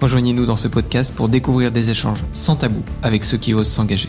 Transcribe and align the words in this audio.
Rejoignez-nous 0.00 0.46
dans 0.46 0.56
ce 0.56 0.66
podcast 0.66 1.14
pour 1.14 1.28
découvrir 1.28 1.72
des 1.72 1.90
échanges 1.90 2.24
sans 2.32 2.56
tabou 2.56 2.82
avec 3.02 3.22
ceux 3.22 3.36
qui 3.36 3.52
osent 3.52 3.68
s'engager. 3.68 4.08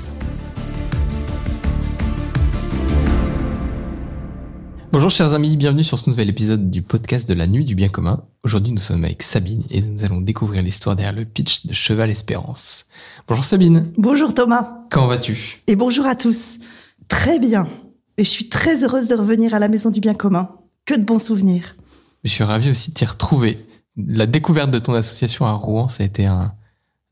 Bonjour 4.93 5.09
chers 5.09 5.33
amis, 5.33 5.57
bienvenue 5.57 5.83
sur 5.83 5.99
ce 5.99 6.09
nouvel 6.09 6.29
épisode 6.29 6.71
du 6.71 6.81
podcast 6.81 7.27
de 7.27 7.33
la 7.33 7.45
nuit 7.45 7.65
du 7.65 7.75
bien 7.75 7.89
commun. 7.89 8.23
Aujourd'hui 8.43 8.71
nous 8.71 8.79
sommes 8.79 9.03
avec 9.03 9.21
Sabine 9.21 9.63
et 9.69 9.81
nous 9.81 10.05
allons 10.05 10.21
découvrir 10.21 10.63
l'histoire 10.63 10.95
derrière 10.95 11.13
le 11.13 11.25
pitch 11.25 11.65
de 11.65 11.73
Cheval 11.73 12.09
Espérance. 12.09 12.85
Bonjour 13.27 13.43
Sabine. 13.43 13.91
Bonjour 13.97 14.33
Thomas. 14.33 14.85
Comment 14.91 15.07
vas-tu? 15.07 15.57
Et 15.67 15.75
bonjour 15.75 16.05
à 16.05 16.15
tous. 16.15 16.59
Très 17.09 17.37
bien. 17.37 17.67
Et 18.17 18.23
je 18.23 18.29
suis 18.29 18.47
très 18.47 18.85
heureuse 18.85 19.09
de 19.09 19.15
revenir 19.15 19.53
à 19.53 19.59
la 19.59 19.67
maison 19.67 19.89
du 19.89 19.99
bien 19.99 20.13
commun. 20.13 20.51
Que 20.85 20.93
de 20.93 21.03
bons 21.03 21.19
souvenirs. 21.19 21.75
Je 22.23 22.29
suis 22.29 22.45
ravi 22.45 22.69
aussi 22.69 22.91
de 22.91 22.95
t'y 22.95 23.03
retrouver. 23.03 23.65
La 23.97 24.25
découverte 24.25 24.71
de 24.71 24.79
ton 24.79 24.93
association 24.93 25.45
à 25.45 25.53
Rouen, 25.53 25.89
ça 25.89 26.03
a 26.03 26.05
été 26.05 26.25
un, 26.25 26.53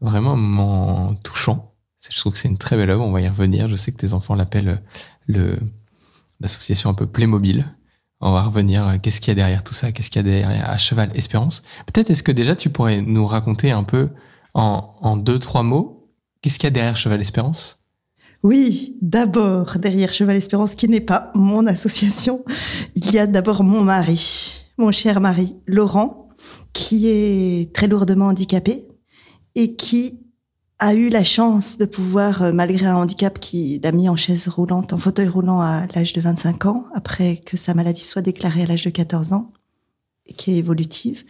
vraiment 0.01 0.33
un 0.33 0.37
moment 0.37 1.13
touchant. 1.23 1.73
Je 2.09 2.17
trouve 2.17 2.33
que 2.33 2.40
c'est 2.40 2.48
une 2.48 2.57
très 2.57 2.77
belle 2.77 2.90
œuvre, 2.90 3.05
on 3.05 3.12
va 3.12 3.21
y 3.21 3.27
revenir. 3.27 3.67
Je 3.67 3.76
sais 3.76 3.91
que 3.91 3.98
tes 3.98 4.13
enfants 4.13 4.35
l'appellent 4.35 4.81
le, 5.27 5.59
l'association 6.39 6.89
un 6.89 6.93
peu 6.93 7.05
Playmobil. 7.05 7.65
On 8.21 8.34
va 8.34 8.43
revenir, 8.43 8.99
qu'est-ce 9.01 9.21
qu'il 9.21 9.29
y 9.29 9.31
a 9.31 9.35
derrière 9.35 9.63
tout 9.63 9.73
ça, 9.73 9.91
qu'est-ce 9.91 10.09
qu'il 10.09 10.26
y 10.26 10.29
a 10.29 10.39
derrière 10.39 10.70
à 10.70 10.77
Cheval 10.77 11.09
Espérance. 11.15 11.63
Peut-être 11.85 12.09
est-ce 12.09 12.23
que 12.23 12.31
déjà 12.34 12.55
tu 12.55 12.70
pourrais 12.70 13.01
nous 13.01 13.26
raconter 13.26 13.71
un 13.71 13.84
peu 13.84 14.09
en, 14.54 14.95
en 15.01 15.15
deux, 15.15 15.39
trois 15.39 15.63
mots, 15.63 16.09
qu'est-ce 16.41 16.59
qu'il 16.59 16.67
y 16.67 16.67
a 16.67 16.71
derrière 16.71 16.98
Cheval 16.98 17.21
Espérance? 17.21 17.85
Oui, 18.43 18.98
d'abord, 19.01 19.77
derrière 19.79 20.13
Cheval 20.13 20.37
Espérance, 20.37 20.76
qui 20.76 20.87
n'est 20.87 21.01
pas 21.01 21.32
mon 21.34 21.67
association, 21.67 22.43
il 22.95 23.11
y 23.11 23.20
a 23.20 23.27
d'abord 23.27 23.63
mon 23.63 23.84
mari, 23.84 24.65
mon 24.77 24.91
cher 24.91 25.20
mari, 25.20 25.57
Laurent, 25.67 26.29
qui 26.73 27.07
est 27.07 27.73
très 27.73 27.87
lourdement 27.87 28.27
handicapé 28.27 28.87
et 29.55 29.76
qui 29.76 30.20
a 30.79 30.93
eu 30.93 31.09
la 31.09 31.26
chance 31.26 31.77
de 31.77 31.85
pouvoir, 31.85 32.41
euh, 32.41 32.54
malgré 32.54 32.85
un 32.85 32.95
handicap 32.95 33.40
qui 33.40 33.79
l'a 33.84 33.91
mis 33.91 34.07
en 34.07 34.15
chaise 34.15 34.48
roulante, 34.48 34.93
en 34.93 34.98
fauteuil 34.98 35.27
roulant 35.27 35.60
à 35.60 35.85
l'âge 35.93 36.13
de 36.13 36.21
25 36.21 36.65
ans, 36.65 36.85
après 36.95 37.37
que 37.37 37.57
sa 37.57 37.73
maladie 37.73 38.04
soit 38.04 38.21
déclarée 38.21 38.63
à 38.63 38.65
l'âge 38.65 38.85
de 38.85 38.90
14 38.90 39.34
ans, 39.34 39.51
et 40.26 40.34
qui 40.34 40.51
est 40.51 40.57
évolutive, 40.57 41.26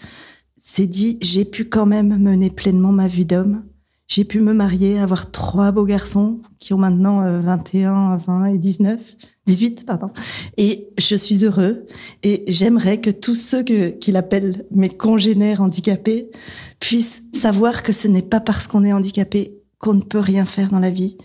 s'est 0.56 0.88
dit, 0.88 1.18
j'ai 1.22 1.46
pu 1.46 1.66
quand 1.66 1.88
même 1.88 2.18
mener 2.18 2.52
pleinement 2.52 2.92
ma 2.92 3.08
vie 3.08 3.26
d'homme 3.26 3.64
j'ai 4.10 4.24
pu 4.24 4.42
me 4.42 4.54
marier, 4.54 5.00
avoir 5.00 5.30
trois 5.30 5.72
beaux 5.72 5.86
garçons 5.86 6.40
qui 6.58 6.74
ont 6.74 6.78
maintenant 6.78 7.22
21, 7.42 8.14
euh, 8.14 8.18
20 8.18 8.46
et 8.46 8.58
19, 8.58 9.00
18, 9.46 9.86
pardon. 9.86 10.10
Et 10.58 10.90
je 10.98 11.16
suis 11.16 11.46
heureux. 11.46 11.86
Et 12.24 12.44
j'aimerais 12.48 13.00
que 13.00 13.12
tous 13.12 13.36
ceux 13.36 13.64
que, 13.64 13.90
qu'il 13.90 14.18
appelle 14.18 14.66
mes 14.72 14.90
congénères 14.90 15.62
handicapés 15.62 16.32
puissent 16.80 17.24
savoir 17.34 17.84
que 17.84 17.92
ce 17.94 18.08
n'est 18.08 18.24
pas 18.24 18.40
parce 18.40 18.68
qu'on 18.68 18.84
est 18.84 18.94
handicapé 18.94 19.56
qu'on 19.78 19.94
ne 19.94 20.02
peut 20.02 20.20
rien 20.20 20.46
faire 20.46 20.70
dans 20.70 20.80
la 20.80 20.90
vie 20.90 21.18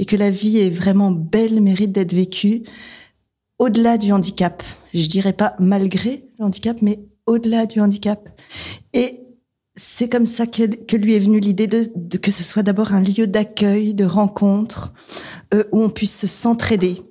et 0.00 0.04
que 0.04 0.16
la 0.16 0.30
vie 0.30 0.58
est 0.58 0.68
vraiment 0.68 1.12
belle, 1.12 1.62
mérite 1.62 1.92
d'être 1.92 2.12
vécue 2.12 2.64
au-delà 3.58 3.98
du 3.98 4.12
handicap. 4.12 4.64
Je 4.92 5.06
dirais 5.06 5.32
pas 5.32 5.54
malgré 5.60 6.28
le 6.38 6.44
handicap, 6.44 6.82
mais 6.82 7.04
au-delà 7.26 7.66
du 7.66 7.80
handicap. 7.80 8.28
C'est 9.74 10.08
comme 10.08 10.26
ça 10.26 10.46
que, 10.46 10.96
lui 10.96 11.14
est 11.14 11.20
venue 11.20 11.40
l'idée 11.40 11.66
de, 11.66 12.16
que 12.18 12.30
ce 12.30 12.44
soit 12.44 12.62
d'abord 12.62 12.92
un 12.92 13.00
lieu 13.00 13.26
d'accueil, 13.26 13.94
de 13.94 14.04
rencontre, 14.04 14.92
euh, 15.54 15.64
où 15.72 15.82
on 15.82 15.90
puisse 15.90 16.26
s'entraider. 16.26 17.02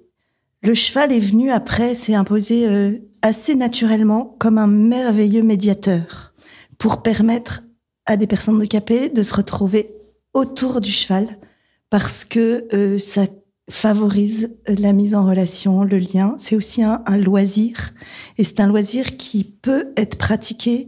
Le 0.62 0.74
cheval 0.74 1.12
est 1.12 1.20
venu 1.20 1.52
après, 1.52 1.96
s'est 1.96 2.14
imposé 2.14 2.68
euh, 2.68 2.98
assez 3.24 3.56
naturellement 3.56 4.36
comme 4.40 4.60
un 4.60 4.68
merveilleux 4.68 5.42
médiateur 5.42 6.34
pour 6.78 7.02
permettre 7.02 7.64
à 8.06 8.16
des 8.16 8.28
personnes 8.28 8.56
handicapées 8.56 9.10
de 9.10 9.24
se 9.24 9.34
retrouver 9.34 9.96
autour 10.34 10.82
du 10.82 10.92
cheval 10.92 11.38
parce 11.90 12.26
que 12.26 12.68
euh, 12.74 13.00
ça 13.00 13.26
favorise 13.70 14.56
la 14.68 14.94
mise 14.94 15.16
en 15.16 15.26
relation, 15.26 15.84
le 15.84 15.98
lien. 15.98 16.36
C'est 16.38 16.56
aussi 16.56 16.84
un, 16.84 17.02
un 17.06 17.18
loisir 17.18 17.94
et 18.38 18.44
c'est 18.44 18.60
un 18.60 18.68
loisir 18.68 19.18
qui 19.18 19.44
peut 19.44 19.94
être 19.98 20.18
pratiqué 20.18 20.88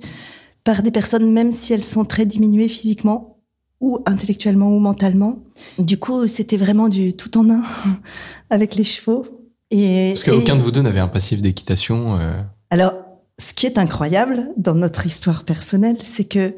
par 0.64 0.84
des 0.84 0.92
personnes, 0.92 1.32
même 1.32 1.52
si 1.52 1.74
elles 1.74 1.84
sont 1.84 2.06
très 2.06 2.26
diminuées 2.26 2.70
physiquement 2.70 3.38
ou 3.82 4.00
intellectuellement 4.06 4.70
ou 4.70 4.80
mentalement. 4.80 5.40
Du 5.78 5.98
coup, 5.98 6.28
c'était 6.28 6.58
vraiment 6.58 6.88
du 6.88 7.14
tout 7.14 7.38
en 7.38 7.50
un 7.50 7.64
avec 8.50 8.76
les 8.76 8.86
chevaux. 8.86 9.26
Et, 9.72 10.14
Parce 10.14 10.24
qu'aucun 10.24 10.56
de 10.56 10.62
vous 10.62 10.72
deux 10.72 10.82
n'avait 10.82 11.00
un 11.00 11.08
passif 11.08 11.42
d'équitation. 11.42 12.16
Euh... 12.16 12.42
Alors, 12.70 12.94
ce 13.40 13.54
qui 13.54 13.66
est 13.66 13.78
incroyable 13.78 14.52
dans 14.56 14.76
notre 14.76 15.06
histoire 15.06 15.44
personnelle, 15.44 15.98
c'est 16.02 16.24
que 16.24 16.56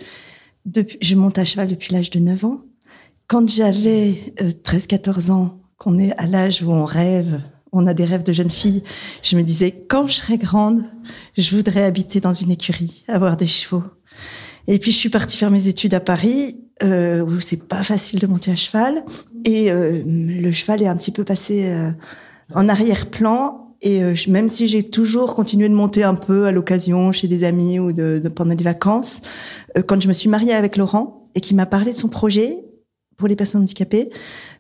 depuis, 0.66 0.98
je 1.02 1.16
monte 1.16 1.38
à 1.38 1.46
cheval 1.46 1.68
depuis 1.68 1.94
l'âge 1.94 2.10
de 2.10 2.20
9 2.20 2.46
ans. 2.46 2.62
Quand 3.28 3.50
j'avais 3.50 4.34
13-14 4.38 5.30
euh, 5.30 5.34
ans, 5.34 5.60
qu'on 5.78 5.98
est 5.98 6.16
à 6.18 6.28
l'âge 6.28 6.62
où 6.62 6.72
on 6.72 6.86
rêve 6.86 7.42
on 7.72 7.88
a 7.88 7.94
des 7.94 8.06
rêves 8.06 8.24
de 8.24 8.34
jeune 8.34 8.50
fille. 8.50 8.84
Je 9.22 9.36
me 9.36 9.44
disais, 9.44 9.72
quand 9.88 10.08
je 10.08 10.14
serai 10.14 10.38
grande, 10.38 10.84
je 11.38 11.56
voudrais 11.56 11.84
habiter 11.84 12.20
dans 12.20 12.34
une 12.34 12.52
écurie, 12.52 13.04
avoir 13.08 13.38
des 13.38 13.48
chevaux. 13.48 13.84
Et 14.68 14.80
puis 14.80 14.92
je 14.92 14.98
suis 14.98 15.10
partie 15.10 15.38
faire 15.38 15.52
mes 15.52 15.68
études 15.68 15.94
à 15.94 16.00
Paris, 16.00 16.62
euh, 16.84 17.22
où 17.22 17.40
c'est 17.40 17.68
pas 17.68 17.84
facile 17.84 18.20
de 18.20 18.28
monter 18.28 18.52
à 18.52 18.56
cheval. 18.56 19.04
Et 19.44 19.72
euh, 19.72 20.02
le 20.06 20.52
cheval 20.52 20.82
est 20.82 20.88
un 20.88 20.98
petit 20.98 21.12
peu 21.12 21.24
passé 21.24 21.66
euh, 21.68 21.92
en 22.54 22.68
arrière-plan. 22.68 23.62
Et 23.82 24.02
même 24.30 24.50
si 24.50 24.68
j'ai 24.68 24.82
toujours 24.82 25.36
continué 25.36 25.70
de 25.70 25.74
monter 25.74 26.04
un 26.04 26.16
peu 26.16 26.46
à 26.46 26.52
l'occasion 26.52 27.12
chez 27.12 27.28
des 27.28 27.44
amis 27.44 27.78
ou 27.78 27.92
de, 27.92 28.20
de 28.24 28.30
pendant 28.30 28.56
des 28.56 28.64
vacances, 28.64 29.22
quand 29.86 30.02
je 30.02 30.08
me 30.08 30.14
suis 30.14 30.30
mariée 30.30 30.54
avec 30.54 30.78
Laurent 30.78 31.30
et 31.36 31.42
qui 31.42 31.54
m'a 31.54 31.68
parlé 31.68 31.92
de 31.92 31.98
son 31.98 32.08
projet 32.08 32.64
pour 33.18 33.28
les 33.28 33.36
personnes 33.36 33.62
handicapées, 33.62 34.10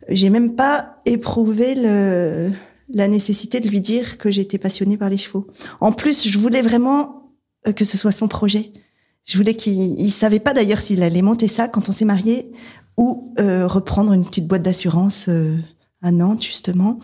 j'ai 0.09 0.29
même 0.29 0.55
pas 0.55 0.97
éprouvé 1.05 1.73
le, 1.75 2.51
la 2.93 3.07
nécessité 3.07 3.59
de 3.59 3.69
lui 3.69 3.81
dire 3.81 4.17
que 4.17 4.31
j'étais 4.31 4.57
passionnée 4.57 4.97
par 4.97 5.09
les 5.09 5.17
chevaux. 5.17 5.47
En 5.81 5.91
plus, 5.91 6.27
je 6.27 6.37
voulais 6.37 6.61
vraiment 6.61 7.31
euh, 7.67 7.71
que 7.71 7.85
ce 7.85 7.97
soit 7.97 8.11
son 8.11 8.27
projet. 8.27 8.71
Je 9.23 9.37
voulais 9.37 9.55
qu'il 9.55 9.99
il 9.99 10.11
savait 10.11 10.39
pas 10.39 10.53
d'ailleurs 10.53 10.79
s'il 10.79 11.01
allait 11.01 11.23
monter 11.23 11.47
ça 11.47 11.67
quand 11.67 11.89
on 11.89 11.91
s'est 11.91 12.05
mariés 12.05 12.51
ou 12.97 13.33
euh, 13.39 13.67
reprendre 13.67 14.13
une 14.13 14.23
petite 14.23 14.47
boîte 14.47 14.61
d'assurance 14.61 15.25
euh, 15.29 15.57
à 16.03 16.11
Nantes 16.11 16.43
justement. 16.43 16.99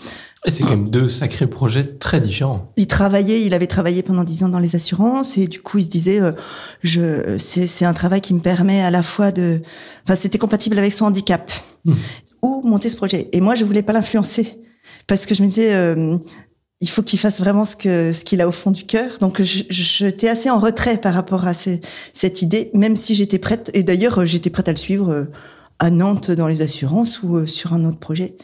Et 0.46 0.52
c'est 0.52 0.64
quand 0.64 0.78
même 0.78 0.91
deux 0.91 1.08
sacrés 1.08 1.47
projets 1.47 1.97
très 1.97 2.22
différents. 2.22 2.72
Il 2.78 2.86
travaillait, 2.86 3.44
il 3.44 3.56
avait 3.56 3.66
travaillé 3.66 4.03
pendant 4.03 4.24
dix 4.24 4.44
ans 4.44 4.50
dans 4.50 4.59
les 4.59 4.75
assurances 4.75 5.40
et 5.40 5.47
du 5.47 5.62
coup 5.62 5.80
il 5.80 5.86
se 5.86 5.90
disait, 5.90 6.20
je, 6.84 7.38
c'est, 7.40 7.66
c'est 7.66 7.86
un 7.86 7.94
travail 7.94 8.22
qui 8.22 8.36
me 8.36 8.40
permet 8.40 8.81
à 8.81 8.91
la 8.91 9.02
fois 9.02 9.31
de, 9.31 9.62
enfin 10.03 10.16
c'était 10.16 10.38
compatible 10.38 10.78
avec 10.78 10.94
son 10.94 11.06
handicap 11.06 11.52
mmh. 11.86 11.94
ou 12.44 12.62
monter 12.64 12.90
ce 12.90 12.96
projet. 12.96 13.30
Et 13.34 13.41
moi 13.41 13.56
je 13.56 13.66
voulais 13.66 13.84
pas 13.84 13.94
l'influencer 13.94 14.62
parce 15.12 15.26
que 15.26 15.36
je 15.36 15.44
me 15.44 15.50
disais, 15.50 15.74
euh, 15.74 16.18
il 16.80 16.90
faut 16.90 17.04
qu'il 17.04 17.20
fasse 17.20 17.42
vraiment 17.42 17.66
ce 17.66 18.24
qu'il 18.24 18.40
a 18.40 18.48
au 18.48 18.54
fond 18.54 18.72
du 18.72 18.86
cœur. 18.86 19.18
Donc 19.20 19.42
j'étais 19.42 20.30
assez 20.30 20.50
en 20.50 20.58
retrait 20.58 20.96
par 21.02 21.14
rapport 21.14 21.46
à 21.46 21.54
cette 21.54 22.42
idée, 22.42 22.72
même 22.74 22.96
si 22.96 23.14
j'étais 23.14 23.38
prête. 23.38 23.70
Et 23.74 23.84
d'ailleurs, 23.84 24.26
j'étais 24.26 24.50
prête 24.50 24.70
à 24.70 24.72
le 24.72 24.78
suivre 24.78 25.10
euh, 25.10 25.26
à 25.80 25.90
Nantes 25.90 26.32
dans 26.32 26.47
les 26.47 26.62
assurances 26.62 27.24
ou 27.24 27.35
euh, 27.35 27.46
sur 27.46 27.74
un 27.74 27.84
autre 27.84 28.00
projet. 28.00 28.38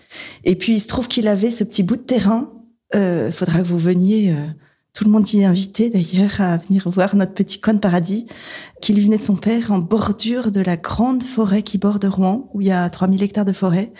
Et 0.44 0.57
puis 0.57 0.74
il 0.74 0.81
se 0.81 0.89
trouve 0.89 1.07
qu'il 1.07 1.30
avait 1.30 1.51
ce 1.51 1.63
petit 1.63 1.83
bout 1.83 1.95
de 1.95 2.01
terrain. 2.01 2.51
Euh, 2.95 3.31
faudra 3.31 3.59
que 3.59 3.68
vous 3.68 3.77
veniez. 3.77 4.33
Euh, 4.33 4.36
tout 4.97 5.03
le 5.03 5.11
monde 5.11 5.31
y 5.31 5.41
est 5.41 5.45
invité 5.45 5.91
d'ailleurs 5.91 6.41
à 6.41 6.57
venir 6.57 6.89
voir 6.89 7.15
notre 7.15 7.35
petit 7.35 7.59
coin 7.59 7.75
de 7.75 7.79
paradis 7.79 8.25
qui 8.81 8.94
lui 8.94 9.03
venait 9.03 9.19
de 9.19 9.21
son 9.21 9.35
père 9.35 9.71
en 9.71 9.77
bordure 9.77 10.49
de 10.51 10.59
la 10.59 10.75
grande 10.75 11.21
forêt 11.21 11.61
qui 11.61 11.77
borde 11.77 12.03
Rouen 12.05 12.49
où 12.55 12.61
il 12.61 12.67
y 12.67 12.71
a 12.71 12.89
3000 12.89 13.21
hectares 13.21 13.45
de 13.45 13.53
forêt 13.53 13.94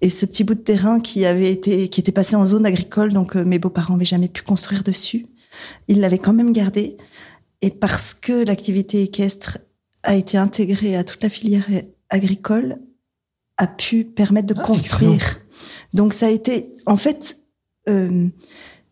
et 0.00 0.10
ce 0.10 0.26
petit 0.26 0.42
bout 0.42 0.54
de 0.54 0.60
terrain 0.60 0.98
qui 0.98 1.24
avait 1.24 1.52
été 1.52 1.88
qui 1.88 2.00
était 2.00 2.10
passé 2.10 2.34
en 2.34 2.44
zone 2.46 2.66
agricole 2.66 3.12
donc 3.12 3.36
euh, 3.36 3.44
mes 3.44 3.60
beaux-parents 3.60 3.94
n'avaient 3.94 4.04
jamais 4.04 4.26
pu 4.26 4.42
construire 4.42 4.82
dessus. 4.82 5.26
Ils 5.86 6.00
l'avaient 6.00 6.18
quand 6.18 6.32
même 6.32 6.50
gardé 6.50 6.96
et 7.62 7.70
parce 7.70 8.12
que 8.12 8.44
l'activité 8.44 9.04
équestre 9.04 9.58
a 10.02 10.16
été 10.16 10.36
intégrée 10.36 10.96
à 10.96 11.04
toute 11.04 11.22
la 11.22 11.28
filière 11.28 11.68
agricole 12.08 12.80
a 13.56 13.68
pu 13.68 14.02
permettre 14.04 14.52
de 14.52 14.58
ah, 14.58 14.64
construire. 14.64 15.12
Excellent. 15.12 15.44
Donc 15.94 16.12
ça 16.12 16.26
a 16.26 16.30
été 16.30 16.74
en 16.86 16.96
fait 16.96 17.36
euh, 17.88 18.28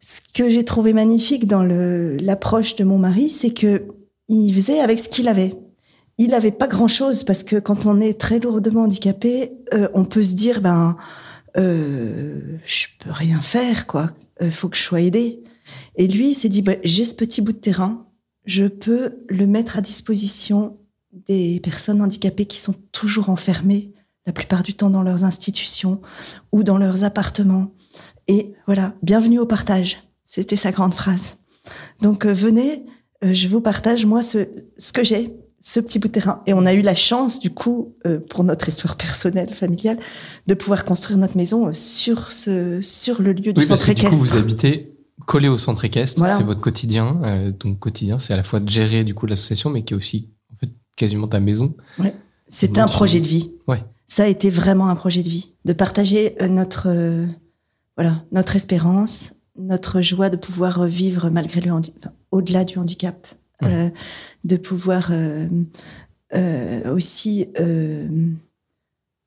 ce 0.00 0.21
que 0.35 0.49
j'ai 0.49 0.65
trouvé 0.65 0.93
magnifique 0.93 1.47
dans 1.47 1.62
l'approche 1.62 2.77
de 2.77 2.85
mon 2.85 2.99
mari, 2.99 3.31
c'est 3.31 3.53
que 3.53 3.89
il 4.29 4.53
faisait 4.55 4.81
avec 4.81 4.99
ce 4.99 5.09
qu'il 5.09 5.29
avait. 5.29 5.55
il 6.19 6.31
n'avait 6.31 6.53
pas 6.53 6.67
grand-chose 6.67 7.25
parce 7.25 7.45
que 7.45 7.56
quand 7.56 7.87
on 7.87 8.00
est 8.00 8.21
très 8.21 8.41
lourdement 8.41 8.83
handicapé, 8.83 9.53
euh, 9.73 9.89
on 9.95 10.05
peut 10.05 10.25
se 10.25 10.35
dire 10.35 10.61
ben 10.61 10.97
euh, 11.56 12.59
je 12.67 12.87
peux 12.99 13.11
rien 13.11 13.41
faire 13.41 13.87
quoi. 13.87 14.12
Il 14.41 14.50
faut 14.50 14.69
que 14.69 14.77
je 14.77 14.83
sois 14.83 15.00
aidé. 15.00 15.43
Et 15.97 16.06
lui, 16.06 16.31
il 16.31 16.35
s'est 16.35 16.49
dit, 16.49 16.62
bah, 16.62 16.75
j'ai 16.85 17.05
ce 17.05 17.15
petit 17.15 17.41
bout 17.41 17.53
de 17.53 17.59
terrain, 17.59 18.06
je 18.45 18.65
peux 18.65 19.19
le 19.29 19.47
mettre 19.47 19.77
à 19.77 19.81
disposition 19.81 20.79
des 21.27 21.61
personnes 21.61 22.00
handicapées 22.00 22.47
qui 22.47 22.59
sont 22.59 22.75
toujours 22.93 23.31
enfermées, 23.31 23.93
la 24.27 24.33
plupart 24.33 24.62
du 24.62 24.75
temps 24.75 24.91
dans 24.91 25.03
leurs 25.03 25.25
institutions 25.25 26.00
ou 26.53 26.62
dans 26.62 26.79
leurs 26.79 27.05
appartements. 27.05 27.73
Et 28.28 28.54
voilà, 28.66 28.94
bienvenue 29.02 29.38
au 29.38 29.46
partage. 29.46 29.96
C'était 30.26 30.56
sa 30.56 30.70
grande 30.70 30.92
phrase. 30.92 31.36
Donc 32.02 32.26
euh, 32.26 32.34
venez, 32.34 32.84
euh, 33.25 33.32
je 33.32 33.48
vous 33.48 33.62
partage 33.62 34.04
moi 34.04 34.20
ce, 34.20 34.46
ce 34.76 34.92
que 34.92 35.02
j'ai, 35.02 35.32
ce 35.60 35.80
petit 35.80 35.98
bout 35.98 36.08
de 36.08 36.12
terrain. 36.12 36.42
Et 36.46 36.52
on 36.52 36.66
a 36.66 36.75
eu 36.75 36.82
la 36.82 36.94
chance, 36.94 37.40
du 37.40 37.48
coup, 37.48 37.96
euh, 38.06 38.20
pour 38.20 38.44
notre 38.44 38.69
histoire 38.69 38.96
personnelle, 38.98 39.54
familiale, 39.54 39.98
de 40.46 40.52
pouvoir 40.52 40.84
construire 40.84 41.19
notre 41.19 41.38
maison 41.38 41.72
sur 41.72 42.30
ce, 42.30 42.82
sur 42.82 43.22
le 43.22 43.32
lieu 43.32 43.54
du 43.54 43.60
Oui, 43.60 43.66
parce 43.66 43.80
centre 43.80 43.86
que 43.86 43.92
du 43.92 44.02
coup, 44.02 44.08
équestre. 44.08 44.25
vous 44.25 44.36
habitez 44.36 44.94
collé 45.25 45.48
au 45.48 45.56
centre 45.56 45.86
équestre. 45.86 46.19
Voilà. 46.19 46.36
C'est 46.36 46.44
votre 46.44 46.60
quotidien. 46.60 47.20
Ton 47.58 47.75
quotidien, 47.75 48.19
c'est 48.19 48.34
à 48.34 48.36
la 48.36 48.42
fois 48.42 48.60
de 48.60 48.69
gérer 48.69 49.04
du 49.04 49.14
coup 49.14 49.26
l'association, 49.26 49.70
mais 49.70 49.84
qui 49.84 49.94
est 49.94 49.96
aussi 49.96 50.30
en 50.52 50.56
fait 50.56 50.70
quasiment 50.96 51.28
ta 51.28 51.40
maison. 51.40 51.75
C'était 52.46 52.80
un 52.80 52.86
Donc, 52.86 52.94
projet 52.94 53.20
de 53.20 53.26
vie. 53.26 53.54
Ouais. 53.66 53.82
Ça 54.06 54.25
a 54.25 54.26
été 54.26 54.48
vraiment 54.48 54.88
un 54.88 54.96
projet 54.96 55.22
de 55.22 55.28
vie, 55.28 55.52
de 55.66 55.72
partager 55.75 56.34
notre 56.48 56.88
voilà 57.99 58.25
notre 58.33 58.55
espérance, 58.56 59.35
notre 59.59 60.00
joie 60.03 60.31
de 60.31 60.37
pouvoir 60.37 60.85
vivre 60.87 61.31
malgré 61.31 61.61
le 61.61 61.73
handi- 61.73 61.93
enfin, 61.99 62.12
au-delà 62.31 62.65
du 62.65 62.79
handicap, 62.79 63.27
Ouais. 63.61 63.75
euh, 63.75 63.91
de 64.45 64.56
pouvoir 64.56 65.09
euh, 65.11 65.49
euh, 66.33 66.95
aussi 66.95 67.49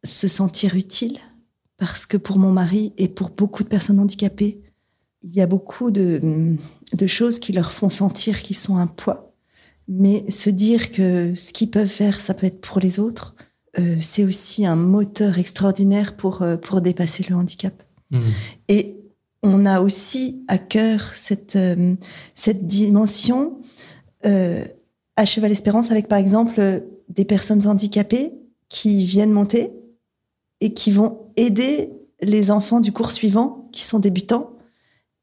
se 0.04 0.28
sentir 0.28 0.76
utile, 0.76 1.18
parce 1.78 2.06
que 2.06 2.16
pour 2.18 2.40
mon 2.40 2.52
mari 2.52 2.94
et 2.98 3.10
pour 3.10 3.30
beaucoup 3.30 3.64
de 3.64 3.68
personnes 3.68 4.00
handicapées, 4.00 4.62
il 5.22 5.34
y 5.34 5.42
a 5.42 5.48
beaucoup 5.48 5.92
de, 5.92 6.56
de 6.94 7.08
choses 7.08 7.40
qui 7.40 7.52
leur 7.54 7.72
font 7.74 7.90
sentir 7.90 8.42
qu'ils 8.42 8.56
sont 8.56 8.78
un 8.78 8.88
poids. 8.88 9.34
Mais 9.88 10.24
se 10.32 10.50
dire 10.50 10.92
que 10.92 11.36
ce 11.36 11.52
qu'ils 11.54 11.70
peuvent 11.70 11.88
faire, 11.88 12.22
ça 12.22 12.34
peut 12.34 12.48
être 12.48 12.62
pour 12.62 12.80
les 12.80 13.00
autres, 13.00 13.36
c'est 14.00 14.24
aussi 14.24 14.66
un 14.66 14.76
moteur 14.78 15.38
extraordinaire 15.40 16.16
pour, 16.16 16.44
pour 16.62 16.82
dépasser 16.82 17.26
le 17.30 17.36
handicap. 17.36 17.74
Mhm. 18.12 18.22
Et 18.68 18.98
on 19.44 19.66
a 19.66 19.82
aussi 19.82 20.44
à 20.48 20.58
cœur 20.58 21.16
cette, 21.16 21.56
euh, 21.56 21.96
cette 22.36 22.68
dimension 22.68 23.60
euh, 24.26 24.64
à 25.16 25.26
Cheval 25.26 25.52
Espérance 25.52 25.92
avec, 25.92 26.08
par 26.08 26.20
exemple, 26.20 26.84
des 27.10 27.26
personnes 27.26 27.68
handicapées 27.68 28.34
qui 28.70 29.06
viennent 29.06 29.32
monter 29.32 29.72
et 30.62 30.74
qui 30.74 30.92
vont 30.92 31.32
aider 31.36 31.92
les 32.22 32.52
enfants 32.52 32.80
du 32.80 32.92
cours 32.92 33.12
suivant 33.12 33.68
qui 33.72 33.84
sont 33.84 34.00
débutants 34.00 34.52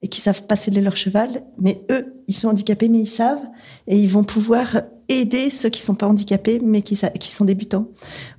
et 0.02 0.08
qui 0.08 0.20
savent 0.20 0.44
pas 0.44 0.56
sceller 0.56 0.80
leur 0.80 0.96
cheval, 0.96 1.44
mais 1.58 1.84
eux, 1.90 2.22
ils 2.28 2.34
sont 2.34 2.48
handicapés, 2.48 2.88
mais 2.88 3.00
ils 3.00 3.08
savent, 3.08 3.44
et 3.86 3.98
ils 3.98 4.08
vont 4.08 4.22
pouvoir 4.22 4.82
aider 5.08 5.50
ceux 5.50 5.68
qui 5.70 5.82
sont 5.82 5.94
pas 5.94 6.06
handicapés, 6.06 6.60
mais 6.62 6.82
qui, 6.82 6.96
sont 6.96 7.44
débutants, 7.44 7.88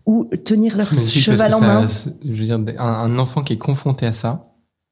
ou 0.05 0.25
tenir 0.45 0.77
leur 0.77 0.85
cheval 1.35 1.53
en 1.53 1.61
main. 1.61 1.87
c'est- 1.87 2.15
Je 2.23 2.31
veux 2.33 2.45
dire, 2.45 2.59
un, 2.79 2.85
un 2.85 3.19
enfant 3.19 3.41
qui 3.41 3.53
est 3.53 3.57
confronté 3.57 4.05
à 4.05 4.13
ça, 4.13 4.51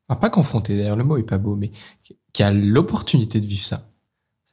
enfin, 0.10 0.20
pas 0.20 0.30
confronté, 0.30 0.76
d'ailleurs, 0.78 0.96
le 0.96 1.04
mot 1.04 1.18
est 1.18 1.24
pas 1.24 1.38
beau, 1.38 1.56
mais 1.56 1.72
qui- 2.04 2.44
a 2.44 2.52
l'opportunité 2.52 3.40
de 3.40 3.46
vivre 3.48 3.64
ça. 3.64 3.90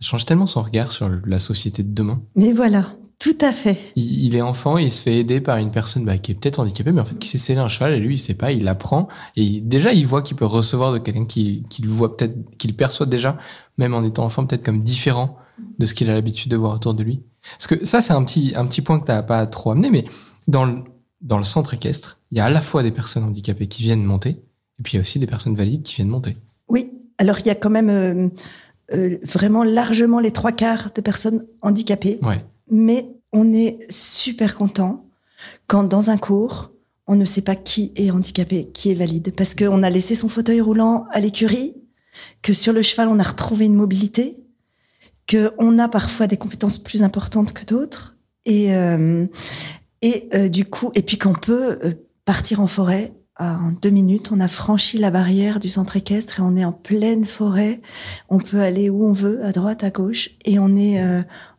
Ça 0.01 0.09
change 0.09 0.25
tellement 0.25 0.47
son 0.47 0.63
regard 0.63 0.91
sur 0.91 1.11
la 1.27 1.39
société 1.39 1.83
de 1.83 1.93
demain. 1.93 2.23
Mais 2.35 2.53
voilà, 2.53 2.95
tout 3.19 3.37
à 3.43 3.53
fait. 3.53 3.79
Il, 3.95 4.25
il 4.25 4.37
est 4.37 4.41
enfant, 4.43 4.79
il 4.79 4.91
se 4.91 5.03
fait 5.03 5.17
aider 5.19 5.41
par 5.43 5.59
une 5.59 5.71
personne 5.71 6.05
bah, 6.07 6.17
qui 6.19 6.33
est 6.33 6.35
peut-être 6.35 6.59
handicapée, 6.61 6.93
mais 6.93 7.03
en 7.03 7.05
fait 7.05 7.19
qui 7.19 7.29
sait 7.29 7.37
sceller 7.39 7.61
un 7.61 7.69
cheval 7.69 7.93
et 7.93 8.01
lui 8.01 8.15
il 8.15 8.19
sait 8.19 8.33
pas, 8.35 8.53
il 8.53 8.69
apprend 8.69 9.07
et 9.37 9.43
il- 9.43 9.69
déjà 9.69 9.93
il 9.93 10.07
voit 10.07 10.23
qu'il 10.23 10.37
peut 10.37 10.47
recevoir 10.47 10.93
de 10.95 10.99
quelqu'un 10.99 11.27
qui, 11.27 11.63
qui 11.69 11.83
le 11.83 11.91
voit 11.91 12.17
peut-être, 12.17 12.35
qu'il 12.59 12.75
perçoit 12.75 13.05
déjà, 13.07 13.37
même 13.77 13.93
en 13.95 14.03
étant 14.03 14.25
enfant 14.25 14.47
peut-être 14.47 14.65
comme 14.65 14.83
différent 14.83 15.37
de 15.79 15.87
ce 15.87 15.95
qu'il 15.95 16.11
a 16.11 16.15
l'habitude 16.15 16.51
de 16.51 16.57
voir 16.57 16.75
autour 16.75 16.95
de 16.95 17.03
lui. 17.03 17.23
Parce 17.59 17.67
que 17.67 17.85
ça 17.85 18.01
c'est 18.01 18.13
un 18.13 18.25
petit 18.25 18.53
un 18.57 18.67
petit 18.67 18.81
point 18.83 18.99
que 19.01 19.05
t'as 19.07 19.23
pas 19.23 19.47
trop 19.47 19.71
amené, 19.71 19.91
mais 19.91 20.05
dans 20.49 20.65
le 20.65 20.79
dans 21.23 21.39
le 21.39 21.45
centre 21.45 21.75
équestre, 21.75 22.21
il 22.31 22.39
y 22.39 22.41
a 22.41 22.47
à 22.47 22.51
la 22.51 22.61
fois 22.61 22.83
des 22.83 22.91
personnes 22.91 23.25
handicapées 23.25 23.67
qui 23.67 23.83
viennent 23.83 24.05
monter 24.05 24.31
et 24.79 24.83
puis 24.83 24.93
il 24.93 24.97
y 24.97 24.99
a 24.99 25.01
aussi 25.01 25.19
des 25.19 25.27
personnes 25.27 25.55
valides 25.57 25.83
qui 25.83 25.97
viennent 25.97 26.09
monter. 26.09 26.37
Oui, 26.69 26.91
alors 27.19 27.39
il 27.41 27.47
y 27.47 27.51
a 27.51 27.55
quand 27.55 27.71
même 27.71 27.89
euh, 27.91 28.29
euh, 28.93 29.19
vraiment 29.23 29.65
largement 29.65 30.21
les 30.21 30.33
trois 30.33 30.53
quarts 30.53 30.91
de 30.95 31.01
personnes 31.01 31.47
handicapées, 31.63 32.19
Ouais. 32.23 32.45
mais 32.71 33.09
on 33.33 33.53
est 33.53 33.79
super 33.91 34.55
content 34.57 35.07
quand 35.67 35.85
dans 35.85 36.11
un 36.11 36.17
cours, 36.19 36.71
on 37.07 37.17
ne 37.17 37.25
sait 37.25 37.43
pas 37.43 37.55
qui 37.55 37.93
est 37.97 38.11
handicapé, 38.11 38.71
qui 38.73 38.91
est 38.91 38.95
valide, 38.95 39.33
parce 39.37 39.55
qu'on 39.55 39.83
a 39.83 39.91
laissé 39.91 40.15
son 40.15 40.29
fauteuil 40.29 40.61
roulant 40.61 41.07
à 41.11 41.21
l'écurie, 41.21 41.75
que 42.43 42.53
sur 42.53 42.73
le 42.73 42.83
cheval, 42.83 43.09
on 43.09 43.19
a 43.19 43.23
retrouvé 43.23 43.67
une 43.67 43.75
mobilité, 43.75 44.44
qu'on 45.29 45.79
a 45.79 45.89
parfois 45.89 46.27
des 46.27 46.37
compétences 46.37 46.79
plus 46.79 47.03
importantes 47.03 47.53
que 47.53 47.65
d'autres, 47.65 48.15
et, 48.47 48.75
euh, 48.75 49.27
euh, 50.05 50.49
du 50.49 50.65
coup, 50.65 50.91
et 50.95 51.03
puis 51.03 51.19
qu'on 51.19 51.35
peut 51.35 51.79
euh, 51.85 51.95
partir 52.25 52.61
en 52.61 52.67
forêt. 52.67 53.15
En 53.41 53.73
deux 53.83 53.91
minutes, 53.91 54.31
on 54.31 54.39
a 54.39 54.47
franchi 54.47 54.97
la 54.97 55.11
barrière 55.11 55.59
du 55.59 55.69
centre 55.69 55.97
équestre 55.97 56.39
et 56.39 56.43
on 56.43 56.55
est 56.55 56.65
en 56.65 56.73
pleine 56.73 57.25
forêt. 57.25 57.81
On 58.29 58.39
peut 58.39 58.61
aller 58.61 58.91
où 58.91 59.05
on 59.05 59.13
veut, 59.13 59.45
à 59.45 59.51
droite, 59.51 59.83
à 59.83 59.91
gauche, 59.91 60.31
et 60.45 60.61
on 60.61 60.77
est, 60.77 61.03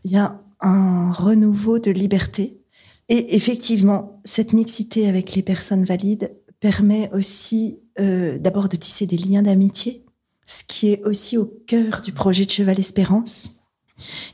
il 0.06 0.12
y 0.12 0.16
a 0.16 0.40
un 0.62 1.12
renouveau 1.12 1.78
de 1.78 1.92
liberté. 1.92 2.62
Et 3.10 3.36
effectivement, 3.36 4.22
cette 4.24 4.54
mixité 4.54 5.10
avec 5.10 5.36
les 5.36 5.42
personnes 5.42 5.84
valides 5.84 6.32
permet 6.62 7.12
aussi 7.12 7.82
d'abord 7.98 8.70
de 8.70 8.78
tisser 8.78 9.06
des 9.06 9.18
liens 9.18 9.44
d'amitié, 9.44 10.06
ce 10.46 10.64
qui 10.64 10.94
est 10.94 11.04
aussi 11.04 11.38
au 11.38 11.46
cœur 11.68 12.02
du 12.02 12.14
projet 12.14 12.46
de 12.46 12.52
Cheval 12.52 12.80
Espérance. 12.80 13.55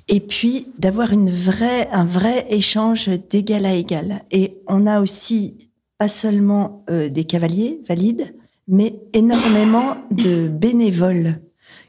Et 0.08 0.20
puis 0.20 0.68
d'avoir 0.80 1.10
un 1.14 2.06
vrai 2.06 2.48
échange 2.50 3.10
d'égal 3.30 3.66
à 3.66 3.74
égal. 3.74 4.22
Et 4.32 4.58
on 4.68 4.88
a 4.88 5.00
aussi 5.02 5.72
pas 5.98 6.10
seulement 6.10 6.84
euh, 6.90 7.10
des 7.10 7.26
cavaliers 7.26 7.82
valides, 7.88 8.34
mais 8.68 9.00
énormément 9.14 9.98
de 10.12 10.48
bénévoles 10.48 11.40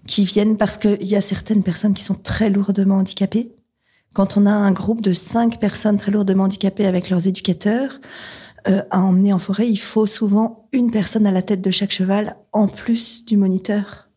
qui 0.06 0.24
viennent 0.24 0.56
parce 0.56 0.78
qu'il 0.78 1.04
y 1.04 1.16
a 1.16 1.20
certaines 1.20 1.62
personnes 1.62 1.94
qui 1.94 2.02
sont 2.02 2.14
très 2.14 2.50
lourdement 2.50 2.96
handicapées. 2.96 3.52
Quand 4.12 4.36
on 4.36 4.44
a 4.46 4.52
un 4.52 4.72
groupe 4.72 5.00
de 5.00 5.14
cinq 5.14 5.58
personnes 5.58 5.96
très 5.96 6.12
lourdement 6.12 6.44
handicapées 6.44 6.86
avec 6.86 7.08
leurs 7.08 7.26
éducateurs 7.26 8.00
euh, 8.69 8.82
à 8.90 9.00
emmener 9.00 9.32
en 9.32 9.38
forêt, 9.38 9.69
il 9.69 9.79
faut 9.79 10.06
souvent 10.06 10.69
une 10.72 10.91
personne 10.91 11.26
à 11.26 11.31
la 11.31 11.41
tête 11.43 11.62
de 11.62 11.70
chaque 11.70 11.93
cheval 11.93 12.36
en 12.52 12.69
plus 12.69 13.24
du 13.24 13.36
moniteur. 13.36 14.10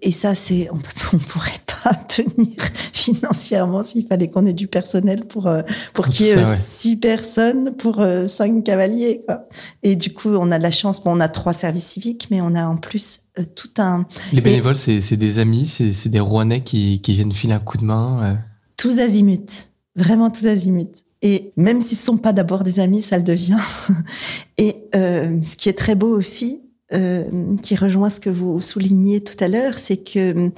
Et 0.00 0.12
ça, 0.12 0.34
c'est 0.34 0.70
on, 0.70 0.78
peut- 0.78 0.88
on 1.12 1.18
pourrait 1.18 1.60
pas 1.84 1.94
tenir 1.94 2.56
financièrement 2.92 3.82
s'il 3.82 4.06
fallait 4.06 4.28
qu'on 4.28 4.46
ait 4.46 4.52
du 4.52 4.66
personnel 4.68 5.26
pour 5.26 5.46
euh, 5.46 5.62
pour 5.94 6.08
qu'il 6.08 6.26
y 6.26 6.28
ait 6.30 6.36
euh, 6.36 6.42
ça, 6.42 6.50
ouais. 6.50 6.56
six 6.58 6.96
personnes 6.96 7.72
pour 7.76 8.00
euh, 8.00 8.26
cinq 8.26 8.64
cavaliers. 8.64 9.22
Quoi. 9.26 9.48
Et 9.82 9.96
du 9.96 10.12
coup, 10.12 10.30
on 10.30 10.50
a 10.50 10.58
de 10.58 10.62
la 10.62 10.70
chance. 10.70 11.02
Bon, 11.02 11.16
on 11.16 11.20
a 11.20 11.28
trois 11.28 11.52
services 11.52 11.86
civiques, 11.86 12.28
mais 12.30 12.40
on 12.40 12.54
a 12.54 12.66
en 12.66 12.76
plus 12.76 13.20
euh, 13.38 13.44
tout 13.54 13.70
un 13.78 14.06
Les 14.32 14.40
bénévoles 14.40 14.76
c'est 14.76 15.00
c'est 15.00 15.16
des 15.16 15.38
amis, 15.38 15.66
c'est 15.66 16.08
des 16.08 16.20
Rouennais 16.20 16.62
qui, 16.62 17.00
qui 17.00 17.14
viennent 17.14 17.32
filer 17.32 17.54
un 17.54 17.60
coup 17.60 17.78
de 17.78 17.84
main. 17.84 18.20
euh. 18.22 18.34
tous 18.76 18.98
azimuts, 18.98 19.68
vraiment 19.96 20.30
tous 20.30 20.46
azimuts. 20.46 21.04
Et 21.20 21.52
même 21.56 21.80
s'ils 21.80 21.98
ne 21.98 22.02
sont 22.02 22.16
pas 22.16 22.32
d'abord 22.32 22.62
des 22.62 22.78
amis, 22.78 23.02
ça 23.02 23.16
le 23.16 23.24
devient. 23.24 23.58
Et 24.58 24.76
euh, 24.94 25.36
ce 25.44 25.56
qui 25.56 25.68
est 25.68 25.76
très 25.76 25.96
beau 25.96 26.16
aussi, 26.16 26.60
euh, 26.94 27.24
qui 27.60 27.74
rejoint 27.74 28.08
ce 28.08 28.20
que 28.20 28.30
vous 28.30 28.60
souligniez 28.60 29.22
tout 29.22 29.36
à 29.42 29.48
l'heure, 29.48 29.78
c'est 29.78 29.96
que 29.96 30.46
euh, 30.46 30.50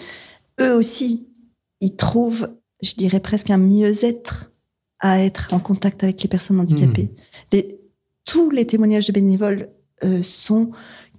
eux 0.61 0.75
aussi, 0.75 1.29
ils 1.81 1.97
trouvent, 1.97 2.49
je 2.83 2.95
dirais 2.95 3.21
presque 3.21 3.51
un 3.51 3.59
mieux-être 3.59 4.53
à 4.99 5.21
être 5.21 5.55
en 5.55 5.61
contact 5.61 6.03
avec 6.05 6.23
les 6.23 6.29
personnes 6.29 6.61
handicapées. 6.61 7.11
Les- 7.53 7.81
tous 8.25 8.51
les 8.51 8.67
témoignages 8.67 9.07
de 9.07 9.13
bénévoles 9.13 9.71
euh, 10.05 10.23
sont 10.23 10.71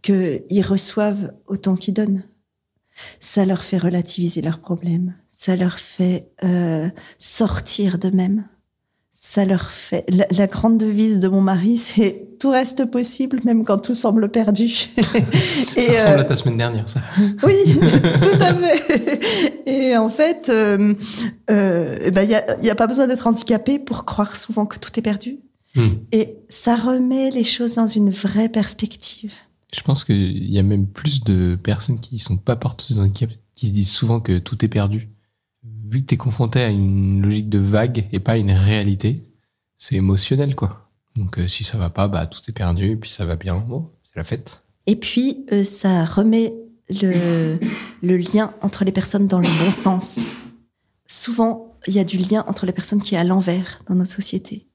qu'ils 0.02 0.64
reçoivent 0.66 1.34
autant 1.48 1.76
qu'ils 1.76 1.94
donnent. 1.94 2.24
Ça 3.20 3.46
leur 3.46 3.64
fait 3.64 3.78
relativiser 3.78 4.42
leurs 4.42 4.60
problèmes. 4.62 5.16
Ça 5.30 5.56
leur 5.56 5.80
fait 5.80 6.32
euh, 6.44 6.90
sortir 7.18 7.98
d'eux-mêmes. 7.98 8.48
Ça 9.12 9.46
leur 9.46 9.72
fait. 9.72 10.06
La, 10.10 10.26
la 10.32 10.48
grande 10.48 10.78
devise 10.78 11.20
de 11.20 11.28
mon 11.28 11.42
mari, 11.42 11.78
c'est 11.78 12.32
tout 12.42 12.50
reste 12.50 12.86
possible, 12.86 13.40
même 13.46 13.64
quand 13.64 13.78
tout 13.78 13.94
semble 13.94 14.28
perdu. 14.30 14.66
Et, 15.78 15.82
ça 15.82 15.92
ressemble 15.92 16.18
euh, 16.18 16.22
à 16.22 16.24
ta 16.24 16.36
semaine 16.36 16.58
dernière, 16.58 16.90
ça. 16.90 17.02
oui, 17.44 17.56
tout 17.76 18.42
à 18.42 18.56
fait. 18.56 19.62
Et 19.68 19.96
en 19.96 20.10
fait, 20.10 20.50
euh, 20.50 20.96
euh, 21.52 21.98
eh 22.02 22.10
ben, 22.10 22.24
il 22.24 22.30
n'y 22.30 22.36
a, 22.36 22.60
il 22.60 22.70
a 22.70 22.76
pas 22.76 22.88
besoin 22.88 23.06
d'être 23.06 23.28
handicapé 23.28 23.78
pour 23.78 24.06
croire 24.06 24.36
souvent 24.36 24.66
que 24.66 24.80
tout 24.80 24.90
est 24.98 25.04
perdu. 25.04 25.38
Hmm. 25.76 25.90
Et 26.12 26.38
ça 26.50 26.76
remet 26.76 27.30
les 27.30 27.44
choses 27.44 27.76
dans 27.76 27.88
une 27.88 28.10
vraie 28.10 28.50
perspective. 28.50 29.34
Je 29.72 29.82
pense 29.82 30.04
qu'il 30.04 30.52
y 30.52 30.58
a 30.58 30.64
même 30.64 30.88
plus 30.88 31.24
de 31.24 31.56
personnes 31.62 32.00
qui 32.00 32.18
sont 32.18 32.38
pas 32.38 32.56
porteuses 32.56 32.98
de 32.98 33.02
handicap 33.02 33.30
qui 33.54 33.68
se 33.68 33.74
disent 33.74 33.92
souvent 33.92 34.20
que 34.20 34.40
tout 34.40 34.66
est 34.66 34.68
perdu. 34.68 35.10
Vu 35.92 36.04
que 36.04 36.06
tu 36.08 36.14
es 36.14 36.18
confronté 36.18 36.62
à 36.62 36.70
une 36.70 37.22
logique 37.22 37.50
de 37.50 37.60
vague 37.60 38.08
et 38.14 38.22
pas 38.22 38.32
à 38.32 38.38
une 38.38 38.54
réalité, 38.54 39.26
c'est 39.76 39.96
émotionnel, 39.96 40.56
quoi. 40.56 40.90
Donc 41.18 41.38
euh, 41.38 41.50
si 41.50 41.66
ça 41.66 41.78
va 41.78 41.90
pas, 41.90 42.08
bah 42.08 42.26
tout 42.28 42.40
est 42.48 42.54
perdu, 42.54 42.96
puis 42.96 43.10
ça 43.10 43.26
va 43.26 43.36
bien, 43.36 43.62
c'est 44.02 44.16
la 44.16 44.24
fête. 44.24 44.64
Et 44.88 44.96
puis, 44.96 45.46
euh, 45.52 45.66
ça 45.66 46.06
remet 46.06 46.54
le, 46.90 47.58
lien 48.02 48.54
entre 48.62 48.86
les 48.86 48.94
personnes 48.94 49.28
dans 49.28 49.40
le 49.40 49.66
bon 49.66 49.70
sens. 49.70 50.22
Souvent, 51.08 51.76
il 51.88 51.94
y 51.94 52.00
a 52.00 52.06
du 52.06 52.16
lien 52.16 52.46
entre 52.48 52.66
les 52.66 52.72
personnes 52.72 53.02
qui 53.02 53.16
est 53.16 53.18
à 53.18 53.26
l'envers 53.26 53.82
dans 53.90 53.96
nos 53.96 54.06
sociétés. 54.06 54.70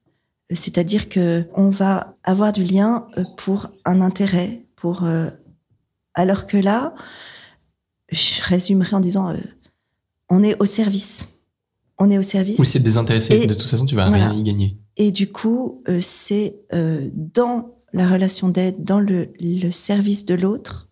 Euh, 0.52 0.54
C'est-à-dire 0.54 1.08
que 1.08 1.48
on 1.54 1.70
va 1.70 2.14
avoir 2.24 2.52
du 2.52 2.62
lien 2.62 3.06
pour 3.38 3.70
un 3.86 4.02
intérêt, 4.02 4.66
pour 4.76 5.08
alors 6.12 6.46
que 6.46 6.58
là, 6.58 6.94
je 8.12 8.42
résumerai 8.42 8.96
en 8.96 9.00
disant, 9.00 9.34
on 10.28 10.42
est 10.42 10.56
au 10.60 10.64
service. 10.64 11.28
On 11.98 12.10
est 12.10 12.18
au 12.18 12.22
service. 12.22 12.58
Ou 12.58 12.64
si 12.64 12.72
c'est 12.72 12.80
désintéressé, 12.80 13.34
Et- 13.34 13.46
de 13.46 13.54
toute 13.54 13.68
façon, 13.68 13.86
tu 13.86 13.94
vas 13.94 14.08
voilà. 14.08 14.28
rien 14.30 14.38
y 14.38 14.42
gagner. 14.42 14.76
Et 14.98 15.10
du 15.10 15.30
coup, 15.30 15.82
euh, 15.88 16.00
c'est 16.02 16.56
euh, 16.74 17.08
dans 17.14 17.74
la 17.92 18.08
relation 18.08 18.48
d'aide, 18.48 18.82
dans 18.84 19.00
le, 19.00 19.28
le 19.40 19.70
service 19.70 20.24
de 20.26 20.34
l'autre, 20.34 20.88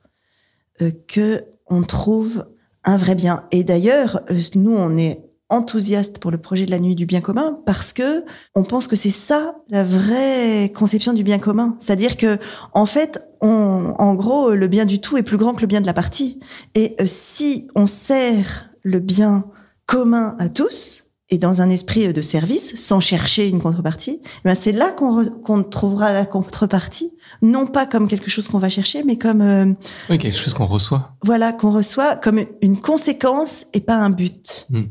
euh, 0.83 0.91
que 1.09 1.45
on 1.69 1.83
trouve 1.83 2.47
un 2.85 2.97
vrai 2.97 3.15
bien. 3.15 3.45
Et 3.51 3.65
d'ailleurs, 3.65 4.21
euh, 4.31 4.41
nous, 4.55 4.75
on 4.75 4.97
est 4.99 5.21
enthousiaste 5.51 6.19
pour 6.19 6.31
le 6.31 6.39
projet 6.39 6.65
de 6.67 6.71
la 6.71 6.79
nuit 6.79 6.95
du 6.95 7.05
bien 7.07 7.21
commun 7.21 7.59
parce 7.67 7.93
que 7.93 8.25
on 8.55 8.65
pense 8.65 8.89
que 8.89 8.97
c'est 8.97 9.11
ça 9.11 9.57
la 9.69 9.85
vraie 9.85 10.73
conception 10.75 11.13
du 11.13 11.23
bien 11.23 11.39
commun. 11.39 11.77
C'est-à-dire 11.81 12.17
que, 12.17 12.39
en 12.73 12.87
fait, 12.87 13.23
on, 13.43 13.95
en 13.99 14.15
gros, 14.15 14.53
le 14.55 14.69
bien 14.69 14.85
du 14.87 15.01
tout 15.01 15.17
est 15.19 15.23
plus 15.23 15.37
grand 15.37 15.55
que 15.55 15.61
le 15.61 15.67
bien 15.67 15.81
de 15.83 15.87
la 15.87 15.93
partie. 15.95 16.41
Et 16.75 16.97
euh, 17.01 17.05
si 17.07 17.69
on 17.75 17.87
sert 17.87 18.71
le 18.85 19.01
bien 19.01 19.45
commun 19.87 20.37
à 20.39 20.49
tous, 20.49 21.05
et 21.31 21.39
dans 21.39 21.61
un 21.63 21.71
esprit 21.71 22.13
de 22.13 22.23
service, 22.23 22.77
sans 22.77 23.01
chercher 23.01 23.49
une 23.49 23.61
contrepartie, 23.61 24.21
eh 24.23 24.29
ben 24.45 24.55
c'est 24.55 24.73
là 24.73 24.93
qu'on 24.93 25.63
trouvera 25.65 26.13
la 26.13 26.27
contrepartie, 26.27 27.15
non 27.43 27.67
pas 27.67 27.87
comme 27.87 28.09
quelque 28.09 28.31
chose 28.31 28.47
qu'on 28.47 28.59
va 28.59 28.69
chercher, 28.69 29.03
mais 29.05 29.17
comme 29.17 29.41
euh, 29.41 29.73
Oui, 30.11 30.19
quelque 30.19 30.37
chose 30.37 30.55
qu'on 30.55 30.67
reçoit. 30.67 31.17
voilà 31.25 31.53
qu'on 31.53 31.71
reçoit 31.71 32.17
comme 32.17 32.45
une 32.61 32.81
conséquence 32.81 33.67
et 33.73 33.81
pas 33.81 33.97
un 33.97 34.11
but. 34.11 34.67
Mm. 34.71 34.83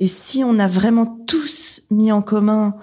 Et 0.00 0.08
si 0.08 0.44
on 0.44 0.58
a 0.58 0.68
vraiment 0.68 1.06
tous 1.26 1.82
mis 1.90 2.12
en 2.12 2.20
commun, 2.20 2.76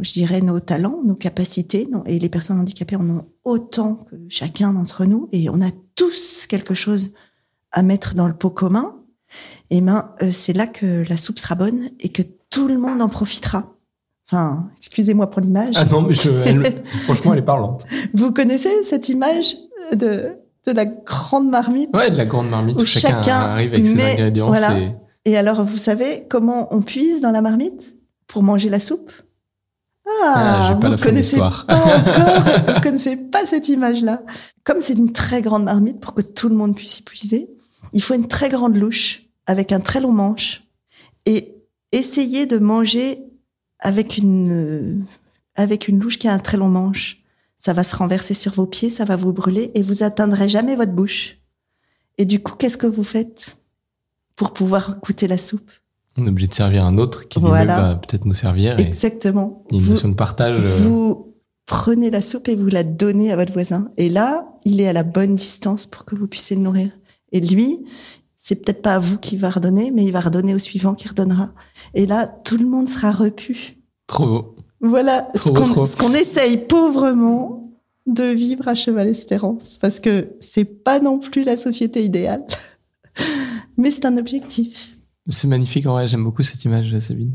je 0.00 0.12
dirais 0.12 0.40
nos 0.40 0.58
talents, 0.58 1.00
nos 1.04 1.14
capacités, 1.14 1.88
et 2.06 2.18
les 2.18 2.28
personnes 2.28 2.58
handicapées 2.58 2.96
en 2.96 3.08
ont 3.08 3.26
autant 3.44 3.94
que 3.94 4.16
chacun 4.28 4.72
d'entre 4.72 5.04
nous, 5.04 5.28
et 5.30 5.48
on 5.50 5.60
a 5.60 5.70
tous 5.94 6.46
quelque 6.46 6.74
chose 6.74 7.12
à 7.70 7.82
mettre 7.82 8.14
dans 8.14 8.26
le 8.26 8.34
pot 8.34 8.50
commun, 8.50 8.96
et 9.70 9.80
ben 9.80 10.10
euh, 10.22 10.30
c'est 10.32 10.52
là 10.52 10.66
que 10.66 11.04
la 11.08 11.16
soupe 11.16 11.38
sera 11.38 11.54
bonne 11.54 11.90
et 12.00 12.08
que 12.10 12.22
tout 12.50 12.68
le 12.68 12.78
monde 12.78 13.02
en 13.02 13.08
profitera. 13.08 13.72
Enfin, 14.30 14.68
excusez-moi 14.76 15.30
pour 15.30 15.40
l'image. 15.40 15.74
Ah 15.76 15.84
non, 15.84 16.02
mais 16.02 16.12
je, 16.14 16.30
elle- 16.44 16.82
franchement, 17.04 17.32
elle 17.32 17.38
est 17.40 17.42
parlante. 17.42 17.84
Vous 18.14 18.32
connaissez 18.32 18.82
cette 18.82 19.08
image 19.08 19.56
de, 19.92 20.32
de 20.66 20.72
la 20.72 20.84
grande 20.86 21.48
marmite? 21.48 21.90
Ouais, 21.94 22.10
de 22.10 22.16
la 22.16 22.24
grande 22.26 22.48
marmite 22.50 22.76
Où 22.78 22.82
où 22.82 22.86
chacun, 22.86 23.22
chacun 23.22 23.36
arrive 23.36 23.72
avec 23.72 23.86
ses 23.86 24.02
ingrédients. 24.12 24.46
voilà. 24.48 24.76
Et 25.24 25.36
alors, 25.36 25.64
vous 25.64 25.76
savez 25.76 26.26
comment 26.28 26.68
on 26.74 26.82
puise 26.82 27.20
dans 27.20 27.30
la 27.32 27.40
marmite 27.40 27.96
pour 28.26 28.42
manger 28.42 28.68
la 28.68 28.80
soupe? 28.80 29.10
Ah, 30.22 30.68
Ah, 30.70 30.74
vous 30.80 30.88
de 30.88 30.96
connaissez 31.02 31.36
pas 31.38 31.48
encore, 31.68 32.74
vous 32.74 32.80
connaissez 32.80 33.16
pas 33.16 33.44
cette 33.46 33.68
image-là. 33.68 34.22
Comme 34.64 34.80
c'est 34.80 34.94
une 34.94 35.12
très 35.12 35.42
grande 35.42 35.64
marmite 35.64 36.00
pour 36.00 36.14
que 36.14 36.22
tout 36.22 36.48
le 36.48 36.54
monde 36.54 36.74
puisse 36.76 36.98
y 37.00 37.02
puiser, 37.02 37.48
il 37.92 38.02
faut 38.02 38.14
une 38.14 38.28
très 38.28 38.48
grande 38.48 38.76
louche 38.76 39.25
avec 39.46 39.72
un 39.72 39.80
très 39.80 40.00
long 40.00 40.12
manche 40.12 40.64
et 41.24 41.54
essayer 41.92 42.46
de 42.46 42.58
manger 42.58 43.22
avec 43.78 44.18
une 44.18 44.50
euh, 44.50 44.94
avec 45.54 45.88
une 45.88 45.98
louche 46.00 46.18
qui 46.18 46.28
a 46.28 46.32
un 46.32 46.38
très 46.38 46.56
long 46.56 46.68
manche. 46.68 47.22
Ça 47.58 47.72
va 47.72 47.84
se 47.84 47.96
renverser 47.96 48.34
sur 48.34 48.52
vos 48.52 48.66
pieds, 48.66 48.90
ça 48.90 49.04
va 49.04 49.16
vous 49.16 49.32
brûler 49.32 49.70
et 49.74 49.82
vous 49.82 50.02
atteindrez 50.02 50.48
jamais 50.48 50.76
votre 50.76 50.92
bouche. 50.92 51.38
Et 52.18 52.24
du 52.26 52.42
coup, 52.42 52.54
qu'est-ce 52.54 52.76
que 52.76 52.86
vous 52.86 53.02
faites 53.02 53.56
pour 54.36 54.52
pouvoir 54.52 54.98
goûter 55.00 55.26
la 55.26 55.38
soupe? 55.38 55.70
On 56.18 56.26
est 56.26 56.30
obligé 56.30 56.48
de 56.48 56.54
servir 56.54 56.84
un 56.84 56.98
autre 56.98 57.28
qui 57.28 57.38
Voilà. 57.38 57.80
va 57.80 57.94
peut-être 57.96 58.24
nous 58.26 58.34
servir. 58.34 58.78
Et 58.78 58.82
Exactement. 58.82 59.64
il 59.70 59.76
y 59.76 59.78
a 59.78 59.80
une 59.80 59.86
Vous- 59.86 59.92
notion 59.94 60.08
de 60.10 60.14
partage. 60.14 60.56
euh, 60.58 60.78
vous 60.82 61.34
prenez 61.66 62.10
la 62.10 62.22
soupe 62.22 62.48
et 62.48 62.54
vous 62.54 62.68
la 62.68 62.84
donnez 62.84 63.32
à 63.32 63.36
votre 63.36 63.52
voisin. 63.52 63.90
Et 63.96 64.08
là, 64.10 64.46
il 64.64 64.80
est 64.80 64.88
à 64.88 64.92
la 64.92 65.02
bonne 65.02 65.34
distance 65.34 65.86
pour 65.86 66.04
que 66.04 66.14
vous 66.14 66.26
puissiez 66.26 66.56
le 66.56 66.62
nourrir. 66.62 66.90
Et 67.32 67.40
lui, 67.40 67.84
c'est 68.46 68.54
peut-être 68.54 68.80
pas 68.80 68.94
à 68.94 68.98
vous 69.00 69.18
qu'il 69.18 69.40
va 69.40 69.50
redonner, 69.50 69.90
mais 69.90 70.04
il 70.04 70.12
va 70.12 70.20
redonner 70.20 70.54
au 70.54 70.60
suivant 70.60 70.94
qui 70.94 71.08
redonnera. 71.08 71.50
Et 71.94 72.06
là, 72.06 72.28
tout 72.28 72.56
le 72.56 72.64
monde 72.64 72.88
sera 72.88 73.10
repu. 73.10 73.78
Trop 74.06 74.24
beau. 74.24 74.56
Voilà 74.80 75.28
ce 75.34 75.48
Trop 75.48 75.52
qu'on 75.52 75.84
ce 75.84 75.96
qu'on 75.96 76.14
essaye 76.14 76.58
pauvrement 76.68 77.72
de 78.06 78.22
vivre 78.22 78.68
à 78.68 78.76
Cheval 78.76 79.08
Espérance. 79.08 79.78
Parce 79.80 79.98
que 79.98 80.28
c'est 80.38 80.64
pas 80.64 81.00
non 81.00 81.18
plus 81.18 81.42
la 81.42 81.56
société 81.56 82.04
idéale. 82.04 82.44
Mais 83.78 83.90
c'est 83.90 84.04
un 84.04 84.16
objectif. 84.16 84.94
C'est 85.28 85.48
magnifique, 85.48 85.84
en 85.88 85.94
vrai, 85.94 86.06
j'aime 86.06 86.22
beaucoup 86.22 86.44
cette 86.44 86.64
image, 86.64 86.96
Sabine. 87.00 87.34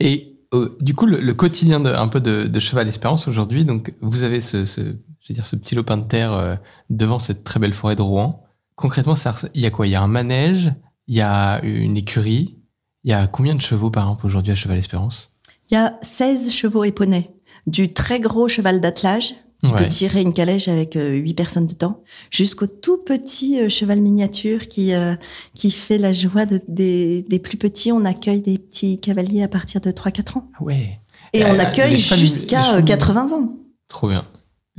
Et 0.00 0.36
euh, 0.52 0.76
du 0.82 0.92
coup, 0.92 1.06
le, 1.06 1.18
le 1.18 1.32
quotidien 1.32 1.80
de, 1.80 1.88
un 1.88 2.08
peu 2.08 2.20
de, 2.20 2.44
de 2.44 2.60
Cheval 2.60 2.86
Espérance 2.88 3.26
aujourd'hui, 3.26 3.64
donc 3.64 3.94
vous 4.02 4.22
avez 4.22 4.42
ce, 4.42 4.66
ce, 4.66 4.82
je 4.82 5.28
vais 5.28 5.34
dire, 5.34 5.46
ce 5.46 5.56
petit 5.56 5.74
lopin 5.74 5.96
de 5.96 6.06
terre 6.06 6.34
euh, 6.34 6.56
devant 6.90 7.18
cette 7.18 7.42
très 7.42 7.58
belle 7.58 7.72
forêt 7.72 7.96
de 7.96 8.02
Rouen. 8.02 8.41
Concrètement, 8.76 9.16
ça, 9.16 9.34
il 9.54 9.60
y 9.60 9.66
a 9.66 9.70
quoi? 9.70 9.86
Il 9.86 9.90
y 9.90 9.94
a 9.94 10.02
un 10.02 10.08
manège, 10.08 10.72
il 11.08 11.14
y 11.16 11.20
a 11.20 11.60
une 11.64 11.96
écurie. 11.96 12.58
Il 13.04 13.10
y 13.10 13.14
a 13.14 13.26
combien 13.26 13.54
de 13.54 13.60
chevaux 13.60 13.90
par 13.90 14.04
exemple 14.04 14.26
aujourd'hui 14.26 14.52
à 14.52 14.54
Cheval 14.54 14.78
Espérance? 14.78 15.34
Il 15.70 15.74
y 15.74 15.76
a 15.76 15.98
16 16.02 16.50
chevaux 16.52 16.84
et 16.84 16.92
poneys, 16.92 17.30
du 17.66 17.92
très 17.92 18.20
gros 18.20 18.48
cheval 18.48 18.80
d'attelage 18.80 19.34
qui 19.64 19.70
Ouais. 19.72 19.78
peut 19.84 19.88
tirer 19.88 20.22
une 20.22 20.32
calèche 20.32 20.66
avec 20.66 20.96
euh, 20.96 21.12
8 21.12 21.34
personnes 21.34 21.66
dedans, 21.68 22.02
jusqu'au 22.30 22.66
tout 22.66 22.98
petit 22.98 23.60
euh, 23.60 23.68
cheval 23.68 24.00
miniature 24.00 24.66
qui 24.68 24.92
euh, 24.92 25.14
qui 25.54 25.70
fait 25.70 25.98
la 25.98 26.12
joie 26.12 26.46
de- 26.46 26.60
des, 26.66 27.22
des 27.22 27.38
plus 27.38 27.56
petits. 27.56 27.92
On 27.92 28.04
accueille 28.04 28.40
des 28.42 28.58
petits 28.58 28.98
cavaliers 28.98 29.42
à 29.44 29.48
partir 29.48 29.80
de 29.80 29.92
3-4 29.92 30.38
ans. 30.38 30.48
Ah 30.58 30.62
ouais, 30.64 30.98
Et 31.32 31.44
Euh, 31.44 31.48
on 31.54 31.58
accueille 31.60 31.96
jusqu'à 31.96 32.60
chevaux- 32.60 32.78
euh, 32.78 32.82
80 32.82 33.32
ans. 33.32 33.52
trop 33.88 34.08
bien. 34.08 34.24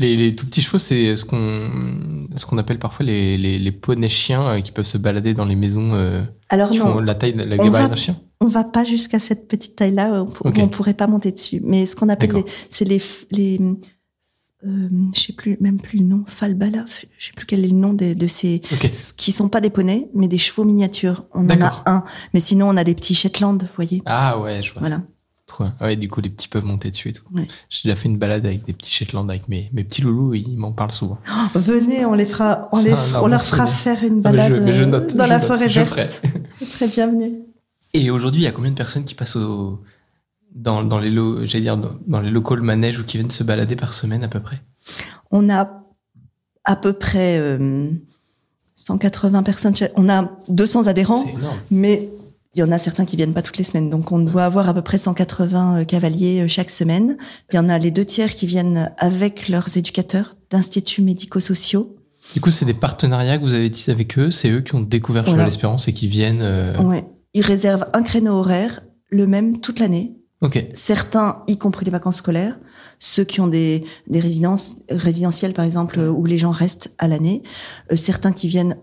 Les, 0.03 0.15
les 0.17 0.35
tout 0.35 0.45
petits 0.45 0.61
chevaux, 0.61 0.77
c'est 0.79 1.15
ce 1.15 1.23
qu'on 1.23 2.27
ce 2.35 2.45
qu'on 2.45 2.57
appelle 2.57 2.77
parfois 2.79 3.05
les, 3.05 3.37
les, 3.37 3.57
les 3.57 3.71
poneys 3.71 4.09
chiens 4.09 4.43
euh, 4.49 4.59
qui 4.61 4.71
peuvent 4.71 4.85
se 4.85 4.97
balader 4.97 5.33
dans 5.33 5.45
les 5.45 5.55
maisons 5.55 5.91
euh, 5.93 6.21
Alors 6.49 6.69
qui 6.71 6.77
font 6.77 6.95
non, 6.95 6.99
la 6.99 7.15
taille, 7.15 7.33
la 7.35 7.57
gabarit 7.57 7.87
d'un 7.89 7.95
chien. 7.95 8.19
on 8.41 8.47
va 8.47 8.63
pas 8.65 8.83
jusqu'à 8.83 9.19
cette 9.19 9.47
petite 9.47 9.75
taille-là 9.77 10.23
on- 10.23 10.47
Ok. 10.49 10.57
où 10.57 10.61
on 10.61 10.67
pourrait 10.67 10.93
pas 10.93 11.07
monter 11.07 11.31
dessus. 11.31 11.61
Mais 11.63 11.85
ce 11.85 11.95
qu'on 11.95 12.09
appelle, 12.09 12.31
c'est 12.69 12.83
les, 12.85 13.01
les, 13.31 13.59
euh, 14.65 14.89
je 15.15 15.19
sais 15.21 15.33
plus, 15.33 15.57
même 15.61 15.79
plus 15.79 15.99
le 15.99 16.05
nom, 16.05 16.23
falbala, 16.27 16.85
je 17.17 17.25
sais 17.27 17.33
plus 17.35 17.45
quel 17.45 17.63
est 17.63 17.67
le 17.69 17.73
nom 17.75 17.93
de, 17.93 18.13
de 18.13 18.27
ces, 18.27 18.61
Ok. 18.73 18.89
qui 19.17 19.31
sont 19.31 19.47
pas 19.49 19.61
des 19.61 19.69
poneys, 19.69 20.09
mais 20.13 20.27
des 20.27 20.37
chevaux 20.37 20.63
miniatures. 20.65 21.25
On 21.33 21.45
en 21.49 21.61
a 21.61 21.83
un. 21.85 22.03
Mais 22.33 22.39
sinon, 22.39 22.69
on 22.69 22.77
a 22.77 22.83
des 22.83 22.95
petits 22.95 23.15
Shetland, 23.15 23.61
vous 23.61 23.67
voyez. 23.75 24.01
Ah 24.05 24.39
ouais, 24.39 24.61
je 24.61 24.71
vois. 24.73 24.81
Voilà. 24.81 24.97
ça. 24.97 25.03
Trop 25.53 25.63
bien. 25.65 25.73
Ah 25.79 25.85
Ouais, 25.85 25.95
du 25.95 26.09
coup, 26.09 26.19
les 26.19 26.29
petits 26.29 26.47
peuvent 26.47 26.65
monter 26.65 26.89
dessus 26.91 27.09
et 27.09 27.13
tout. 27.13 27.23
Ouais. 27.33 27.47
J'ai 27.69 27.87
déjà 27.89 27.95
fait 27.95 28.09
une 28.09 28.17
balade 28.17 28.45
avec 28.45 28.65
des 28.65 28.73
petits 28.73 28.91
Shetland 28.91 29.29
avec 29.29 29.47
mes, 29.49 29.69
mes 29.71 29.83
petits 29.83 30.01
loulous 30.01 30.33
ils 30.33 30.57
m'en 30.57 30.71
parlent 30.71 30.91
souvent. 30.91 31.19
Venez, 31.53 32.05
on 32.05 32.13
les 32.13 32.25
fera, 32.25 32.69
on, 32.71 32.81
les, 32.83 32.93
on 33.21 33.27
leur 33.27 33.43
fera 33.43 33.67
faire 33.67 34.03
une 34.03 34.21
Ah, 34.25 34.31
mais 34.31 34.37
balade 34.37 34.55
je- 34.57 34.61
mais 34.63 34.73
je 34.73 34.81
euh, 34.81 34.85
note, 34.87 35.15
dans 35.15 35.25
je 35.25 35.29
la 35.29 35.37
note, 35.37 35.47
forêt 35.47 35.69
je 35.69 35.81
verte. 35.81 36.21
Vous 36.59 36.65
serez 36.65 36.87
bienvenus. 36.87 37.33
Et 37.93 38.09
aujourd'hui, 38.09 38.41
il 38.41 38.45
y 38.45 38.47
a 38.47 38.51
combien 38.51 38.71
de 38.71 38.75
personnes 38.75 39.05
qui 39.05 39.13
passent 39.13 39.35
au, 39.35 39.79
dans, 40.55 40.83
dans 40.83 40.97
les 40.99 41.11
lo- 41.11 41.43
dire, 41.45 41.77
dans, 41.77 41.91
dans 42.07 42.21
les 42.21 42.31
locaux 42.31 42.55
de 42.55 42.61
manège 42.61 42.99
ou 42.99 43.03
qui 43.03 43.17
viennent 43.17 43.29
se 43.29 43.43
balader 43.43 43.75
par 43.75 43.93
semaine 43.93 44.23
à 44.23 44.27
peu 44.27 44.39
près? 44.39 44.59
On 45.29 45.49
a 45.51 45.83
à 46.63 46.75
peu 46.75 46.93
près 46.93 47.37
euh, 47.39 47.91
180 48.75 49.43
personnes. 49.43 49.73
On 49.95 50.09
a 50.09 50.31
200 50.49 50.87
adhérents. 50.87 51.17
C'est 51.17 51.29
énorme. 51.33 51.57
Mais 51.69 52.09
il 52.55 52.59
y 52.59 52.63
en 52.63 52.71
a 52.71 52.77
certains 52.77 53.05
qui 53.05 53.15
viennent 53.15 53.33
pas 53.33 53.41
toutes 53.41 53.57
les 53.57 53.63
semaines. 53.63 53.89
Donc, 53.89 54.11
on 54.11 54.19
doit 54.19 54.43
avoir 54.45 54.69
à 54.69 54.73
peu 54.73 54.81
près 54.81 54.97
180 54.97 55.79
euh, 55.81 55.85
cavaliers 55.85 56.41
euh, 56.41 56.47
chaque 56.47 56.69
semaine. 56.69 57.17
Il 57.51 57.55
y 57.55 57.59
en 57.59 57.67
a 57.69 57.77
les 57.79 57.89
deux 57.91 58.05
tiers 58.05 58.33
qui 58.35 58.45
viennent 58.45 58.91
avec 58.97 59.49
leurs 59.49 59.75
éducateurs 59.77 60.35
d'instituts 60.51 61.01
médico-sociaux. 61.01 61.95
Du 62.33 62.41
coup, 62.41 62.51
c'est 62.51 62.65
des 62.65 62.73
partenariats 62.73 63.37
que 63.37 63.43
vous 63.43 63.53
avez 63.55 63.69
tissés 63.71 63.91
avec 63.91 64.17
eux. 64.19 64.29
C'est 64.31 64.49
eux 64.49 64.61
qui 64.61 64.75
ont 64.75 64.81
découvert 64.81 65.23
Voilà. 65.23 65.37
Cheval 65.39 65.47
Espérance 65.47 65.87
et 65.87 65.93
qui 65.93 66.07
viennent. 66.07 66.41
euh, 66.41 66.77
Ouais. 66.81 67.05
Ils 67.33 67.41
réservent 67.41 67.87
un 67.93 68.03
créneau 68.03 68.33
horaire, 68.33 68.81
le 69.09 69.25
même 69.25 69.59
toute 69.59 69.79
l'année. 69.79 70.13
Ok. 70.41 70.63
Certains, 70.73 71.41
y 71.47 71.57
compris 71.57 71.85
les 71.85 71.91
vacances 71.91 72.17
scolaires. 72.17 72.59
Ceux 72.99 73.23
qui 73.23 73.41
ont 73.41 73.47
des, 73.47 73.83
des 74.07 74.19
résidences 74.19 74.77
résidentielles, 74.89 75.53
par 75.53 75.65
exemple, 75.65 75.99
où 75.99 76.25
les 76.25 76.37
gens 76.37 76.51
restent 76.51 76.93
à 76.99 77.07
l'année. 77.07 77.41
Euh, 77.91 77.95
certains 77.95 78.31
qui 78.31 78.47
viennent 78.47 78.77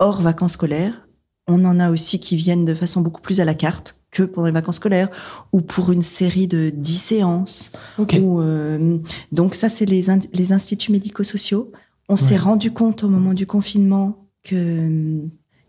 hors 0.00 0.20
vacances 0.20 0.52
scolaires. 0.52 1.06
On 1.48 1.64
en 1.64 1.80
a 1.80 1.90
aussi 1.90 2.20
qui 2.20 2.36
viennent 2.36 2.64
de 2.64 2.74
façon 2.74 3.00
beaucoup 3.00 3.20
plus 3.20 3.40
à 3.40 3.44
la 3.44 3.54
carte 3.54 3.96
que 4.10 4.22
pour 4.22 4.44
les 4.46 4.52
vacances 4.52 4.76
scolaires 4.76 5.08
ou 5.52 5.60
pour 5.60 5.90
une 5.90 6.02
série 6.02 6.46
de 6.46 6.70
10 6.70 6.98
séances. 6.98 7.72
Euh, 7.98 8.98
donc 9.32 9.54
ça, 9.54 9.68
c'est 9.68 9.86
les, 9.86 10.10
in- 10.10 10.18
les 10.32 10.52
instituts 10.52 10.92
médico-sociaux. 10.92 11.72
On 12.08 12.16
s'est 12.16 12.34
Ouais. 12.34 12.38
rendu 12.40 12.72
compte 12.72 13.02
au 13.04 13.08
moment 13.08 13.32
du 13.34 13.46
confinement 13.46 14.28
que 14.44 15.22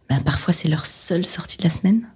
ben, 0.09 0.19
parfois 0.25 0.53
c'est 0.53 0.67
leur 0.67 0.85
seule 0.85 1.25
sortie 1.25 1.57
de 1.57 1.63
la 1.63 1.69
semaine 1.69 2.11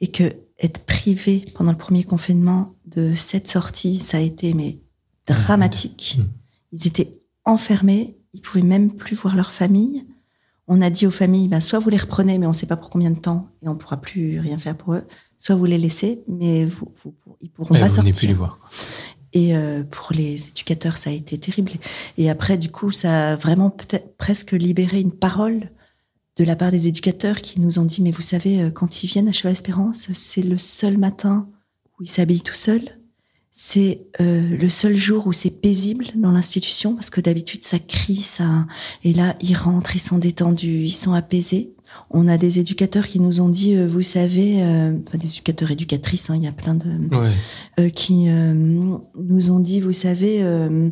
et 0.00 0.10
que 0.10 0.24
être 0.60 0.84
privés 0.86 1.44
pendant 1.54 1.72
le 1.72 1.78
premier 1.78 2.04
confinement 2.04 2.74
de 2.86 3.14
cette 3.14 3.48
sortie, 3.48 3.98
ça 4.00 4.16
a 4.16 4.20
été 4.20 4.54
mais 4.54 4.80
dramatique. 5.26 6.16
Mmh. 6.18 6.22
Ils 6.72 6.86
étaient 6.86 7.20
enfermés, 7.44 8.18
ils 8.32 8.40
pouvaient 8.40 8.64
même 8.64 8.90
plus 8.92 9.14
voir 9.16 9.36
leur 9.36 9.52
famille. 9.52 10.06
On 10.68 10.82
a 10.82 10.90
dit 10.90 11.06
aux 11.06 11.10
familles, 11.10 11.48
ben, 11.48 11.60
soit 11.60 11.78
vous 11.78 11.88
les 11.88 11.96
reprenez, 11.96 12.38
mais 12.38 12.46
on 12.46 12.50
ne 12.50 12.54
sait 12.54 12.66
pas 12.66 12.76
pour 12.76 12.90
combien 12.90 13.10
de 13.10 13.18
temps, 13.18 13.48
et 13.62 13.68
on 13.68 13.72
ne 13.74 13.78
pourra 13.78 14.00
plus 14.00 14.38
rien 14.38 14.58
faire 14.58 14.76
pour 14.76 14.94
eux, 14.94 15.02
soit 15.38 15.54
vous 15.54 15.64
les 15.64 15.78
laissez, 15.78 16.22
mais 16.28 16.66
vous, 16.66 16.92
vous, 17.02 17.14
ils 17.40 17.50
pourront 17.50 17.74
Ouais, 17.74 17.80
pas 17.80 17.88
vous 17.88 17.94
sortir. 17.94 18.14
plus 18.14 18.26
les 18.26 18.34
voir. 18.34 18.58
Et 19.32 19.56
euh, 19.56 19.84
pour 19.84 20.12
les 20.12 20.48
éducateurs, 20.48 20.98
ça 20.98 21.10
a 21.10 21.12
été 21.12 21.38
terrible. 21.38 21.72
Et 22.16 22.30
après, 22.30 22.58
du 22.58 22.70
coup, 22.70 22.90
ça 22.90 23.32
a 23.32 23.36
vraiment 23.36 23.70
peut-être 23.70 24.16
presque 24.16 24.52
libéré 24.52 25.00
une 25.00 25.12
parole 25.12 25.70
de 26.36 26.44
la 26.44 26.54
part 26.56 26.70
des 26.70 26.86
éducateurs 26.86 27.40
qui 27.40 27.60
nous 27.60 27.78
ont 27.78 27.84
dit, 27.84 28.00
mais 28.00 28.10
vous 28.10 28.22
savez, 28.22 28.62
euh, 28.62 28.70
quand 28.70 29.02
ils 29.02 29.06
viennent 29.06 29.28
à 29.28 29.32
Cheval 29.32 29.52
Espérance, 29.52 30.12
c'est 30.12 30.42
le 30.42 30.56
seul 30.58 30.96
matin 30.98 31.48
où 31.98 32.02
ils 32.04 32.10
s'habillent 32.10 32.42
tout 32.42 32.54
seuls. 32.54 32.97
C'est 33.60 34.06
euh, 34.20 34.56
le 34.56 34.68
seul 34.68 34.96
jour 34.96 35.26
où 35.26 35.32
c'est 35.32 35.50
paisible 35.50 36.04
dans 36.14 36.30
l'institution 36.30 36.94
parce 36.94 37.10
que 37.10 37.20
d'habitude 37.20 37.64
ça 37.64 37.80
crie, 37.80 38.14
ça. 38.14 38.68
Et 39.02 39.12
là, 39.12 39.34
ils 39.40 39.56
rentrent, 39.56 39.96
ils 39.96 39.98
sont 40.00 40.18
détendus, 40.18 40.84
ils 40.84 40.92
sont 40.92 41.12
apaisés. 41.12 41.74
On 42.10 42.28
a 42.28 42.38
des 42.38 42.60
éducateurs 42.60 43.04
qui 43.08 43.18
nous 43.18 43.40
ont 43.40 43.48
dit, 43.48 43.74
euh, 43.74 43.88
vous 43.88 44.02
savez, 44.02 44.62
euh, 44.62 44.92
enfin 45.04 45.18
des 45.18 45.32
éducateurs 45.32 45.72
éducatrices, 45.72 46.30
hein, 46.30 46.36
il 46.36 46.44
y 46.44 46.46
a 46.46 46.52
plein 46.52 46.74
de, 46.76 46.86
Ouais. 47.16 47.32
euh, 47.80 47.88
qui 47.88 48.28
euh, 48.28 48.54
nous 48.54 49.50
ont 49.50 49.58
dit, 49.58 49.80
vous 49.80 49.92
savez, 49.92 50.40
euh, 50.44 50.90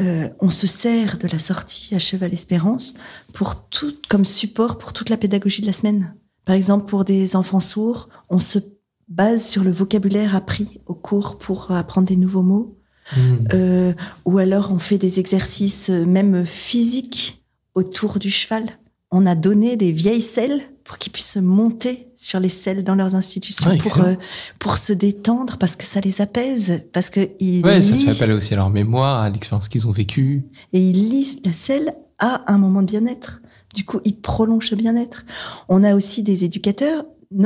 euh, 0.00 0.28
on 0.40 0.50
se 0.50 0.66
sert 0.66 1.16
de 1.18 1.28
la 1.28 1.38
sortie 1.38 1.94
à 1.94 2.00
Cheval 2.00 2.32
Espérance 2.34 2.94
pour 3.32 3.68
tout, 3.68 3.94
comme 4.08 4.24
support 4.24 4.78
pour 4.78 4.92
toute 4.92 5.10
la 5.10 5.16
pédagogie 5.16 5.62
de 5.62 5.66
la 5.68 5.72
semaine. 5.72 6.16
Par 6.44 6.56
exemple, 6.56 6.86
pour 6.86 7.04
des 7.04 7.36
enfants 7.36 7.60
sourds, 7.60 8.08
on 8.30 8.40
se 8.40 8.58
base 9.08 9.44
sur 9.44 9.64
le 9.64 9.70
vocabulaire 9.70 10.34
appris 10.34 10.80
au 10.86 10.94
cours 10.94 11.38
pour 11.38 11.70
apprendre 11.70 12.06
des 12.08 12.16
nouveaux 12.16 12.42
mots. 12.42 12.78
Mmh. 13.16 13.20
Euh, 13.52 13.92
ou 14.24 14.38
alors 14.38 14.70
on 14.72 14.78
fait 14.78 14.96
des 14.96 15.20
exercices 15.20 15.90
euh, 15.90 16.06
même 16.06 16.46
physiques 16.46 17.44
autour 17.74 18.18
du 18.18 18.30
cheval. 18.30 18.64
On 19.10 19.26
a 19.26 19.34
donné 19.34 19.76
des 19.76 19.92
vieilles 19.92 20.22
selles 20.22 20.62
pour 20.84 20.96
qu'ils 20.98 21.12
puissent 21.12 21.36
monter 21.36 22.08
sur 22.16 22.40
les 22.40 22.48
selles 22.48 22.82
dans 22.82 22.94
leurs 22.94 23.14
institutions 23.14 23.70
Ah, 23.70 23.76
pour, 23.76 24.00
euh, 24.00 24.14
pour 24.58 24.76
se 24.78 24.92
détendre 24.92 25.58
parce 25.58 25.76
que 25.76 25.84
ça 25.84 26.00
les 26.00 26.20
apaise, 26.20 26.82
parce 26.92 27.10
que 27.10 27.28
ils 27.40 27.62
Ouais, 27.64 27.82
ça 27.82 27.90
lisent 27.92 28.06
s'appelle 28.06 28.32
aussi 28.32 28.54
à 28.54 28.56
leur 28.56 28.70
mémoire, 28.70 29.20
à 29.20 29.30
l'expérience 29.30 29.68
qu'ils 29.68 29.86
ont 29.86 29.92
vécue. 29.92 30.46
et 30.72 30.80
ils 30.80 31.08
lisent 31.10 31.40
la 31.44 31.52
selle 31.52 31.94
à 32.18 32.50
un 32.52 32.58
moment 32.58 32.80
de 32.80 32.86
bien-être. 32.86 33.42
Du 33.74 33.84
coup, 33.84 34.00
ils 34.04 34.20
prolongent 34.20 34.68
ce 34.68 34.74
bien-être. 34.74 35.24
On 35.68 35.82
a 35.82 35.94
aussi 35.94 36.22
des 36.22 36.44
éducateurs. 36.44 37.04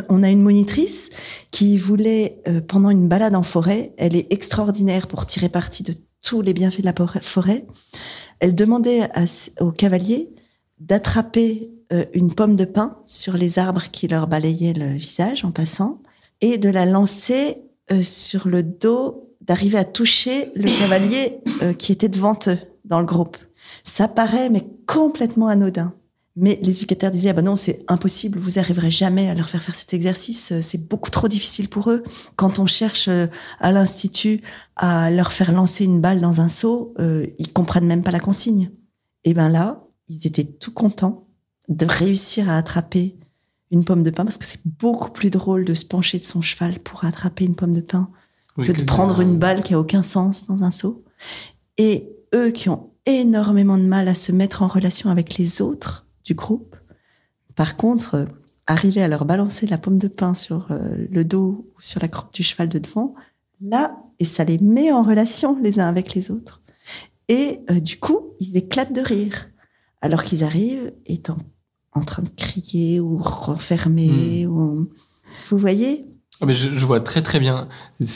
On 0.09 0.23
a 0.23 0.30
une 0.30 0.42
monitrice 0.42 1.11
qui 1.50 1.78
voulait, 1.78 2.42
euh, 2.47 2.61
pendant 2.61 2.90
une 2.90 3.09
balade 3.09 3.35
en 3.35 3.42
forêt, 3.42 3.92
elle 3.97 4.16
est 4.16 4.33
extraordinaire 4.33 5.07
pour 5.07 5.26
tirer 5.26 5.49
parti 5.49 5.83
de 5.83 5.95
tous 6.23 6.42
les 6.42 6.52
bienfaits 6.52 6.80
de 6.80 6.87
la 6.87 7.21
forêt. 7.23 7.64
Elle 8.40 8.54
demandait 8.54 9.09
aux 9.61 9.71
cavaliers 9.71 10.30
d'attraper 10.78 11.71
euh, 11.92 12.04
une 12.12 12.35
pomme 12.35 12.57
de 12.57 12.64
pin 12.64 12.99
sur 13.07 13.37
les 13.37 13.59
arbres 13.59 13.85
qui 13.90 14.09
leur 14.09 14.26
balayaient 14.26 14.75
le 14.75 14.92
visage 14.92 15.45
en 15.45 15.50
passant 15.50 16.02
et 16.40 16.59
de 16.59 16.68
la 16.68 16.87
lancer 16.87 17.62
euh, 17.90 18.02
sur 18.02 18.49
le 18.49 18.62
dos, 18.62 19.35
d'arriver 19.40 19.78
à 19.78 19.85
toucher 19.85 20.52
le 20.54 20.68
cavalier 20.78 21.40
qui 21.78 21.92
était 21.92 22.09
devant 22.09 22.38
eux 22.49 22.59
dans 22.85 23.00
le 23.00 23.07
groupe. 23.07 23.38
Ça 23.83 24.07
paraît 24.07 24.50
mais 24.50 24.64
complètement 24.87 25.49
anodin. 25.49 25.95
Mais 26.40 26.61
les 26.62 26.76
éducateurs 26.76 27.11
disaient, 27.11 27.30
ah 27.30 27.33
ben 27.33 27.45
non, 27.45 27.57
c'est 27.57 27.85
impossible, 27.88 28.38
vous 28.38 28.61
arriverez 28.61 28.92
jamais 28.92 29.28
à 29.28 29.35
leur 29.35 29.49
faire 29.49 29.61
faire 29.61 29.75
cet 29.75 29.92
exercice, 29.92 30.52
euh, 30.52 30.62
c'est 30.62 30.88
beaucoup 30.88 31.11
trop 31.11 31.26
difficile 31.26 31.68
pour 31.68 31.90
eux. 31.90 32.04
Quand 32.37 32.61
on 32.61 32.66
cherche 32.66 33.09
euh, 33.09 33.26
à 33.59 33.73
l'institut 33.73 34.42
à 34.76 35.11
leur 35.11 35.33
faire 35.33 35.50
lancer 35.50 35.85
une 35.85 36.00
balle 36.00 36.21
dans 36.21 36.40
un 36.40 36.49
seau, 36.49 36.95
euh, 37.00 37.26
ils 37.38 37.52
comprennent 37.52 37.87
même 37.88 38.04
pas 38.04 38.12
la 38.12 38.21
consigne. 38.21 38.71
Et 39.25 39.35
ben 39.35 39.49
là, 39.49 39.85
ils 40.07 40.28
étaient 40.28 40.45
tout 40.45 40.71
contents 40.71 41.26
de 41.69 41.84
réussir 41.84 42.49
à 42.49 42.56
attraper 42.56 43.19
une 43.73 43.84
pomme 43.84 44.04
de 44.04 44.10
pin, 44.10 44.25
parce 44.25 44.39
que 44.39 44.47
c'est 44.47 44.65
beaucoup 44.65 45.10
plus 45.10 45.30
drôle 45.30 45.65
de 45.65 45.75
se 45.75 45.84
pencher 45.84 46.21
de 46.21 46.25
son 46.25 46.41
cheval 46.41 46.78
pour 46.78 47.04
attraper 47.04 47.47
une 47.47 47.56
pomme 47.56 47.75
de 47.75 47.80
pin 47.80 48.10
que 48.56 48.71
de 48.71 48.84
prendre 48.84 49.21
une 49.21 49.39
balle 49.39 49.65
qui 49.65 49.75
a 49.75 49.80
aucun 49.80 50.04
sens 50.04 50.47
dans 50.47 50.62
un 50.62 50.71
seau. 50.71 51.04
Et 51.78 52.17
eux 52.32 52.50
qui 52.50 52.69
ont 52.69 52.91
énormément 53.06 53.76
de 53.76 53.82
mal 53.82 54.06
à 54.06 54.15
se 54.15 54.30
mettre 54.30 54.62
en 54.62 54.69
relation 54.69 55.10
avec 55.10 55.36
les 55.36 55.60
autres 55.60 56.07
du 56.28 56.34
groupe, 56.34 56.76
par 57.56 57.78
contre, 57.78 58.14
euh, 58.14 58.26
arriver 58.67 59.02
à 59.02 59.08
leur 59.08 59.25
balancer 59.25 59.67
la 59.67 59.78
pomme 59.78 59.97
de 59.97 60.08
pin 60.08 60.34
sur 60.34 60.71
euh, 60.71 61.06
le 61.10 61.25
dos 61.25 61.67
ou 61.75 61.80
sur 61.80 62.00
la 62.02 62.08
croupe 62.08 62.34
du 62.34 62.43
cheval 62.43 62.69
de 62.69 62.78
devant, 62.78 63.14
là, 63.62 63.97
et 64.19 64.26
ça 64.26 64.45
les 64.45 64.58
met 64.58 64.93
en 64.93 65.02
relation 65.02 65.58
les 65.62 65.80
uns 65.80 65.88
avec 65.88 66.14
les 66.14 66.30
autres. 66.30 66.60
Et 67.28 67.60
euh, 67.71 67.80
du 67.80 67.99
coup, 67.99 68.34
ils 68.41 68.58
éclatent 68.58 68.93
de 68.93 69.00
rire, 69.00 69.49
alors 70.02 70.23
qu'ils 70.23 70.45
arrivent 70.45 70.93
étant 71.06 71.38
en 71.93 72.04
train 72.04 72.23
de 72.23 72.28
crier 72.28 73.00
ou 73.00 73.17
renfermés. 73.17 74.47
Ou... 74.47 74.91
Vous 75.49 75.58
voyez? 75.58 76.06
Ah, 76.43 76.47
mais 76.47 76.54
je, 76.54 76.69
je 76.75 76.86
vois 76.86 77.00
très 77.00 77.23
très 77.23 77.41
bien. 77.41 77.69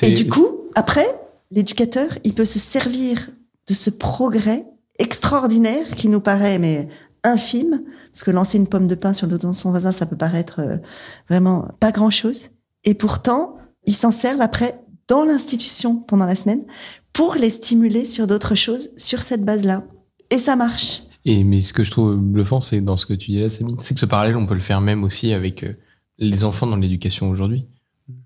Et 0.02 0.12
du 0.12 0.28
coup, 0.28 0.48
après, 0.74 1.06
l'éducateur, 1.50 2.10
il 2.24 2.34
peut 2.34 2.44
se 2.44 2.58
servir 2.58 3.30
de 3.66 3.74
ce 3.74 3.88
progrès 3.88 4.66
extraordinaire 4.98 5.88
qui 5.96 6.08
nous 6.08 6.20
paraît 6.20 6.58
mais 6.58 6.86
infime, 7.24 7.82
parce 8.12 8.24
que 8.24 8.30
lancer 8.30 8.58
une 8.58 8.66
pomme 8.66 8.88
de 8.88 8.94
pain 8.94 9.12
sur 9.12 9.26
le 9.26 9.38
dos 9.38 9.48
de 9.48 9.54
son 9.54 9.70
voisin, 9.70 9.92
ça 9.92 10.06
peut 10.06 10.16
paraître 10.16 10.60
euh, 10.60 10.76
vraiment 11.28 11.68
pas 11.80 11.92
grand-chose. 11.92 12.46
Et 12.84 12.94
pourtant, 12.94 13.56
ils 13.86 13.94
s'en 13.94 14.10
servent 14.10 14.40
après 14.40 14.80
dans 15.08 15.24
l'institution 15.24 15.96
pendant 15.96 16.26
la 16.26 16.36
semaine 16.36 16.64
pour 17.12 17.34
les 17.34 17.50
stimuler 17.50 18.04
sur 18.04 18.26
d'autres 18.26 18.54
choses 18.54 18.90
sur 18.96 19.22
cette 19.22 19.44
base-là. 19.44 19.84
Et 20.30 20.38
ça 20.38 20.56
marche. 20.56 21.02
Et 21.24 21.44
mais 21.44 21.60
ce 21.60 21.72
que 21.72 21.84
je 21.84 21.90
trouve 21.90 22.16
bluffant, 22.16 22.60
c'est 22.60 22.80
dans 22.80 22.96
ce 22.96 23.06
que 23.06 23.14
tu 23.14 23.30
dis 23.30 23.40
là, 23.40 23.48
Sabine, 23.48 23.76
c'est 23.80 23.94
que 23.94 24.00
ce 24.00 24.06
parallèle, 24.06 24.36
on 24.36 24.46
peut 24.46 24.54
le 24.54 24.60
faire 24.60 24.80
même 24.80 25.04
aussi 25.04 25.32
avec 25.32 25.62
euh, 25.62 25.74
les 26.18 26.44
enfants 26.44 26.66
dans 26.66 26.76
l'éducation 26.76 27.30
aujourd'hui. 27.30 27.66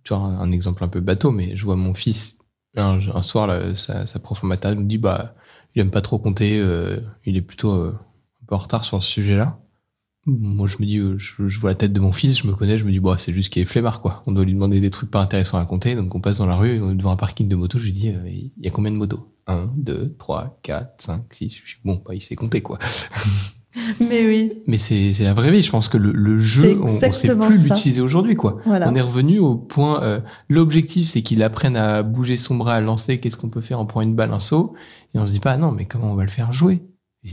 Tu 0.04 0.14
vois, 0.14 0.22
un 0.22 0.50
exemple 0.52 0.82
un 0.84 0.88
peu 0.88 1.00
bateau, 1.00 1.30
mais 1.30 1.56
je 1.56 1.64
vois 1.64 1.76
mon 1.76 1.92
fils 1.94 2.38
un, 2.76 3.22
soir, 3.22 3.46
là, 3.46 3.74
sa, 3.74 4.04
prof 4.18 4.44
en 4.44 4.46
maternelle 4.46 4.78
nous 4.80 4.86
dit 4.86 4.98
bah 4.98 5.34
il 5.74 5.82
aime 5.82 5.90
pas 5.90 6.02
trop 6.02 6.18
compter, 6.18 6.58
euh, 6.58 6.98
il 7.24 7.36
est 7.36 7.42
plutôt 7.42 7.92
peu 8.46 8.54
en 8.54 8.58
retard 8.58 8.84
sur 8.84 9.02
ce 9.02 9.10
sujet-là. 9.10 9.60
Moi, 10.28 10.66
je 10.66 10.76
me 10.80 10.86
dis, 10.86 10.98
euh, 10.98 11.16
je, 11.18 11.46
je 11.46 11.60
vois 11.60 11.70
la 11.70 11.76
tête 11.76 11.92
de 11.92 12.00
mon 12.00 12.10
fils, 12.10 12.38
je 12.40 12.48
me 12.48 12.52
connais, 12.52 12.76
je 12.78 12.84
me 12.84 12.90
dis, 12.90 12.98
bah, 12.98 13.14
c'est 13.16 13.32
juste 13.32 13.52
qu'il 13.52 13.62
est 13.62 13.66
flemmard, 13.66 14.00
quoi. 14.00 14.24
On 14.26 14.32
doit 14.32 14.44
lui 14.44 14.54
demander 14.54 14.80
des 14.80 14.90
trucs 14.90 15.08
pas 15.10 15.20
intéressants 15.20 15.58
à 15.58 15.64
compter, 15.64 15.94
donc 15.94 16.12
on 16.16 16.20
passe 16.20 16.38
dans 16.38 16.46
la 16.46 16.56
rue, 16.56 16.80
on 16.82 16.90
est 16.90 16.96
devant 16.96 17.12
un 17.12 17.16
parking 17.16 17.48
de 17.48 17.54
motos, 17.54 17.78
je 17.78 17.84
lui 17.84 17.92
dis, 17.92 18.08
euh, 18.08 18.28
il 18.28 18.50
y 18.60 18.66
a 18.66 18.70
combien 18.70 18.90
de 18.90 18.96
motos? 18.96 19.32
1, 19.46 19.70
2, 19.76 20.16
3, 20.18 20.58
4, 20.64 20.94
5, 21.00 21.22
6. 21.32 21.60
Je 21.64 21.68
suis 21.70 21.78
bon, 21.84 22.02
bah, 22.04 22.12
il 22.16 22.20
sait 22.20 22.34
compter, 22.34 22.60
quoi. 22.60 22.80
Mais 24.00 24.26
oui. 24.26 24.52
Mais 24.66 24.78
c'est 24.78 25.12
la 25.20 25.34
vraie 25.34 25.52
vie. 25.52 25.62
Je 25.62 25.70
pense 25.70 25.88
que 25.88 25.98
le, 25.98 26.40
jeu, 26.40 26.78
on, 26.80 26.86
on 26.86 27.12
sait 27.12 27.36
plus 27.36 27.62
l'utiliser 27.68 28.00
aujourd'hui, 28.00 28.34
quoi. 28.34 28.58
Voilà. 28.64 28.90
On 28.90 28.94
est 28.96 29.00
revenu 29.02 29.38
au 29.38 29.54
point. 29.54 30.02
euh, 30.02 30.18
L'objectif, 30.48 31.06
c'est 31.08 31.22
qu'il 31.22 31.42
apprenne 31.42 31.76
à 31.76 32.02
bouger 32.02 32.36
son 32.38 32.56
bras, 32.56 32.74
à 32.74 32.80
lancer. 32.80 33.20
Qu'est-ce 33.20 33.36
qu'on 33.36 33.50
peut 33.50 33.60
faire 33.60 33.78
On 33.78 33.86
prend 33.86 34.00
une 34.00 34.14
balle, 34.16 34.32
un 34.32 34.38
saut, 34.38 34.74
et 35.14 35.18
on 35.18 35.26
se 35.26 35.32
dit 35.32 35.40
pas, 35.40 35.56
non, 35.58 35.72
mais 35.72 35.84
comment 35.84 36.10
on 36.10 36.14
va 36.16 36.24
le 36.24 36.30
faire 36.30 36.52
jouer? 36.52 36.82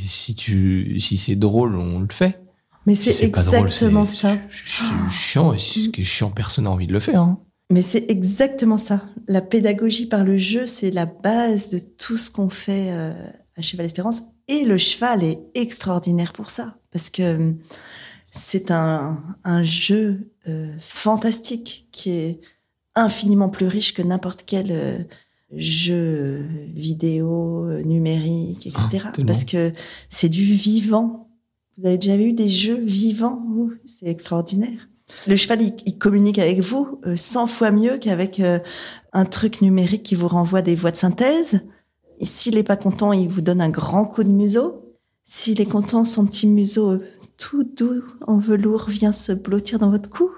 Si 0.07 0.35
tu, 0.35 0.99
si 0.99 1.17
c'est 1.17 1.35
drôle, 1.35 1.75
on 1.75 1.99
le 1.99 2.07
fait. 2.11 2.39
Mais 2.85 2.95
c'est 2.95 3.23
exactement 3.23 4.05
c'est- 4.05 4.15
ça. 4.21 4.37
C'est 4.49 4.83
c'est 4.83 5.09
chiant. 5.11 5.53
Et 5.53 5.57
si 5.57 5.85
ce 5.85 5.89
qui 5.89 6.01
est 6.01 6.05
chiant, 6.05 6.31
personne 6.31 6.65
n'a 6.65 6.71
envie 6.71 6.87
de 6.87 6.93
le 6.93 6.99
faire. 6.99 7.21
hein. 7.21 7.39
Mais 7.71 7.81
c'est 7.81 8.05
exactement 8.11 8.77
ça. 8.77 9.05
La 9.27 9.41
pédagogie 9.41 10.05
par 10.05 10.23
le 10.23 10.37
jeu, 10.37 10.65
c'est 10.65 10.91
la 10.91 11.05
base 11.05 11.69
de 11.71 11.79
tout 11.79 12.17
ce 12.17 12.29
qu'on 12.29 12.49
fait 12.49 12.87
euh, 12.91 13.13
à 13.55 13.61
Cheval 13.61 13.85
Espérance. 13.85 14.21
Et 14.49 14.65
le 14.65 14.77
cheval 14.77 15.23
est 15.23 15.39
extraordinaire 15.55 16.33
pour 16.33 16.49
ça. 16.51 16.75
Parce 16.91 17.09
que 17.09 17.21
euh, 17.23 17.53
c'est 18.31 18.69
un, 18.69 19.23
un 19.45 19.63
jeu 19.63 20.31
euh, 20.49 20.73
fantastique 20.79 21.87
qui 21.91 22.09
est 22.11 22.41
infiniment 22.95 23.49
plus 23.49 23.67
riche 23.67 23.93
que 23.93 24.01
n'importe 24.01 24.43
quel 24.45 24.67
euh, 24.71 24.99
jeu 25.55 26.43
vidéo, 26.73 27.65
euh, 27.65 27.83
numérique, 27.83 28.67
etc. 28.67 29.05
Ah. 29.05 29.11
Parce 29.25 29.45
que 29.45 29.71
c'est 30.09 30.29
du 30.29 30.43
vivant. 30.43 31.29
Vous 31.77 31.85
avez 31.87 31.97
déjà 31.97 32.17
vu 32.17 32.33
des 32.33 32.49
jeux 32.49 32.79
vivants 32.79 33.41
C'est 33.85 34.07
extraordinaire. 34.07 34.89
Le 35.27 35.35
cheval, 35.35 35.61
il, 35.61 35.75
il 35.85 35.97
communique 35.97 36.39
avec 36.39 36.59
vous 36.59 36.99
euh, 37.05 37.15
100 37.15 37.47
fois 37.47 37.71
mieux 37.71 37.97
qu'avec 37.97 38.39
euh, 38.39 38.59
un 39.11 39.25
truc 39.25 39.61
numérique 39.61 40.03
qui 40.03 40.15
vous 40.15 40.27
renvoie 40.27 40.61
des 40.61 40.75
voix 40.75 40.91
de 40.91 40.97
synthèse. 40.97 41.61
S'il 42.21 42.55
n'est 42.55 42.63
pas 42.63 42.77
content, 42.77 43.11
il 43.13 43.27
vous 43.27 43.41
donne 43.41 43.61
un 43.61 43.69
grand 43.69 44.05
coup 44.05 44.23
de 44.23 44.29
museau. 44.29 44.95
S'il 45.23 45.61
est 45.61 45.65
content, 45.65 46.05
son 46.05 46.25
petit 46.25 46.47
museau 46.47 46.91
euh, 46.91 47.05
tout 47.37 47.63
doux 47.63 48.03
en 48.27 48.37
velours 48.37 48.89
vient 48.89 49.11
se 49.11 49.31
blottir 49.31 49.79
dans 49.79 49.89
votre 49.89 50.09
cou. 50.09 50.29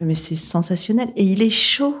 Mais 0.00 0.14
c'est 0.14 0.36
sensationnel. 0.36 1.10
Et 1.16 1.24
il 1.24 1.42
est 1.42 1.50
chaud 1.50 1.96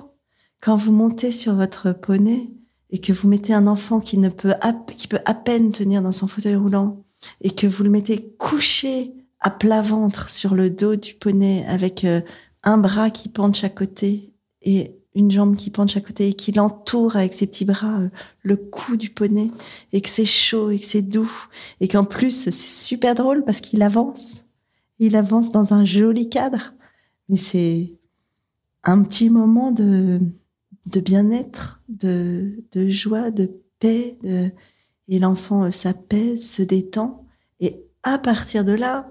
quand 0.66 0.74
vous 0.74 0.90
montez 0.90 1.30
sur 1.30 1.54
votre 1.54 1.92
poney 1.92 2.50
et 2.90 3.00
que 3.00 3.12
vous 3.12 3.28
mettez 3.28 3.54
un 3.54 3.68
enfant 3.68 4.00
qui 4.00 4.18
ne 4.18 4.28
peut 4.28 4.54
à, 4.60 4.72
qui 4.72 5.06
peut 5.06 5.20
à 5.24 5.32
peine 5.32 5.70
tenir 5.70 6.02
dans 6.02 6.10
son 6.10 6.26
fauteuil 6.26 6.56
roulant 6.56 7.04
et 7.40 7.52
que 7.52 7.68
vous 7.68 7.84
le 7.84 7.90
mettez 7.90 8.34
couché 8.36 9.14
à 9.38 9.50
plat 9.50 9.80
ventre 9.80 10.28
sur 10.28 10.56
le 10.56 10.68
dos 10.68 10.96
du 10.96 11.14
poney 11.14 11.64
avec 11.68 12.04
euh, 12.04 12.20
un 12.64 12.78
bras 12.78 13.10
qui 13.10 13.28
pend 13.28 13.48
de 13.48 13.54
chaque 13.54 13.76
côté 13.76 14.32
et 14.60 14.96
une 15.14 15.30
jambe 15.30 15.54
qui 15.54 15.70
penche 15.70 15.96
à 15.96 16.00
côté 16.00 16.30
et 16.30 16.34
qui 16.34 16.50
l'entoure 16.50 17.14
avec 17.14 17.32
ses 17.32 17.46
petits 17.46 17.64
bras 17.64 18.00
euh, 18.00 18.08
le 18.42 18.56
cou 18.56 18.96
du 18.96 19.10
poney 19.10 19.52
et 19.92 20.00
que 20.00 20.08
c'est 20.08 20.24
chaud 20.24 20.70
et 20.70 20.80
que 20.80 20.84
c'est 20.84 21.02
doux 21.02 21.30
et 21.78 21.86
qu'en 21.86 22.04
plus 22.04 22.32
c'est 22.32 22.50
super 22.50 23.14
drôle 23.14 23.44
parce 23.44 23.60
qu'il 23.60 23.82
avance. 23.82 24.46
Il 24.98 25.14
avance 25.14 25.52
dans 25.52 25.74
un 25.74 25.84
joli 25.84 26.28
cadre. 26.28 26.72
Mais 27.28 27.36
c'est 27.36 27.92
un 28.82 29.02
petit 29.02 29.30
moment 29.30 29.70
de, 29.70 30.20
de 30.86 31.00
bien-être, 31.00 31.82
de, 31.88 32.62
joie, 32.88 33.30
de 33.30 33.50
paix. 33.78 34.18
Et 35.08 35.18
l'enfant 35.18 35.64
euh, 35.64 35.70
s'apaise, 35.70 36.48
se 36.48 36.62
détend. 36.62 37.24
Et 37.60 37.84
à 38.02 38.18
partir 38.18 38.64
de 38.64 38.72
là, 38.72 39.10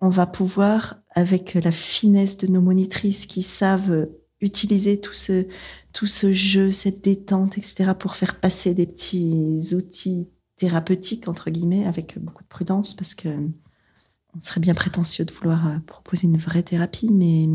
on 0.00 0.08
va 0.08 0.26
pouvoir, 0.26 1.00
avec 1.10 1.54
la 1.54 1.72
finesse 1.72 2.36
de 2.36 2.46
nos 2.46 2.60
monitrices 2.60 3.26
qui 3.26 3.42
savent 3.42 4.08
utiliser 4.40 5.00
tout 5.00 5.14
ce, 5.14 5.46
tout 5.92 6.06
ce 6.06 6.32
jeu, 6.32 6.72
cette 6.72 7.02
détente, 7.02 7.56
etc., 7.56 7.92
pour 7.98 8.16
faire 8.16 8.38
passer 8.38 8.74
des 8.74 8.86
petits 8.86 9.74
outils 9.74 10.28
thérapeutiques, 10.56 11.28
entre 11.28 11.50
guillemets, 11.50 11.86
avec 11.86 12.18
beaucoup 12.18 12.42
de 12.42 12.48
prudence, 12.48 12.94
parce 12.94 13.14
que 13.14 13.28
on 13.28 14.40
serait 14.40 14.60
bien 14.60 14.74
prétentieux 14.74 15.24
de 15.24 15.32
vouloir 15.32 15.66
euh, 15.68 15.78
proposer 15.86 16.26
une 16.26 16.36
vraie 16.36 16.62
thérapie, 16.62 17.10
mais 17.10 17.48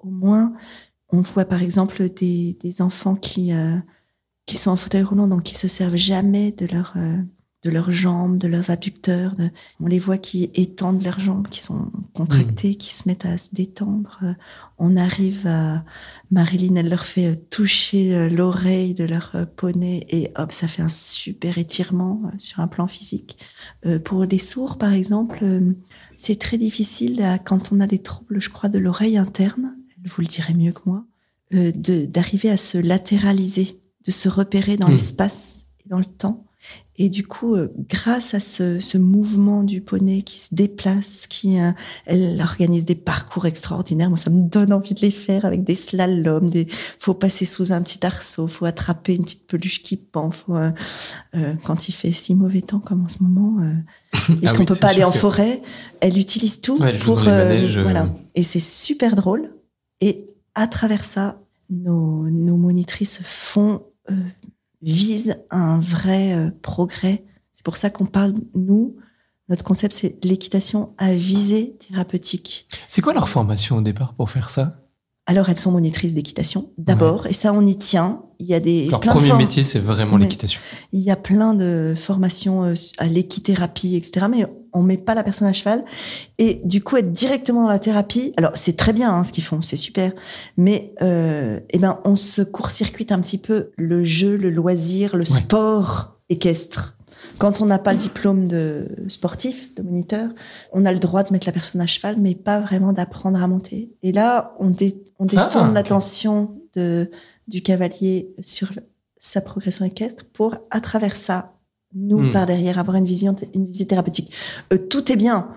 au 0.00 0.10
moins, 0.10 0.52
on 1.10 1.20
voit 1.20 1.44
par 1.44 1.62
exemple 1.62 2.08
des, 2.10 2.58
des 2.62 2.82
enfants 2.82 3.14
qui, 3.14 3.52
euh, 3.52 3.76
qui 4.46 4.56
sont 4.56 4.70
en 4.70 4.76
fauteuil 4.76 5.02
roulant, 5.02 5.28
donc 5.28 5.42
qui 5.44 5.54
se 5.54 5.68
servent 5.68 5.96
jamais 5.96 6.52
de 6.52 6.66
leur, 6.66 6.94
euh, 6.96 7.18
de 7.66 7.70
leurs 7.70 7.90
jambes, 7.90 8.38
de 8.38 8.46
leurs 8.46 8.70
abducteurs. 8.70 9.34
On 9.80 9.86
les 9.86 9.98
voit 9.98 10.18
qui 10.18 10.50
étendent 10.54 11.02
leurs 11.02 11.18
jambes, 11.18 11.48
qui 11.48 11.60
sont 11.60 11.90
contractées, 12.14 12.72
mmh. 12.72 12.76
qui 12.76 12.94
se 12.94 13.08
mettent 13.08 13.26
à 13.26 13.38
se 13.38 13.54
détendre. 13.54 14.20
On 14.78 14.96
arrive 14.96 15.46
à 15.46 15.84
Marilyn, 16.30 16.76
elle 16.76 16.88
leur 16.88 17.06
fait 17.06 17.36
toucher 17.50 18.14
euh, 18.14 18.28
l'oreille 18.28 18.94
de 18.94 19.04
leur 19.04 19.32
euh, 19.34 19.46
poney 19.46 20.06
et 20.08 20.30
hop, 20.36 20.52
ça 20.52 20.68
fait 20.68 20.82
un 20.82 20.88
super 20.88 21.58
étirement 21.58 22.22
euh, 22.26 22.30
sur 22.38 22.60
un 22.60 22.68
plan 22.68 22.86
physique. 22.86 23.38
pour 24.04 24.24
les 24.24 24.38
sourds, 24.38 24.78
par 24.78 24.92
exemple, 24.92 25.44
c'est 26.12 26.38
très 26.38 26.58
difficile 26.58 27.22
quand 27.44 27.72
on 27.72 27.80
a 27.80 27.86
des 27.86 28.00
troubles, 28.00 28.40
je 28.40 28.50
crois, 28.50 28.68
de 28.68 28.78
l'oreille 28.78 29.18
interne. 29.18 29.76
Vous 30.06 30.22
le 30.22 30.26
dirait 30.26 30.54
mieux 30.54 30.72
que 30.72 30.80
moi, 30.86 31.04
d'arriver 31.50 32.50
à 32.50 32.56
se 32.56 32.78
latéraliser, 32.78 33.80
de 34.06 34.10
se 34.10 34.28
repérer 34.28 34.76
dans 34.76 34.88
mmh. 34.88 34.92
l'espace 34.92 35.66
et 35.84 35.88
dans 35.88 35.98
le 35.98 36.04
temps 36.04 36.46
et 36.98 37.10
du 37.10 37.26
coup, 37.26 37.54
euh, 37.54 37.68
grâce 37.90 38.32
à 38.32 38.40
ce, 38.40 38.80
ce, 38.80 38.96
mouvement 38.96 39.62
du 39.62 39.82
poney 39.82 40.22
qui 40.22 40.38
se 40.38 40.54
déplace, 40.54 41.26
qui 41.26 41.60
euh, 41.60 41.70
elle 42.06 42.40
organise 42.40 42.86
des 42.86 42.94
parcours 42.94 43.44
extraordinaires. 43.44 44.08
Moi, 44.08 44.16
ça 44.16 44.30
me 44.30 44.40
donne 44.48 44.72
envie 44.72 44.94
de 44.94 45.00
les 45.00 45.10
faire 45.10 45.44
avec 45.44 45.62
des 45.62 45.74
slaloms. 45.74 46.48
Des 46.48 46.66
faut 46.98 47.12
passer 47.12 47.44
sous 47.44 47.70
un 47.70 47.82
petit 47.82 48.04
arceau, 48.06 48.48
faut 48.48 48.64
attraper 48.64 49.14
une 49.14 49.24
petite 49.24 49.46
peluche 49.46 49.82
qui 49.82 49.98
pend. 49.98 50.30
Faut 50.30 50.56
euh, 50.56 50.72
quand 51.64 51.88
il 51.88 51.92
fait 51.92 52.12
si 52.12 52.34
mauvais 52.34 52.62
temps 52.62 52.80
comme 52.80 53.04
en 53.04 53.08
ce 53.08 53.22
moment 53.22 53.60
et 54.42 54.46
ah 54.46 54.54
qu'on 54.54 54.64
peut 54.64 54.74
pas 54.74 54.88
aller 54.88 55.04
en 55.04 55.12
forêt, 55.12 55.60
elle 56.00 56.16
utilise 56.16 56.62
tout 56.62 56.78
pour 57.00 57.18
voilà. 57.18 58.08
Et 58.34 58.42
c'est 58.42 58.60
super 58.60 59.16
drôle. 59.16 59.50
Et 60.00 60.28
à 60.54 60.66
travers 60.66 61.04
ça, 61.04 61.40
nos, 61.70 62.28
nos 62.30 62.56
monitrices 62.56 63.20
font 63.22 63.82
vise 64.82 65.42
un 65.50 65.78
vrai 65.80 66.34
euh, 66.34 66.50
progrès. 66.62 67.24
C'est 67.52 67.64
pour 67.64 67.76
ça 67.76 67.90
qu'on 67.90 68.06
parle, 68.06 68.34
nous, 68.54 68.96
notre 69.48 69.64
concept, 69.64 69.94
c'est 69.94 70.24
l'équitation 70.24 70.94
à 70.98 71.12
visée 71.12 71.76
thérapeutique. 71.76 72.68
C'est 72.88 73.02
quoi 73.02 73.14
leur 73.14 73.28
formation 73.28 73.76
au 73.76 73.80
départ 73.80 74.14
pour 74.14 74.30
faire 74.30 74.48
ça? 74.48 74.85
Alors, 75.26 75.48
elles 75.48 75.56
sont 75.56 75.72
monitrices 75.72 76.14
d'équitation 76.14 76.70
d'abord, 76.78 77.26
et 77.26 77.32
ça, 77.32 77.52
on 77.52 77.66
y 77.66 77.76
tient. 77.76 78.22
Il 78.38 78.46
y 78.46 78.54
a 78.54 78.60
des 78.60 78.86
leur 78.88 79.00
premier 79.00 79.32
métier, 79.32 79.64
c'est 79.64 79.80
vraiment 79.80 80.18
l'équitation. 80.18 80.60
Il 80.92 81.00
y 81.00 81.10
a 81.10 81.16
plein 81.16 81.54
de 81.54 81.94
formations 81.96 82.64
euh, 82.64 82.74
à 82.98 83.06
l'équithérapie, 83.06 83.96
etc. 83.96 84.26
Mais 84.30 84.46
on 84.72 84.82
met 84.82 84.98
pas 84.98 85.14
la 85.14 85.24
personne 85.24 85.48
à 85.48 85.52
cheval. 85.52 85.84
Et 86.38 86.60
du 86.64 86.82
coup, 86.82 86.96
être 86.96 87.12
directement 87.12 87.62
dans 87.62 87.68
la 87.68 87.78
thérapie. 87.78 88.34
Alors, 88.36 88.52
c'est 88.54 88.76
très 88.76 88.92
bien 88.92 89.10
hein, 89.12 89.24
ce 89.24 89.32
qu'ils 89.32 89.42
font, 89.42 89.62
c'est 89.62 89.76
super. 89.76 90.12
Mais 90.56 90.92
euh, 91.02 91.60
eh 91.70 91.78
ben, 91.78 91.98
on 92.04 92.14
se 92.14 92.42
court-circuite 92.42 93.10
un 93.10 93.20
petit 93.20 93.38
peu 93.38 93.70
le 93.76 94.04
jeu, 94.04 94.36
le 94.36 94.50
loisir, 94.50 95.16
le 95.16 95.24
sport 95.24 96.18
équestre. 96.28 96.95
Quand 97.38 97.60
on 97.60 97.66
n'a 97.66 97.78
pas 97.78 97.92
le 97.92 97.98
diplôme 97.98 98.48
de 98.48 98.88
sportif, 99.08 99.74
de 99.74 99.82
moniteur, 99.82 100.30
on 100.72 100.86
a 100.86 100.92
le 100.92 100.98
droit 100.98 101.22
de 101.22 101.32
mettre 101.32 101.46
la 101.46 101.52
personne 101.52 101.80
à 101.80 101.86
cheval, 101.86 102.16
mais 102.18 102.34
pas 102.34 102.60
vraiment 102.60 102.92
d'apprendre 102.92 103.42
à 103.42 103.46
monter. 103.46 103.92
Et 104.02 104.12
là, 104.12 104.54
on, 104.58 104.74
on 105.18 105.26
détourne 105.26 105.70
ah, 105.70 105.72
l'attention 105.74 106.60
de, 106.74 107.10
du 107.48 107.62
cavalier 107.62 108.34
sur 108.42 108.70
sa 109.18 109.40
progression 109.40 109.84
équestre 109.84 110.24
pour, 110.32 110.56
à 110.70 110.80
travers 110.80 111.16
ça, 111.16 111.52
nous, 111.94 112.18
hmm. 112.18 112.32
par 112.32 112.46
derrière, 112.46 112.78
avoir 112.78 112.96
une 112.96 113.06
vision, 113.06 113.34
une 113.54 113.66
visite 113.66 113.88
thérapeutique. 113.88 114.32
Euh, 114.72 114.78
tout 114.78 115.10
est 115.10 115.16
bien. 115.16 115.48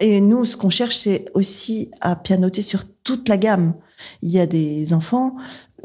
et 0.00 0.20
nous, 0.20 0.44
ce 0.44 0.56
qu'on 0.56 0.70
cherche, 0.70 0.96
c'est 0.96 1.26
aussi 1.34 1.90
à 2.00 2.16
pianoter 2.16 2.62
sur 2.62 2.84
toute 3.02 3.28
la 3.28 3.38
gamme. 3.38 3.74
Il 4.20 4.30
y 4.30 4.38
a 4.38 4.46
des 4.46 4.92
enfants 4.92 5.36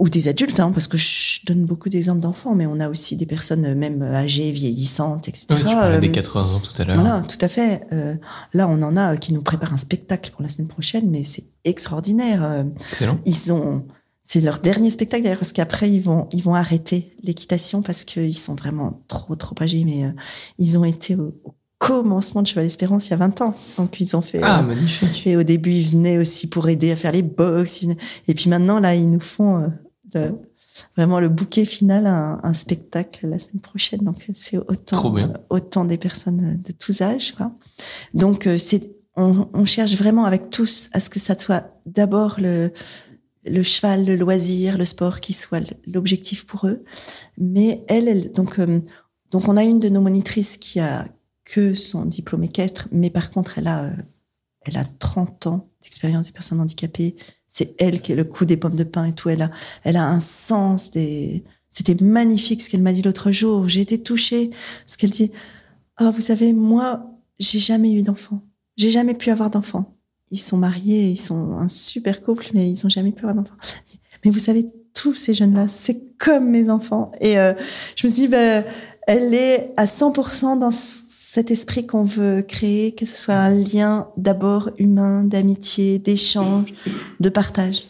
ou 0.02 0.10
des 0.10 0.28
adultes, 0.28 0.60
hein, 0.60 0.72
parce 0.72 0.88
que 0.88 0.98
je 0.98 1.46
donne 1.46 1.64
beaucoup 1.64 1.88
d'exemples 1.88 2.22
d'enfants, 2.22 2.56
mais 2.56 2.66
on 2.66 2.80
a 2.80 2.90
aussi 2.90 3.16
des 3.16 3.28
personnes 3.28 3.66
euh, 3.66 3.76
même 3.76 4.02
âgées, 4.02 4.52
vieillissantes, 4.52 5.28
etc. 5.28 5.46
Oui, 5.52 5.60
tu 5.60 5.76
parlais 5.76 6.00
des 6.00 6.10
80 6.10 6.42
euh, 6.42 6.56
ans 6.56 6.60
tout 6.60 6.82
à 6.82 6.86
l'heure. 6.86 7.00
Voilà, 7.00 7.24
tout 7.30 7.38
à 7.40 7.48
fait. 7.48 7.84
Euh, 7.94 8.16
là, 8.54 8.68
on 8.68 8.82
en 8.82 8.98
a 8.98 9.16
qui 9.18 9.32
nous 9.32 9.44
préparent 9.44 9.74
un 9.74 9.78
spectacle 9.78 10.32
pour 10.32 10.42
la 10.42 10.50
semaine 10.50 10.68
prochaine, 10.68 11.08
mais 11.08 11.24
c'est 11.24 11.46
extraordinaire. 11.66 12.66
Excellent. 12.88 13.20
Ils 13.26 13.54
ont, 13.54 13.86
c'est 14.24 14.42
leur 14.42 14.58
dernier 14.58 14.90
spectacle 14.90 15.22
d'ailleurs, 15.22 15.38
parce 15.38 15.54
qu'après 15.54 15.92
ils 15.92 16.02
vont, 16.02 16.28
ils 16.32 16.42
vont 16.42 16.56
arrêter 16.56 17.16
l'équitation 17.22 17.84
parce 17.84 18.04
qu'ils 18.04 18.38
sont 18.38 18.56
vraiment 18.56 19.04
trop, 19.08 19.36
trop 19.36 19.56
âgés, 19.62 19.84
mais 19.86 20.12
ils 20.58 20.80
ont 20.80 20.84
été 20.84 21.16
au, 21.16 21.36
au 21.44 21.54
commencement 21.82 22.44
de 22.44 22.48
Cheval 22.48 22.66
Espérance 22.66 23.08
il 23.08 23.12
y 23.12 23.14
a 23.14 23.18
20 23.18 23.42
ans. 23.42 23.56
Donc 23.78 24.00
ils 24.00 24.16
ont 24.16 24.22
fait. 24.22 24.40
Ah, 24.44 24.60
euh, 24.60 24.64
magnifique. 24.64 25.26
Et 25.26 25.36
au 25.36 25.44
début, 25.44 25.72
ils 25.72 25.90
venaient 25.90 26.20
aussi 26.20 26.48
pour 26.48 26.70
aider 26.70 26.92
à 26.92 26.96
faire 26.96 27.12
les 27.12 27.24
box. 27.24 27.86
Et 28.28 28.34
puis 28.36 28.50
maintenant, 28.50 28.80
là, 28.80 28.94
ils 28.96 29.10
nous 29.10 29.20
font 29.20 29.58
euh, 29.58 29.68
vraiment 30.96 31.20
le 31.20 31.30
bouquet 31.30 31.66
final, 31.66 32.08
un, 32.08 32.40
un, 32.44 32.54
spectacle 32.54 33.28
la 33.28 33.40
semaine 33.40 33.62
prochaine. 33.62 34.02
Donc 34.02 34.26
c'est 34.34 34.58
autant, 34.58 35.18
euh, 35.18 35.28
autant 35.50 35.86
des 35.86 35.98
personnes 35.98 36.62
de 36.64 36.72
tous 36.72 37.02
âges. 37.02 37.34
Quoi. 37.34 37.52
Donc 38.14 38.48
c'est, 38.58 38.92
on, 39.16 39.48
on, 39.54 39.66
cherche 39.66 39.96
vraiment 39.96 40.26
avec 40.26 40.50
tous 40.50 40.90
à 40.94 41.00
ce 41.00 41.10
que 41.10 41.20
ça 41.20 41.38
soit 41.38 41.66
d'abord 41.86 42.40
le 42.40 42.72
le 43.44 43.64
cheval, 43.64 44.06
le 44.06 44.16
loisir, 44.16 44.78
le 44.78 44.86
sport 44.86 45.20
qui 45.20 45.34
soit 45.34 45.68
l'objectif 45.88 46.46
pour 46.46 46.68
eux. 46.68 46.84
Mais 47.40 47.84
elle, 47.88 48.08
elle 48.08 48.32
donc, 48.32 48.60
donc 49.32 49.48
on 49.48 49.58
a 49.58 49.64
une 49.64 49.80
de 49.80 49.90
nos 49.90 50.00
monitrices 50.00 50.58
qui 50.58 50.80
a, 50.80 51.08
que 51.46 51.74
son 51.74 52.06
diplôme 52.06 52.44
équestre, 52.44 52.88
mais 52.92 53.10
par 53.10 53.32
contre, 53.32 53.58
elle 53.58 53.68
a, 53.68 53.92
elle 54.62 54.78
a 54.78 54.86
30 54.86 55.48
ans 55.48 55.71
d'expérience 55.82 56.28
des 56.28 56.32
personnes 56.32 56.60
handicapées. 56.60 57.16
C'est 57.48 57.76
elle 57.80 58.02
qui 58.02 58.12
est 58.12 58.16
le 58.16 58.24
coup 58.24 58.46
des 58.46 58.58
pommes 58.58 58.76
de 58.76 58.84
pain 58.84 59.06
et 59.06 59.14
tout. 59.14 59.30
Elle 59.30 59.42
a, 59.42 59.52
elle 59.84 59.98
a 59.98 60.08
un 60.08 60.22
sens 60.22 60.92
des. 60.92 61.44
C'était 61.70 61.96
magnifique 62.04 62.62
ce 62.62 62.70
qu'elle 62.70 62.82
m'a 62.82 62.94
dit 62.94 63.02
l'autre 63.02 63.32
jour. 63.32 63.68
J'ai 63.70 63.82
été 63.82 64.02
touchée. 64.02 64.52
Ce 64.86 64.98
qu'elle 64.98 65.12
dit. 65.12 65.32
Ah, 65.98 66.08
oh, 66.08 66.12
vous 66.12 66.22
savez, 66.22 66.54
moi, 66.54 67.06
j'ai 67.40 67.60
jamais 67.60 67.92
eu 67.92 68.02
d'enfant. 68.02 68.42
J'ai 68.78 68.90
jamais 68.90 69.14
pu 69.14 69.30
avoir 69.30 69.50
d'enfant. 69.50 69.98
Ils 70.32 70.40
sont 70.40 70.58
mariés, 70.58 71.10
ils 71.10 71.20
sont 71.20 71.58
un 71.58 71.68
super 71.68 72.24
couple, 72.24 72.48
mais 72.54 72.70
ils 72.70 72.86
ont 72.86 72.90
jamais 72.90 73.12
pu 73.12 73.20
avoir 73.24 73.36
d'enfant. 73.36 73.56
Mais 74.24 74.32
vous 74.32 74.40
savez, 74.40 74.68
tous 74.94 75.16
ces 75.16 75.34
jeunes-là, 75.34 75.68
c'est 75.68 76.02
comme 76.18 76.50
mes 76.50 76.70
enfants. 76.70 77.12
Et 77.20 77.38
euh, 77.38 77.54
je 77.96 78.08
me 78.08 78.12
suis 78.12 78.22
dit, 78.24 78.28
ben, 78.28 78.64
elle 79.08 79.34
est 79.34 79.74
à 79.78 79.86
100% 79.86 80.60
dans 80.60 80.72
cet 81.34 81.50
esprit 81.50 81.88
qu'on 81.88 82.04
veut 82.04 82.42
créer, 82.42 82.94
que 82.94 83.06
ce 83.06 83.18
soit 83.18 83.36
un 83.36 83.56
lien 83.56 84.10
d'abord 84.18 84.70
humain, 84.78 85.24
d'amitié, 85.24 85.98
d'échange, 85.98 86.74
de 87.22 87.30
partage. 87.30 87.84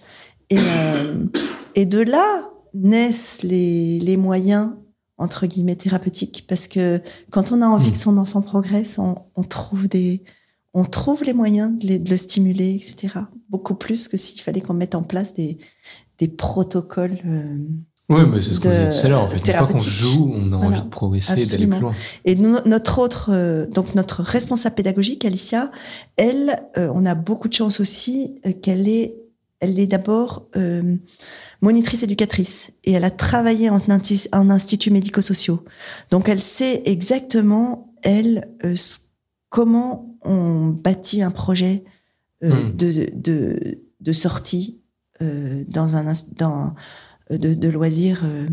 Et, 0.52 0.60
euh, 0.60 1.26
et 1.74 1.88
de 1.88 2.02
là 2.02 2.52
naissent 2.76 3.42
les, 3.42 4.00
les 4.00 4.16
moyens 4.16 4.74
entre 5.18 5.48
guillemets 5.48 5.76
thérapeutiques 5.76 6.46
parce 6.48 6.68
que 6.68 7.02
quand 7.32 7.52
on 7.52 7.64
a 7.64 7.66
envie 7.66 7.92
que 7.92 7.98
son 7.98 8.20
enfant 8.20 8.44
progresse, 8.44 9.00
on, 9.00 9.16
on 9.36 9.44
trouve 9.44 9.88
des 9.88 10.24
on 10.76 10.86
trouve 10.86 11.24
les 11.24 11.34
moyens 11.34 11.76
de, 11.80 12.08
le 12.08 12.18
stimuler, 12.18 12.76
etc. 12.76 13.22
Beaucoup 13.50 13.74
plus 13.74 14.08
que 14.08 14.18
s'il 14.18 14.40
fallait 14.40 14.62
qu'on 14.62 14.76
mette 14.76 14.94
en 14.94 15.02
place 15.02 15.34
des, 15.34 15.58
des 16.20 16.28
protocoles 16.28 17.18
euh, 17.26 17.58
oui, 18.12 18.22
mais 18.32 18.42
c'est 18.42 18.54
ce 18.54 18.60
que 18.60 18.68
vous 18.68 18.92
dit 18.92 19.00
tout 19.00 19.06
à 19.06 19.10
l'heure. 19.10 19.22
En 19.22 19.28
fait, 19.28 19.38
une 19.38 19.54
fois 19.54 19.68
qu'on 19.68 19.80
joue, 19.80 20.32
on 20.34 20.52
a 20.54 20.56
envie 20.56 20.82
de 20.82 20.88
progresser, 20.88 21.44
d'aller 21.46 21.68
plus 21.68 21.80
loin. 21.80 21.94
Et 22.26 22.36
notre 22.36 23.00
autre, 23.00 23.30
euh, 23.32 23.66
donc 23.68 23.96
notre 23.96 24.22
responsable 24.22 24.76
pédagogique, 24.76 25.26
Alicia, 25.26 25.72
elle, 26.18 26.64
euh, 26.78 26.92
on 26.94 27.06
a 27.06 27.16
beaucoup 27.16 27.48
de 27.48 27.54
chance 27.54 27.80
aussi 27.80 28.40
euh, 28.46 28.52
qu'elle 28.54 28.88
est, 28.88 29.16
elle 29.60 29.80
est 29.80 29.88
d'abord 29.88 30.48
monitrice 31.62 32.02
éducatrice 32.02 32.72
et 32.84 32.94
elle 32.94 33.04
a 33.04 33.12
travaillé 33.12 33.70
en, 33.70 33.78
en 34.32 34.50
institut 34.50 34.90
médico-sociaux. 34.90 35.64
Donc 36.10 36.30
elle 36.30 36.42
sait 36.42 36.82
exactement 36.86 37.94
elle 38.02 38.50
comment 39.50 40.18
on 40.24 40.68
bâtit 40.68 41.22
un 41.22 41.30
projet 41.30 41.84
hmm. 42.42 42.76
de, 42.76 43.08
de, 43.14 43.80
de 44.00 44.14
sortie 44.14 44.82
dans 45.20 45.96
un 45.96 46.14
dans 46.36 46.74
de, 47.38 47.54
de 47.54 47.68
loisirs. 47.70 48.22
euh, 48.26 48.48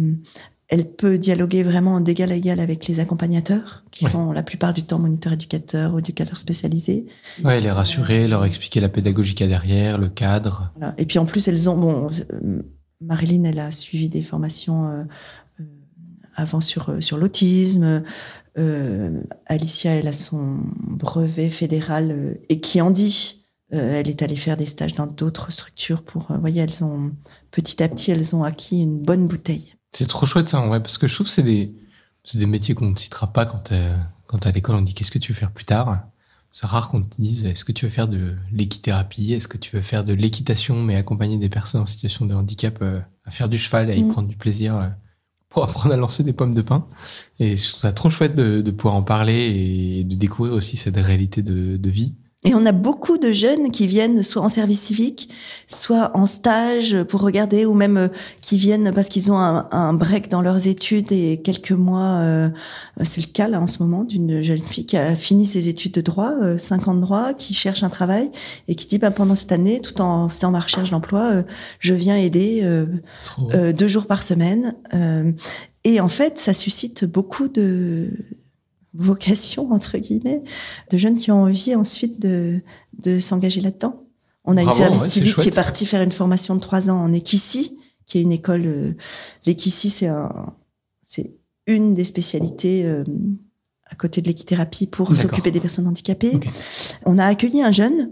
elle 0.70 0.84
peut 0.86 1.16
dialoguer 1.16 1.62
vraiment 1.62 1.98
d'égal 1.98 2.30
à 2.30 2.34
égal 2.34 2.60
avec 2.60 2.86
les 2.88 3.00
accompagnateurs, 3.00 3.84
qui 3.90 4.04
Ouais. 4.04 4.10
sont 4.10 4.32
la 4.32 4.42
plupart 4.42 4.74
du 4.74 4.82
temps 4.82 4.98
moniteurs 4.98 5.32
éducateurs 5.32 5.94
ou 5.94 5.98
éducateurs 5.98 6.38
spécialisés. 6.38 7.06
Ouais, 7.42 7.58
les 7.62 7.70
rassurer, 7.70 8.28
leur 8.28 8.44
expliquer 8.44 8.80
la 8.80 8.90
pédagogie 8.90 9.34
qu'il 9.34 9.46
y 9.46 9.48
a 9.48 9.50
derrière, 9.50 9.96
le 9.96 10.10
cadre. 10.10 10.70
Voilà. 10.76 10.94
Et 10.98 11.06
puis 11.06 11.18
en 11.18 11.24
plus, 11.24 11.48
elles 11.48 11.70
ont. 11.70 11.76
Bon, 11.78 12.10
euh, 12.32 12.62
Marilyn, 13.00 13.44
elle 13.44 13.60
a 13.60 13.70
suivi 13.72 14.10
des 14.10 14.20
formations 14.20 14.88
euh, 14.90 15.04
euh, 15.60 15.64
avant 16.34 16.60
sur, 16.60 16.90
euh, 16.90 17.00
sur 17.00 17.16
l'autisme. 17.16 18.02
Euh, 18.58 19.22
Alicia, 19.46 19.92
elle 19.92 20.08
a 20.08 20.12
son 20.12 20.58
brevet 20.88 21.48
fédéral 21.48 22.10
euh, 22.10 22.34
et 22.50 22.60
qui 22.60 22.82
en 22.82 22.90
dit. 22.90 23.46
Euh, 23.74 24.00
elle 24.00 24.08
est 24.08 24.22
allée 24.22 24.36
faire 24.36 24.56
des 24.56 24.64
stages 24.66 24.94
dans 24.94 25.06
d'autres 25.06 25.52
structures 25.52 26.02
pour. 26.02 26.30
euh, 26.30 26.34
Vous 26.34 26.40
voyez, 26.40 26.62
elles 26.62 26.82
ont 26.84 27.12
petit 27.50 27.82
à 27.82 27.88
petit, 27.88 28.10
elles 28.10 28.34
ont 28.34 28.42
acquis 28.44 28.82
une 28.82 28.98
bonne 29.00 29.26
bouteille. 29.26 29.74
C'est 29.92 30.06
trop 30.06 30.26
chouette 30.26 30.48
ça, 30.48 30.60
en 30.60 30.68
vrai, 30.68 30.80
parce 30.82 30.98
que 30.98 31.06
je 31.06 31.14
trouve 31.14 31.26
que 31.26 31.32
c'est 31.32 31.42
des, 31.42 31.74
c'est 32.24 32.38
des 32.38 32.46
métiers 32.46 32.74
qu'on 32.74 32.90
ne 32.90 32.96
citera 32.96 33.32
pas 33.32 33.46
quand 33.46 33.58
t'es, 33.58 33.88
quand 34.26 34.46
à 34.46 34.50
l'école. 34.52 34.76
On 34.76 34.82
dit 34.82 34.94
qu'est-ce 34.94 35.10
que 35.10 35.18
tu 35.18 35.32
veux 35.32 35.38
faire 35.38 35.50
plus 35.50 35.64
tard? 35.64 36.02
C'est 36.50 36.66
rare 36.66 36.88
qu'on 36.88 37.02
te 37.02 37.20
dise 37.20 37.44
est-ce 37.44 37.64
que 37.64 37.72
tu 37.72 37.84
veux 37.84 37.90
faire 37.90 38.08
de 38.08 38.34
l'équithérapie, 38.52 39.32
est-ce 39.34 39.48
que 39.48 39.58
tu 39.58 39.76
veux 39.76 39.82
faire 39.82 40.02
de 40.04 40.14
l'équitation, 40.14 40.82
mais 40.82 40.96
accompagner 40.96 41.36
des 41.36 41.48
personnes 41.50 41.82
en 41.82 41.86
situation 41.86 42.24
de 42.26 42.34
handicap 42.34 42.78
euh, 42.80 43.00
à 43.24 43.30
faire 43.30 43.48
du 43.48 43.58
cheval, 43.58 43.90
à 43.90 43.94
y 43.94 44.02
Mm. 44.02 44.12
prendre 44.12 44.28
du 44.28 44.36
plaisir 44.36 44.76
euh, 44.76 44.88
pour 45.50 45.62
apprendre 45.64 45.94
à 45.94 45.96
lancer 45.98 46.24
des 46.24 46.32
pommes 46.32 46.54
de 46.54 46.62
pain. 46.62 46.86
Et 47.38 47.56
je 47.56 47.68
trouve 47.68 47.82
ça 47.82 47.92
trop 47.92 48.10
chouette 48.10 48.34
de, 48.34 48.60
de 48.62 48.70
pouvoir 48.70 48.94
en 48.94 49.02
parler 49.02 49.98
et 50.00 50.04
de 50.04 50.14
découvrir 50.14 50.54
aussi 50.54 50.76
cette 50.76 50.96
réalité 50.96 51.42
de, 51.42 51.76
de 51.76 51.90
vie. 51.90 52.14
Et 52.44 52.54
on 52.54 52.64
a 52.66 52.72
beaucoup 52.72 53.18
de 53.18 53.32
jeunes 53.32 53.72
qui 53.72 53.88
viennent 53.88 54.22
soit 54.22 54.42
en 54.42 54.48
service 54.48 54.80
civique, 54.80 55.28
soit 55.66 56.12
en 56.16 56.26
stage 56.26 57.02
pour 57.02 57.20
regarder, 57.22 57.66
ou 57.66 57.74
même 57.74 57.96
euh, 57.96 58.08
qui 58.40 58.58
viennent 58.58 58.92
parce 58.94 59.08
qu'ils 59.08 59.32
ont 59.32 59.38
un, 59.38 59.66
un 59.72 59.92
break 59.92 60.28
dans 60.28 60.40
leurs 60.40 60.68
études 60.68 61.10
et 61.10 61.38
quelques 61.42 61.72
mois. 61.72 62.20
euh, 62.20 62.48
c'est 63.02 63.20
le 63.26 63.32
cas 63.32 63.48
là 63.48 63.60
en 63.60 63.66
ce 63.66 63.82
moment 63.82 64.04
d'une 64.04 64.40
jeune 64.40 64.62
fille 64.62 64.86
qui 64.86 64.96
a 64.96 65.16
fini 65.16 65.46
ses 65.46 65.66
études 65.68 65.92
de 65.92 66.00
droit, 66.00 66.32
euh, 66.40 66.58
cinq 66.58 66.86
ans 66.86 66.94
de 66.94 67.00
droit, 67.00 67.34
qui 67.34 67.54
cherche 67.54 67.82
un 67.82 67.90
travail 67.90 68.30
et 68.68 68.76
qui 68.76 68.86
dit 68.86 68.98
bah, 68.98 69.10
pendant 69.10 69.34
cette 69.34 69.50
année, 69.50 69.80
tout 69.80 70.00
en 70.00 70.28
faisant 70.28 70.52
ma 70.52 70.60
recherche 70.60 70.90
d'emploi, 70.90 71.30
euh, 71.32 71.42
je 71.80 71.92
viens 71.92 72.16
aider 72.16 72.60
euh, 72.62 72.86
euh, 73.52 73.72
deux 73.72 73.88
jours 73.88 74.06
par 74.06 74.22
semaine. 74.22 74.76
Euh, 74.94 75.32
et 75.82 76.00
en 76.00 76.08
fait, 76.08 76.38
ça 76.38 76.54
suscite 76.54 77.04
beaucoup 77.04 77.48
de 77.48 78.10
vocations, 78.98 79.70
entre 79.72 79.96
guillemets, 79.96 80.42
de 80.90 80.98
jeunes 80.98 81.14
qui 81.16 81.30
ont 81.30 81.42
envie 81.44 81.74
ensuite 81.74 82.20
de, 82.20 82.60
de 83.02 83.20
s'engager 83.20 83.60
là-dedans. 83.60 84.02
On 84.44 84.56
a 84.56 84.62
Bravo, 84.62 84.70
une 84.70 84.82
service 84.82 85.00
ouais, 85.00 85.06
c'est 85.06 85.12
civique 85.20 85.34
qui 85.34 85.40
est 85.40 85.42
chouette. 85.44 85.54
parti 85.54 85.86
faire 85.86 86.02
une 86.02 86.12
formation 86.12 86.54
de 86.56 86.60
trois 86.60 86.90
ans 86.90 87.00
en 87.00 87.12
Equissi, 87.12 87.78
qui 88.06 88.18
est 88.18 88.22
une 88.22 88.32
école. 88.32 88.66
Euh, 88.66 88.92
L'Equissi, 89.46 89.88
c'est 89.88 90.08
un, 90.08 90.52
c'est 91.02 91.32
une 91.66 91.94
des 91.94 92.04
spécialités 92.04 92.84
euh, 92.84 93.04
à 93.86 93.94
côté 93.94 94.20
de 94.20 94.26
l'équithérapie 94.28 94.86
pour 94.86 95.16
s'occuper 95.16 95.50
des 95.50 95.60
personnes 95.60 95.86
handicapées. 95.86 96.38
On 97.06 97.18
a 97.18 97.24
accueilli 97.26 97.62
un 97.62 97.72
jeune 97.72 98.10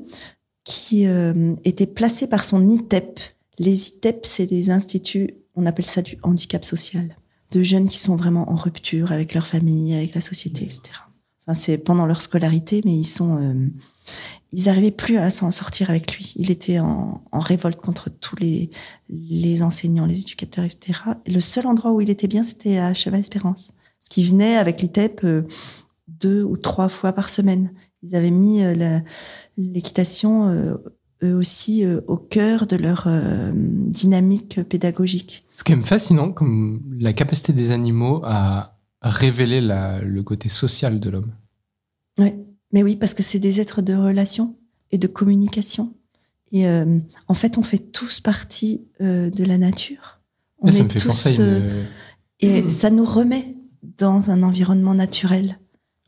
qui 0.65 1.07
euh, 1.07 1.55
était 1.65 1.87
placé 1.87 2.27
par 2.27 2.45
son 2.45 2.69
ITEP. 2.69 3.21
Les 3.59 3.89
ITEP, 3.89 4.27
c'est 4.27 4.47
des 4.47 4.71
instituts, 4.71 5.35
on 5.55 5.65
appelle 5.67 5.87
ça 5.87 6.03
du 6.03 6.19
handicap 6.23 6.65
social, 6.65 7.17
de 7.51 7.63
jeunes 7.63 7.89
qui 7.89 7.99
sont 7.99 8.17
vraiment 8.17 8.51
en 8.51 8.57
rupture 8.57 9.13
avec 9.13 9.35
leur 9.35 9.47
famille, 9.47 9.95
avec 9.95 10.15
la 10.15 10.21
société, 10.21 10.65
etc. 10.65 10.83
Enfin, 11.47 11.55
c'est 11.55 11.79
pendant 11.79 12.07
leur 12.07 12.21
scolarité, 12.21 12.81
mais 12.85 12.95
ils 12.95 13.07
sont, 13.07 13.41
euh, 13.41 13.69
ils 14.53 14.69
arrivaient 14.69 14.91
plus 14.91 15.19
à 15.19 15.31
s'en 15.31 15.51
sortir 15.51 15.91
avec 15.91 16.17
lui. 16.17 16.33
Il 16.37 16.51
était 16.51 16.81
en, 16.81 17.23
en 17.31 17.41
révolte 17.41 17.81
contre 17.81 18.11
tous 18.11 18.37
les, 18.37 18.71
les 19.09 19.63
enseignants, 19.63 20.07
les 20.07 20.21
éducateurs, 20.21 20.65
etc. 20.65 21.01
Et 21.25 21.31
le 21.31 21.41
seul 21.41 21.67
endroit 21.67 21.93
où 21.93 22.01
il 22.01 22.11
était 22.11 22.27
bien, 22.27 22.43
c'était 22.43 22.79
à 22.79 22.95
Cheval 22.95 23.21
Espérance. 23.21 23.73
Parce 24.01 24.09
qu'il 24.09 24.27
venait 24.29 24.57
avec 24.57 24.83
l'ITEP 24.83 25.21
euh, 25.25 25.43
deux 26.09 26.43
ou 26.43 26.57
trois 26.57 26.89
fois 26.89 27.13
par 27.13 27.31
semaine. 27.31 27.73
Ils 28.03 28.17
avaient 28.17 28.31
mis 28.31 28.65
euh, 28.65 28.99
l'équitation 29.57 30.51
eux 31.23 31.35
aussi 31.35 31.85
au 32.07 32.19
cœur 32.19 32.67
de 32.67 32.77
leur 32.77 33.09
dynamique 33.55 34.63
pédagogique. 34.65 35.46
C'est 35.57 35.67
quand 35.67 35.75
même 35.75 35.85
fascinant 35.85 36.31
comme 36.33 36.83
la 36.99 37.13
capacité 37.13 37.53
des 37.53 37.71
animaux 37.71 38.21
à 38.25 38.77
révéler 39.03 39.61
la- 39.61 40.01
le 40.01 40.23
côté 40.23 40.49
social 40.49 41.01
de 41.01 41.11
l'homme. 41.11 41.33
Ouais. 42.19 42.39
Mais 42.73 42.83
oui, 42.83 42.97
parce 42.97 43.15
que 43.15 43.23
c'est 43.23 43.39
des 43.39 43.61
êtres 43.61 43.81
de 43.83 43.95
relation 43.95 44.57
et 44.91 44.99
de 44.99 45.07
communication. 45.07 45.95
Et 46.53 46.67
euh, 46.69 46.99
en 47.29 47.35
fait, 47.35 47.59
on 47.59 47.63
fait 47.63 47.79
tous 47.79 48.21
partie 48.21 48.85
euh, 49.01 49.31
de 49.31 49.45
la 49.45 49.59
nature. 49.59 50.21
On 50.61 50.71
ça 50.71 50.79
est 50.79 50.85
me 50.85 50.89
fait 50.89 50.99
tous, 51.01 51.09
penser 51.09 51.39
à 51.39 51.43
euh, 51.43 51.85
une. 52.43 52.49
et 52.49 52.69
ça 52.69 52.91
nous 52.91 53.05
remet 53.05 53.57
dans 53.99 54.31
un 54.31 54.43
environnement 54.43 54.95
naturel. 54.95 55.59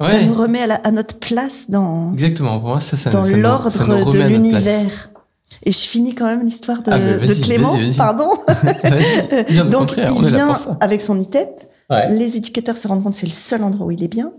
Ça 0.00 0.24
nous 0.26 0.34
remet 0.34 0.60
à, 0.60 0.66
la- 0.68 0.74
à 0.76 0.90
notre 0.92 1.18
place 1.18 1.68
dans, 1.70 2.12
exactement. 2.12 2.60
Pour 2.60 2.68
moi, 2.68 2.80
ça, 2.80 2.96
ça, 2.96 3.10
dans 3.10 3.22
l'ordre 3.36 4.12
de 4.12 4.18
l'univers. 4.28 5.10
Et 5.64 5.72
je 5.72 5.78
finis 5.78 6.14
quand 6.14 6.24
même 6.26 6.44
l'histoire 6.44 6.82
de, 6.82 6.90
Ah, 6.92 6.98
bah, 6.98 7.26
de 7.26 7.34
Clément. 7.42 7.76
Pardon. 7.96 8.30
Donc, 9.70 9.94
on 9.98 10.22
il 10.22 10.26
vient 10.28 10.54
avec 10.80 11.00
son 11.00 11.20
ITEP. 11.20 11.48
Ouais. 11.90 12.10
Les 12.14 12.36
éducateurs 12.36 12.76
se 12.76 12.86
rendent 12.86 13.02
compte 13.02 13.14
que 13.14 13.18
c'est 13.20 13.26
le 13.26 13.32
seul 13.32 13.62
endroit 13.62 13.86
où 13.86 13.90
il 13.90 14.02
est 14.02 14.08
bien. 14.08 14.32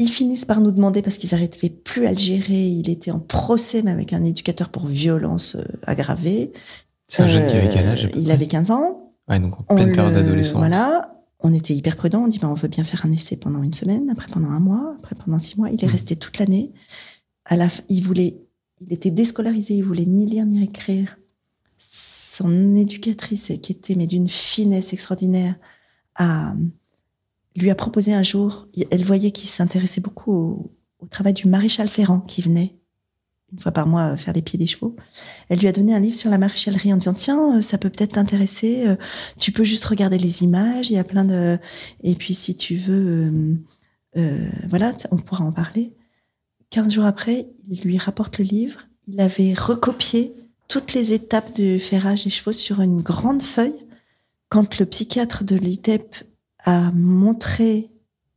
Ils 0.00 0.08
finissent 0.08 0.44
par 0.44 0.60
nous 0.60 0.70
demander 0.72 1.02
parce 1.02 1.16
qu'ils 1.18 1.30
n'arrivaient 1.32 1.70
plus 1.70 2.06
à 2.06 2.12
le 2.12 2.18
gérer. 2.18 2.66
Il 2.68 2.88
était 2.88 3.10
en 3.10 3.18
procès 3.20 3.82
même 3.82 3.94
avec 3.96 4.12
un 4.12 4.22
éducateur 4.22 4.68
pour 4.68 4.86
violence 4.86 5.56
euh, 5.56 5.62
aggravée. 5.86 6.52
C'est 7.08 7.22
un 7.22 7.28
jeune 7.28 7.46
qui 7.48 7.56
avait 7.56 7.68
quel 7.72 7.86
Euh, 7.86 7.92
âge 7.92 8.08
peu 8.10 8.18
Il 8.18 8.30
avait 8.30 8.46
15 8.46 8.70
ans. 8.70 9.12
Ouais, 9.28 9.40
donc 9.40 9.58
en 9.58 9.64
On 9.70 9.74
pleine 9.76 9.92
période 9.94 10.14
le- 10.14 10.22
d'adolescence. 10.22 10.58
Voilà. 10.58 11.14
On 11.40 11.52
était 11.52 11.74
hyper 11.74 11.96
prudents. 11.96 12.22
On 12.24 12.28
dit, 12.28 12.38
ben, 12.38 12.48
on 12.48 12.54
veut 12.54 12.68
bien 12.68 12.84
faire 12.84 13.04
un 13.06 13.12
essai 13.12 13.36
pendant 13.36 13.62
une 13.62 13.74
semaine, 13.74 14.08
après 14.10 14.26
pendant 14.32 14.48
un 14.50 14.60
mois, 14.60 14.94
après 14.98 15.14
pendant 15.16 15.38
six 15.38 15.56
mois. 15.56 15.70
Il 15.70 15.82
est 15.82 15.86
Mhm. 15.86 15.92
resté 15.92 16.16
toute 16.16 16.38
l'année. 16.38 16.72
À 17.44 17.56
la 17.56 17.68
fin, 17.68 17.82
il 17.88 18.02
voulait, 18.02 18.40
il 18.80 18.92
était 18.92 19.10
déscolarisé. 19.10 19.74
Il 19.74 19.84
voulait 19.84 20.06
ni 20.06 20.26
lire 20.26 20.46
ni 20.46 20.62
écrire. 20.62 21.18
Son 21.78 22.74
éducatrice, 22.74 23.52
qui 23.62 23.72
était 23.72 23.94
mais 23.94 24.06
d'une 24.06 24.28
finesse 24.28 24.92
extraordinaire, 24.92 25.54
a, 26.16 26.54
lui 27.56 27.70
a 27.70 27.74
proposé 27.74 28.14
un 28.14 28.22
jour. 28.22 28.66
Elle 28.90 29.04
voyait 29.04 29.30
qu'il 29.30 29.48
s'intéressait 29.48 30.00
beaucoup 30.00 30.32
au, 30.32 30.72
au 31.00 31.06
travail 31.06 31.34
du 31.34 31.46
maréchal 31.46 31.88
Ferrand 31.88 32.20
qui 32.20 32.42
venait 32.42 32.78
une 33.52 33.60
fois 33.60 33.72
par 33.72 33.86
mois 33.86 34.16
faire 34.16 34.34
les 34.34 34.42
pieds 34.42 34.58
des 34.58 34.66
chevaux. 34.66 34.94
Elle 35.48 35.58
lui 35.58 35.68
a 35.68 35.72
donné 35.72 35.94
un 35.94 36.00
livre 36.00 36.16
sur 36.16 36.30
la 36.30 36.38
maréchalerie 36.38 36.92
en 36.92 36.96
disant 36.96 37.14
tiens 37.14 37.56
euh, 37.56 37.62
ça 37.62 37.78
peut 37.78 37.90
peut-être 37.90 38.12
t'intéresser 38.12 38.86
euh, 38.86 38.96
tu 39.38 39.52
peux 39.52 39.64
juste 39.64 39.84
regarder 39.84 40.18
les 40.18 40.42
images 40.42 40.90
il 40.90 40.94
y 40.94 40.98
a 40.98 41.04
plein 41.04 41.24
de 41.24 41.58
et 42.02 42.14
puis 42.14 42.34
si 42.34 42.56
tu 42.56 42.76
veux 42.76 43.06
euh, 43.06 43.54
euh, 44.18 44.48
voilà 44.68 44.94
on 45.10 45.16
pourra 45.16 45.44
en 45.44 45.52
parler 45.52 45.94
15 46.70 46.92
jours 46.92 47.04
après 47.04 47.48
il 47.68 47.80
lui 47.82 47.98
rapporte 47.98 48.38
le 48.38 48.44
livre 48.44 48.80
il 49.06 49.20
avait 49.20 49.54
recopié 49.54 50.34
toutes 50.68 50.92
les 50.92 51.12
étapes 51.12 51.54
du 51.54 51.78
ferrage 51.78 52.24
des 52.24 52.30
chevaux 52.30 52.52
sur 52.52 52.80
une 52.80 53.02
grande 53.02 53.42
feuille 53.42 53.86
quand 54.48 54.78
le 54.78 54.86
psychiatre 54.86 55.44
de 55.44 55.56
l'ITEP 55.56 56.14
a 56.64 56.90
montré 56.92 57.90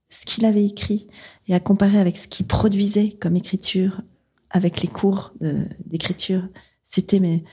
ce 0.10 0.26
qu'il 0.26 0.46
avait 0.46 0.66
écrit 0.66 1.08
et 1.48 1.56
a 1.56 1.60
comparé 1.60 2.00
avec 2.00 2.18
ce 2.18 2.28
qu'il 2.28 2.48
produisait 2.48 3.12
comme 3.12 3.36
écriture 3.36 4.02
avec 4.50 4.82
les 4.82 4.90
cours 4.90 5.34
d'écriture, 5.86 6.44
c'était 6.84 7.20
mais 7.20 7.44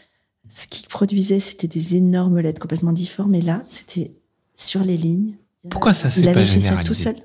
ce 0.48 0.66
qu'il 0.66 0.88
produisait, 0.88 1.40
c'était 1.40 1.68
des 1.68 1.96
énormes 1.96 2.40
lettres 2.40 2.60
complètement 2.60 2.92
difformes. 2.92 3.34
Et 3.34 3.42
là, 3.42 3.62
c'était 3.66 4.14
sur 4.54 4.82
les 4.82 4.96
lignes. 4.96 5.36
Pourquoi 5.70 5.92
ça 5.92 6.10
s'est 6.10 6.22
pas 6.22 6.34
fait 6.34 6.46
ça 6.46 6.54
généralisé? 6.54 6.84
tout 6.84 6.94
seul. 6.94 7.16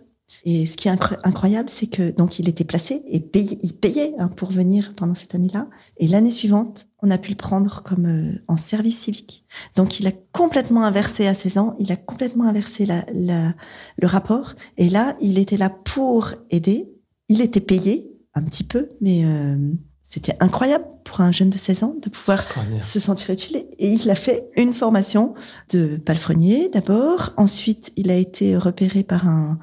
Et 0.45 0.65
ce 0.67 0.75
qui 0.77 0.87
est 0.87 0.91
incro- 0.91 1.17
incroyable, 1.23 1.69
c'est 1.69 1.87
que 1.87 2.11
donc 2.11 2.39
il 2.39 2.49
était 2.49 2.63
placé 2.63 3.01
et 3.07 3.19
payé, 3.19 3.57
il 3.63 3.73
payait 3.73 4.13
hein, 4.19 4.27
pour 4.27 4.51
venir 4.51 4.93
pendant 4.95 5.15
cette 5.15 5.35
année-là. 5.35 5.67
Et 5.97 6.07
l'année 6.07 6.31
suivante, 6.31 6.87
on 7.01 7.11
a 7.11 7.17
pu 7.17 7.29
le 7.31 7.35
prendre 7.37 7.81
comme 7.83 8.05
euh, 8.05 8.41
en 8.47 8.57
service 8.57 8.99
civique. 8.99 9.45
Donc 9.75 9.99
il 9.99 10.07
a 10.07 10.11
complètement 10.31 10.83
inversé 10.83 11.27
à 11.27 11.33
16 11.33 11.57
ans, 11.57 11.75
il 11.79 11.91
a 11.91 11.95
complètement 11.95 12.45
inversé 12.45 12.85
la, 12.85 13.05
la- 13.13 13.53
le 13.97 14.07
rapport. 14.07 14.53
Et 14.77 14.89
là, 14.89 15.15
il 15.21 15.37
était 15.37 15.57
là 15.57 15.69
pour 15.69 16.31
aider. 16.49 16.89
Il 17.29 17.41
était 17.41 17.61
payé 17.61 18.11
un 18.35 18.41
petit 18.43 18.63
peu, 18.63 18.89
mais 18.99 19.23
euh, 19.25 19.55
c'était 20.03 20.35
incroyable 20.39 20.85
pour 21.05 21.21
un 21.21 21.31
jeune 21.31 21.49
de 21.49 21.57
16 21.57 21.83
ans 21.83 21.95
de 22.01 22.09
pouvoir 22.09 22.41
se 22.81 22.99
sentir 22.99 23.29
utile. 23.31 23.65
Et 23.79 23.91
il 23.93 24.09
a 24.09 24.15
fait 24.15 24.49
une 24.57 24.73
formation 24.73 25.33
de 25.71 25.97
palefrenier 25.97 26.69
d'abord. 26.69 27.31
Ensuite, 27.37 27.91
il 27.95 28.09
a 28.11 28.15
été 28.15 28.57
repéré 28.57 29.03
par 29.03 29.27
un, 29.27 29.59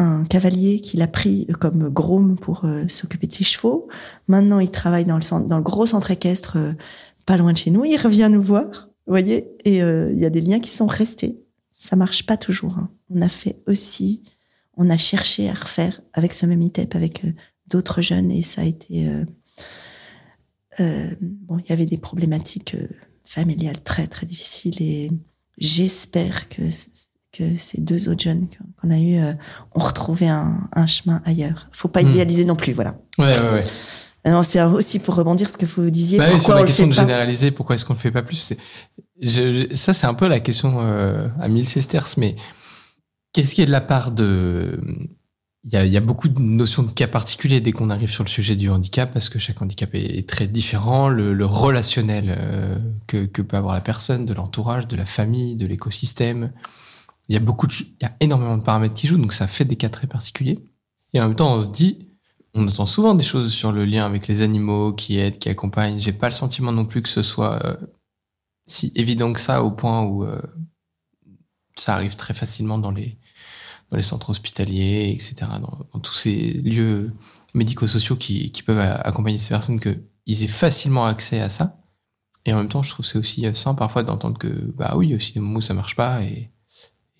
un 0.00 0.24
cavalier 0.24 0.80
qu'il 0.80 1.02
a 1.02 1.06
pris 1.06 1.46
comme 1.60 1.88
groom 1.88 2.36
pour 2.38 2.64
euh, 2.64 2.88
s'occuper 2.88 3.26
de 3.26 3.32
ses 3.32 3.44
chevaux. 3.44 3.88
Maintenant, 4.28 4.58
il 4.58 4.70
travaille 4.70 5.04
dans 5.04 5.18
le, 5.18 5.60
gros 5.62 5.86
centre 5.86 6.10
équestre 6.10 6.56
euh, 6.56 6.72
pas 7.26 7.36
loin 7.36 7.52
de 7.52 7.58
chez 7.58 7.70
nous. 7.70 7.84
Il 7.84 7.96
revient 7.96 8.28
nous 8.30 8.42
voir, 8.42 8.88
vous 9.06 9.12
voyez, 9.12 9.48
et 9.64 9.82
euh, 9.82 10.10
il 10.12 10.18
y 10.18 10.24
a 10.26 10.30
des 10.30 10.40
liens 10.40 10.60
qui 10.60 10.70
sont 10.70 10.86
restés. 10.86 11.40
Ça 11.70 11.96
marche 11.96 12.26
pas 12.26 12.36
toujours. 12.36 12.78
hein. 12.78 12.90
On 13.10 13.22
a 13.22 13.28
fait 13.28 13.62
aussi, 13.66 14.22
on 14.76 14.90
a 14.90 14.96
cherché 14.96 15.48
à 15.48 15.54
refaire 15.54 16.00
avec 16.12 16.32
ce 16.32 16.46
même 16.46 16.62
ITEP, 16.62 16.94
avec 16.94 17.24
euh, 17.24 17.32
d'autres 17.66 18.02
jeunes, 18.02 18.30
et 18.30 18.42
ça 18.42 18.62
a 18.62 18.64
été... 18.64 19.08
euh, 19.08 19.24
euh, 20.78 21.14
bon, 21.20 21.58
il 21.58 21.68
y 21.68 21.72
avait 21.72 21.86
des 21.86 21.98
problématiques 21.98 22.74
euh, 22.74 22.86
familiales 23.24 23.82
très 23.82 24.06
très 24.06 24.24
difficiles 24.26 24.80
et 24.80 25.10
j'espère 25.58 26.48
que, 26.48 26.62
que 27.32 27.56
ces 27.56 27.80
deux 27.80 28.08
autres 28.08 28.22
jeunes 28.22 28.48
qu'on 28.80 28.90
a 28.90 28.98
eu 28.98 29.18
euh, 29.20 29.32
ont 29.74 29.80
retrouvé 29.80 30.28
un, 30.28 30.62
un, 30.72 30.86
chemin 30.86 31.22
ailleurs. 31.24 31.68
Faut 31.72 31.88
pas 31.88 32.02
Hmm. 32.02 32.10
idéaliser 32.10 32.44
non 32.44 32.56
plus, 32.56 32.72
voilà. 32.72 32.96
Ouais, 33.18 33.26
ouais, 33.38 33.50
ouais. 33.52 33.64
Non, 34.30 34.42
c'est 34.42 34.60
aussi 34.62 34.98
pour 34.98 35.14
rebondir 35.14 35.48
ce 35.48 35.56
que 35.56 35.64
vous 35.64 35.88
disiez. 35.90 36.18
Bah 36.18 36.24
pourquoi 36.30 36.40
sur 36.40 36.50
on 36.50 36.54
la 36.56 36.60
le 36.62 36.66
question 36.66 36.84
fait 36.86 36.90
de 36.90 36.96
pas 36.96 37.00
généraliser, 37.02 37.50
pourquoi 37.52 37.74
est-ce 37.76 37.84
qu'on 37.86 37.94
ne 37.94 37.98
le 37.98 38.02
fait 38.02 38.10
pas 38.10 38.22
plus 38.22 38.36
c'est- 38.36 38.58
je- 39.20 39.66
je- 39.70 39.74
Ça, 39.76 39.92
c'est 39.94 40.06
un 40.06 40.14
peu 40.14 40.28
la 40.28 40.40
question 40.40 40.74
euh, 40.80 41.28
à 41.40 41.48
mille 41.48 41.68
sesterces, 41.68 42.16
mais 42.18 42.36
qu'est-ce 43.32 43.54
qui 43.54 43.62
est 43.62 43.66
de 43.66 43.70
la 43.70 43.80
part 43.80 44.10
de... 44.12 44.78
Il 45.64 45.72
y, 45.72 45.76
a, 45.76 45.84
il 45.84 45.92
y 45.92 45.96
a 45.98 46.00
beaucoup 46.00 46.28
de 46.28 46.40
notions 46.40 46.82
de 46.82 46.90
cas 46.90 47.06
particuliers 47.06 47.60
dès 47.60 47.72
qu'on 47.72 47.90
arrive 47.90 48.10
sur 48.10 48.24
le 48.24 48.30
sujet 48.30 48.56
du 48.56 48.70
handicap, 48.70 49.12
parce 49.12 49.28
que 49.28 49.38
chaque 49.38 49.60
handicap 49.60 49.94
est, 49.94 50.18
est 50.18 50.26
très 50.28 50.46
différent, 50.46 51.08
le, 51.10 51.34
le 51.34 51.44
relationnel 51.44 52.34
euh, 52.38 52.76
que, 53.06 53.26
que 53.26 53.42
peut 53.42 53.58
avoir 53.58 53.74
la 53.74 53.82
personne, 53.82 54.24
de 54.24 54.32
l'entourage, 54.32 54.86
de 54.86 54.96
la 54.96 55.04
famille, 55.04 55.56
de 55.56 55.66
l'écosystème. 55.66 56.50
Il 57.30 57.34
y 57.34 57.36
a 57.36 57.40
beaucoup 57.40 57.68
il 57.70 58.02
y 58.02 58.04
a 58.04 58.16
énormément 58.18 58.58
de 58.58 58.62
paramètres 58.64 58.94
qui 58.94 59.06
jouent, 59.06 59.16
donc 59.16 59.32
ça 59.32 59.46
fait 59.46 59.64
des 59.64 59.76
cas 59.76 59.88
très 59.88 60.08
particuliers. 60.08 60.58
Et 61.12 61.20
en 61.20 61.28
même 61.28 61.36
temps, 61.36 61.54
on 61.54 61.60
se 61.60 61.70
dit, 61.70 62.08
on 62.54 62.66
entend 62.66 62.86
souvent 62.86 63.14
des 63.14 63.22
choses 63.22 63.52
sur 63.52 63.70
le 63.70 63.84
lien 63.84 64.04
avec 64.04 64.26
les 64.26 64.42
animaux 64.42 64.92
qui 64.92 65.16
aident, 65.16 65.38
qui 65.38 65.48
accompagnent. 65.48 66.00
J'ai 66.00 66.12
pas 66.12 66.26
le 66.26 66.34
sentiment 66.34 66.72
non 66.72 66.84
plus 66.84 67.02
que 67.02 67.08
ce 67.08 67.22
soit 67.22 67.64
euh, 67.64 67.76
si 68.66 68.90
évident 68.96 69.32
que 69.32 69.38
ça 69.38 69.62
au 69.62 69.70
point 69.70 70.02
où 70.02 70.24
euh, 70.24 70.42
ça 71.76 71.94
arrive 71.94 72.16
très 72.16 72.34
facilement 72.34 72.78
dans 72.78 72.90
les, 72.90 73.16
dans 73.92 73.96
les 73.96 74.02
centres 74.02 74.30
hospitaliers, 74.30 75.12
etc., 75.12 75.52
dans, 75.60 76.00
tous 76.00 76.14
ces 76.14 76.54
lieux 76.54 77.12
médico-sociaux 77.54 78.16
qui, 78.16 78.50
qui 78.50 78.64
peuvent 78.64 78.80
accompagner 79.04 79.38
ces 79.38 79.50
personnes, 79.50 79.78
qu'ils 79.78 80.42
aient 80.42 80.48
facilement 80.48 81.06
accès 81.06 81.40
à 81.40 81.48
ça. 81.48 81.78
Et 82.44 82.52
en 82.52 82.56
même 82.56 82.68
temps, 82.68 82.82
je 82.82 82.90
trouve 82.90 83.06
c'est 83.06 83.18
aussi 83.18 83.46
sain 83.54 83.74
parfois 83.74 84.02
d'entendre 84.02 84.36
que, 84.36 84.48
bah 84.48 84.94
oui, 84.96 85.06
il 85.06 85.10
y 85.10 85.12
a 85.12 85.16
aussi 85.16 85.32
des 85.32 85.38
moments 85.38 85.58
où 85.58 85.62
ça 85.62 85.74
marche 85.74 85.94
pas. 85.94 86.24
Et, 86.24 86.50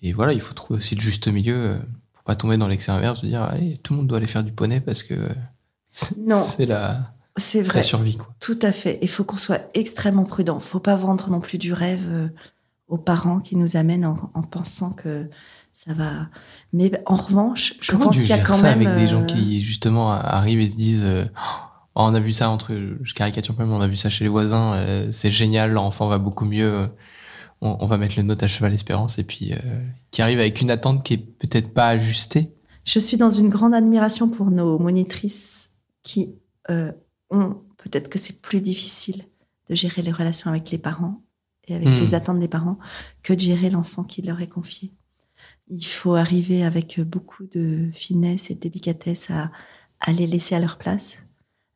et 0.01 0.13
voilà, 0.13 0.33
il 0.33 0.41
faut 0.41 0.53
trouver 0.53 0.77
aussi 0.79 0.95
le 0.95 1.01
juste 1.01 1.27
milieu. 1.27 1.55
euh, 1.55 1.77
Faut 2.13 2.23
pas 2.25 2.35
tomber 2.35 2.57
dans 2.57 2.67
l'excès 2.67 2.91
inverse 2.91 3.21
de 3.21 3.27
dire, 3.27 3.41
allez, 3.43 3.79
tout 3.83 3.93
le 3.93 3.97
monde 3.97 4.07
doit 4.07 4.17
aller 4.17 4.27
faire 4.27 4.43
du 4.43 4.51
poney 4.51 4.79
parce 4.79 5.03
que 5.03 5.13
c'est 5.87 6.65
la, 6.65 7.13
vrai. 7.63 7.83
survie, 7.83 8.17
quoi. 8.17 8.33
Tout 8.39 8.59
à 8.61 8.71
fait. 8.71 8.99
Il 9.01 9.09
faut 9.09 9.23
qu'on 9.23 9.37
soit 9.37 9.61
extrêmement 9.73 10.25
prudent. 10.25 10.59
Faut 10.59 10.79
pas 10.79 10.95
vendre 10.95 11.29
non 11.29 11.39
plus 11.39 11.57
du 11.57 11.73
rêve 11.73 12.03
euh, 12.09 12.27
aux 12.87 12.97
parents 12.97 13.39
qui 13.39 13.55
nous 13.55 13.77
amènent 13.77 14.05
en, 14.05 14.31
en 14.33 14.41
pensant 14.41 14.91
que 14.91 15.29
ça 15.73 15.93
va. 15.93 16.27
Mais 16.73 16.91
en 17.05 17.15
revanche, 17.15 17.75
je 17.81 17.91
Comment 17.91 18.05
pense 18.05 18.17
qu'il 18.17 18.27
y 18.27 18.33
a 18.33 18.39
quand 18.39 18.55
ça 18.57 18.75
même 18.75 18.85
avec 18.87 18.99
des 19.01 19.07
gens 19.07 19.21
euh, 19.21 19.25
qui 19.25 19.61
justement 19.61 20.11
arrivent 20.11 20.59
et 20.59 20.69
se 20.69 20.75
disent 20.77 21.03
euh, 21.03 21.25
Oh, 21.95 22.03
on 22.07 22.13
a 22.13 22.19
vu 22.21 22.31
ça 22.33 22.49
entre 22.49 22.73
je 23.03 23.13
caricature 23.13 23.53
pas 23.53 23.65
mais 23.65 23.73
on 23.73 23.81
a 23.81 23.87
vu 23.87 23.97
ça 23.97 24.09
chez 24.09 24.23
les 24.23 24.29
voisins 24.29 24.73
euh, 24.75 25.09
c'est 25.11 25.29
génial 25.29 25.71
leur 25.73 25.83
enfant 25.83 26.07
va 26.07 26.19
beaucoup 26.19 26.45
mieux 26.45 26.71
euh, 26.73 26.87
on, 27.61 27.77
on 27.79 27.85
va 27.85 27.97
mettre 27.97 28.15
le 28.17 28.23
note 28.23 28.43
à 28.43 28.47
cheval 28.47 28.73
espérance 28.73 29.19
et 29.19 29.23
puis 29.23 29.53
euh, 29.53 29.57
qui 30.11 30.21
arrivent 30.21 30.39
avec 30.39 30.61
une 30.61 30.71
attente 30.71 31.03
qui 31.05 31.13
est 31.13 31.17
peut-être 31.37 31.73
pas 31.73 31.87
ajustée 31.89 32.53
Je 32.85 32.99
suis 32.99 33.17
dans 33.17 33.29
une 33.29 33.49
grande 33.49 33.73
admiration 33.75 34.29
pour 34.29 34.51
nos 34.51 34.77
monitrices 34.79 35.71
qui 36.03 36.35
euh, 36.69 36.91
ont 37.29 37.61
peut-être 37.77 38.09
que 38.09 38.19
c'est 38.19 38.41
plus 38.41 38.61
difficile 38.61 39.25
de 39.69 39.75
gérer 39.75 40.01
les 40.01 40.11
relations 40.11 40.49
avec 40.49 40.69
les 40.71 40.77
parents 40.77 41.21
et 41.67 41.75
avec 41.75 41.87
Hmm. 41.87 41.99
les 41.99 42.15
attentes 42.15 42.39
des 42.39 42.47
parents 42.47 42.79
que 43.23 43.33
de 43.33 43.39
gérer 43.39 43.69
l'enfant 43.69 44.03
qui 44.03 44.21
leur 44.23 44.41
est 44.41 44.47
confié. 44.49 44.91
Il 45.69 45.85
faut 45.85 46.15
arriver 46.15 46.63
avec 46.63 46.99
beaucoup 46.99 47.45
de 47.45 47.89
finesse 47.93 48.49
et 48.51 48.55
de 48.55 48.59
délicatesse 48.59 49.29
à, 49.31 49.51
à 49.99 50.11
les 50.11 50.27
laisser 50.27 50.55
à 50.55 50.59
leur 50.59 50.77
place, 50.77 51.17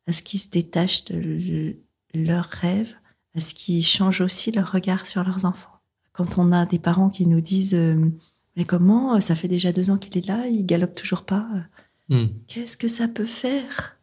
à 0.08 0.12
ce 0.12 0.22
qu'ils 0.22 0.40
se 0.40 0.48
détachent 0.50 1.04
de 1.06 1.16
le- 1.16 1.76
leurs 2.14 2.44
rêves, 2.46 2.92
à 3.36 3.40
ce 3.40 3.54
qu'ils 3.54 3.84
changent 3.84 4.20
aussi 4.20 4.50
leur 4.52 4.70
regard 4.72 5.06
sur 5.06 5.22
leurs 5.24 5.44
enfants. 5.44 5.75
Quand 6.16 6.38
on 6.38 6.50
a 6.52 6.64
des 6.64 6.78
parents 6.78 7.10
qui 7.10 7.26
nous 7.26 7.40
disent 7.40 7.74
euh, 7.74 8.10
mais 8.56 8.64
comment 8.64 9.20
Ça 9.20 9.34
fait 9.34 9.48
déjà 9.48 9.72
deux 9.72 9.90
ans 9.90 9.98
qu'il 9.98 10.16
est 10.16 10.26
là, 10.26 10.46
il 10.48 10.64
galope 10.64 10.94
toujours 10.94 11.24
pas. 11.24 11.46
Hmm. 12.08 12.26
Qu'est-ce 12.46 12.76
que 12.76 12.88
ça 12.88 13.06
peut 13.06 13.26
faire 13.26 13.98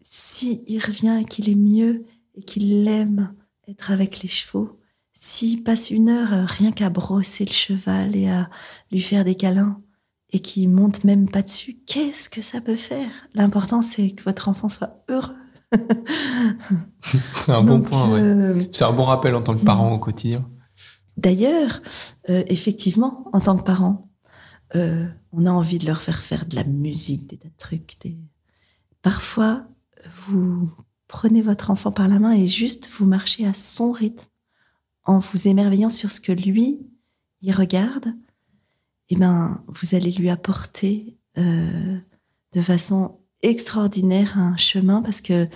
Si 0.00 0.62
il 0.66 0.78
revient 0.78 1.18
et 1.20 1.24
qu'il 1.24 1.48
est 1.48 1.56
mieux 1.56 2.04
et 2.36 2.42
qu'il 2.42 2.86
aime 2.86 3.34
être 3.66 3.90
avec 3.90 4.22
les 4.22 4.28
chevaux 4.28 4.78
S'il 5.12 5.62
passe 5.64 5.90
une 5.90 6.08
heure 6.08 6.32
euh, 6.32 6.44
rien 6.46 6.70
qu'à 6.70 6.90
brosser 6.90 7.44
le 7.44 7.52
cheval 7.52 8.14
et 8.14 8.28
à 8.28 8.48
lui 8.92 9.00
faire 9.00 9.24
des 9.24 9.34
câlins 9.34 9.80
et 10.32 10.38
qu'il 10.40 10.70
monte 10.70 11.02
même 11.02 11.28
pas 11.28 11.42
dessus, 11.42 11.80
qu'est-ce 11.86 12.28
que 12.28 12.40
ça 12.40 12.60
peut 12.60 12.76
faire? 12.76 13.10
L'important 13.34 13.82
c'est 13.82 14.12
que 14.12 14.22
votre 14.22 14.48
enfant 14.48 14.68
soit 14.68 15.02
heureux. 15.08 15.34
c'est 17.36 17.52
un 17.52 17.62
bon 17.62 17.78
Donc, 17.78 17.88
point 17.88 18.10
ouais. 18.10 18.20
euh, 18.20 18.60
c'est 18.70 18.84
un 18.84 18.92
bon 18.92 19.04
rappel 19.04 19.34
en 19.34 19.42
tant 19.42 19.56
que 19.56 19.64
parent 19.64 19.92
au 19.92 19.98
quotidien 19.98 20.48
D'ailleurs, 21.20 21.82
euh, 22.30 22.42
effectivement, 22.46 23.28
en 23.34 23.40
tant 23.40 23.58
que 23.58 23.62
parent, 23.62 24.10
euh, 24.74 25.06
on 25.32 25.44
a 25.44 25.50
envie 25.50 25.78
de 25.78 25.84
leur 25.84 26.00
faire 26.00 26.22
faire 26.22 26.46
de 26.46 26.56
la 26.56 26.64
musique, 26.64 27.28
des 27.28 27.38
trucs. 27.58 27.98
Des... 28.00 28.16
Parfois, 29.02 29.66
vous 30.26 30.70
prenez 31.08 31.42
votre 31.42 31.70
enfant 31.70 31.92
par 31.92 32.08
la 32.08 32.18
main 32.18 32.32
et 32.32 32.48
juste 32.48 32.88
vous 32.88 33.04
marchez 33.04 33.46
à 33.46 33.52
son 33.52 33.92
rythme, 33.92 34.28
en 35.04 35.18
vous 35.18 35.46
émerveillant 35.46 35.90
sur 35.90 36.10
ce 36.10 36.20
que 36.20 36.32
lui, 36.32 36.80
il 37.42 37.52
regarde. 37.52 38.14
Et 39.10 39.16
ben, 39.16 39.62
vous 39.68 39.94
allez 39.94 40.12
lui 40.12 40.30
apporter 40.30 41.18
euh, 41.36 41.98
de 42.54 42.62
façon 42.62 43.18
extraordinaire 43.42 44.38
un 44.38 44.56
chemin 44.56 45.02
parce 45.02 45.20
que 45.20 45.48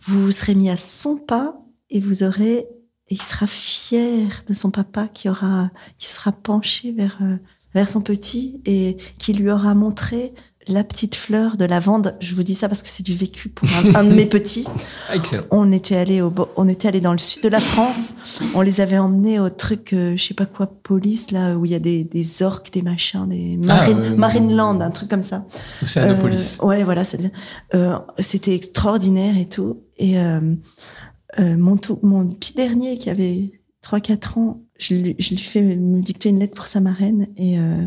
vous 0.00 0.24
vous 0.24 0.30
serez 0.30 0.54
mis 0.54 0.70
à 0.70 0.76
son 0.76 1.18
pas 1.18 1.60
et 1.90 2.00
vous 2.00 2.22
aurez 2.22 2.66
et 3.10 3.14
il 3.14 3.22
sera 3.22 3.46
fier 3.46 4.42
de 4.46 4.54
son 4.54 4.70
papa 4.70 5.08
qui 5.12 5.28
aura 5.28 5.70
qui 5.98 6.08
sera 6.08 6.32
penché 6.32 6.92
vers 6.92 7.18
euh, 7.22 7.36
vers 7.74 7.88
son 7.88 8.00
petit 8.00 8.60
et 8.66 8.96
qui 9.18 9.32
lui 9.34 9.50
aura 9.50 9.74
montré 9.74 10.32
la 10.66 10.82
petite 10.82 11.14
fleur 11.14 11.58
de 11.58 11.66
lavande. 11.66 12.16
Je 12.20 12.34
vous 12.34 12.42
dis 12.42 12.54
ça 12.54 12.70
parce 12.70 12.82
que 12.82 12.88
c'est 12.88 13.02
du 13.02 13.14
vécu 13.14 13.50
pour 13.50 13.68
un, 13.68 13.96
un 13.96 14.04
de 14.04 14.14
mes 14.14 14.24
petits. 14.24 14.64
Ah, 15.10 15.16
excellent 15.16 15.42
On 15.50 15.70
était 15.72 15.96
allé 15.96 16.22
au 16.22 16.32
on 16.56 16.68
était 16.68 16.88
allé 16.88 17.02
dans 17.02 17.12
le 17.12 17.18
sud 17.18 17.42
de 17.42 17.50
la 17.50 17.60
France. 17.60 18.14
On 18.54 18.62
les 18.62 18.80
avait 18.80 18.96
emmenés 18.96 19.38
au 19.38 19.50
truc 19.50 19.92
euh, 19.92 20.16
je 20.16 20.24
sais 20.24 20.32
pas 20.32 20.46
quoi 20.46 20.66
police 20.66 21.32
là 21.32 21.58
où 21.58 21.66
il 21.66 21.72
y 21.72 21.74
a 21.74 21.78
des, 21.80 22.04
des 22.04 22.42
orques, 22.42 22.72
des 22.72 22.80
machins, 22.80 23.28
des 23.28 23.58
marine, 23.58 23.98
ouais, 23.98 24.08
ouais, 24.08 24.16
Marineland, 24.16 24.80
un 24.80 24.90
truc 24.90 25.10
comme 25.10 25.22
ça. 25.22 25.44
Océanopolis 25.82 26.58
Euh, 26.62 26.66
ouais, 26.66 26.82
voilà, 26.84 27.04
ça 27.04 27.18
devient. 27.18 27.32
euh, 27.74 27.98
C'était 28.20 28.54
extraordinaire 28.54 29.36
et 29.36 29.48
tout. 29.50 29.82
Et 29.98 30.14
euh, 31.38 31.56
mon, 31.56 31.76
tout, 31.76 31.98
mon 32.02 32.28
petit 32.28 32.54
dernier 32.54 32.98
qui 32.98 33.10
avait 33.10 33.60
3-4 33.84 34.38
ans, 34.38 34.64
je 34.78 34.94
lui, 34.94 35.16
je 35.18 35.30
lui 35.30 35.38
fais 35.38 35.76
me 35.76 36.00
dicter 36.00 36.30
une 36.30 36.38
lettre 36.38 36.54
pour 36.54 36.66
sa 36.66 36.80
marraine 36.80 37.28
et 37.36 37.58
euh, 37.58 37.86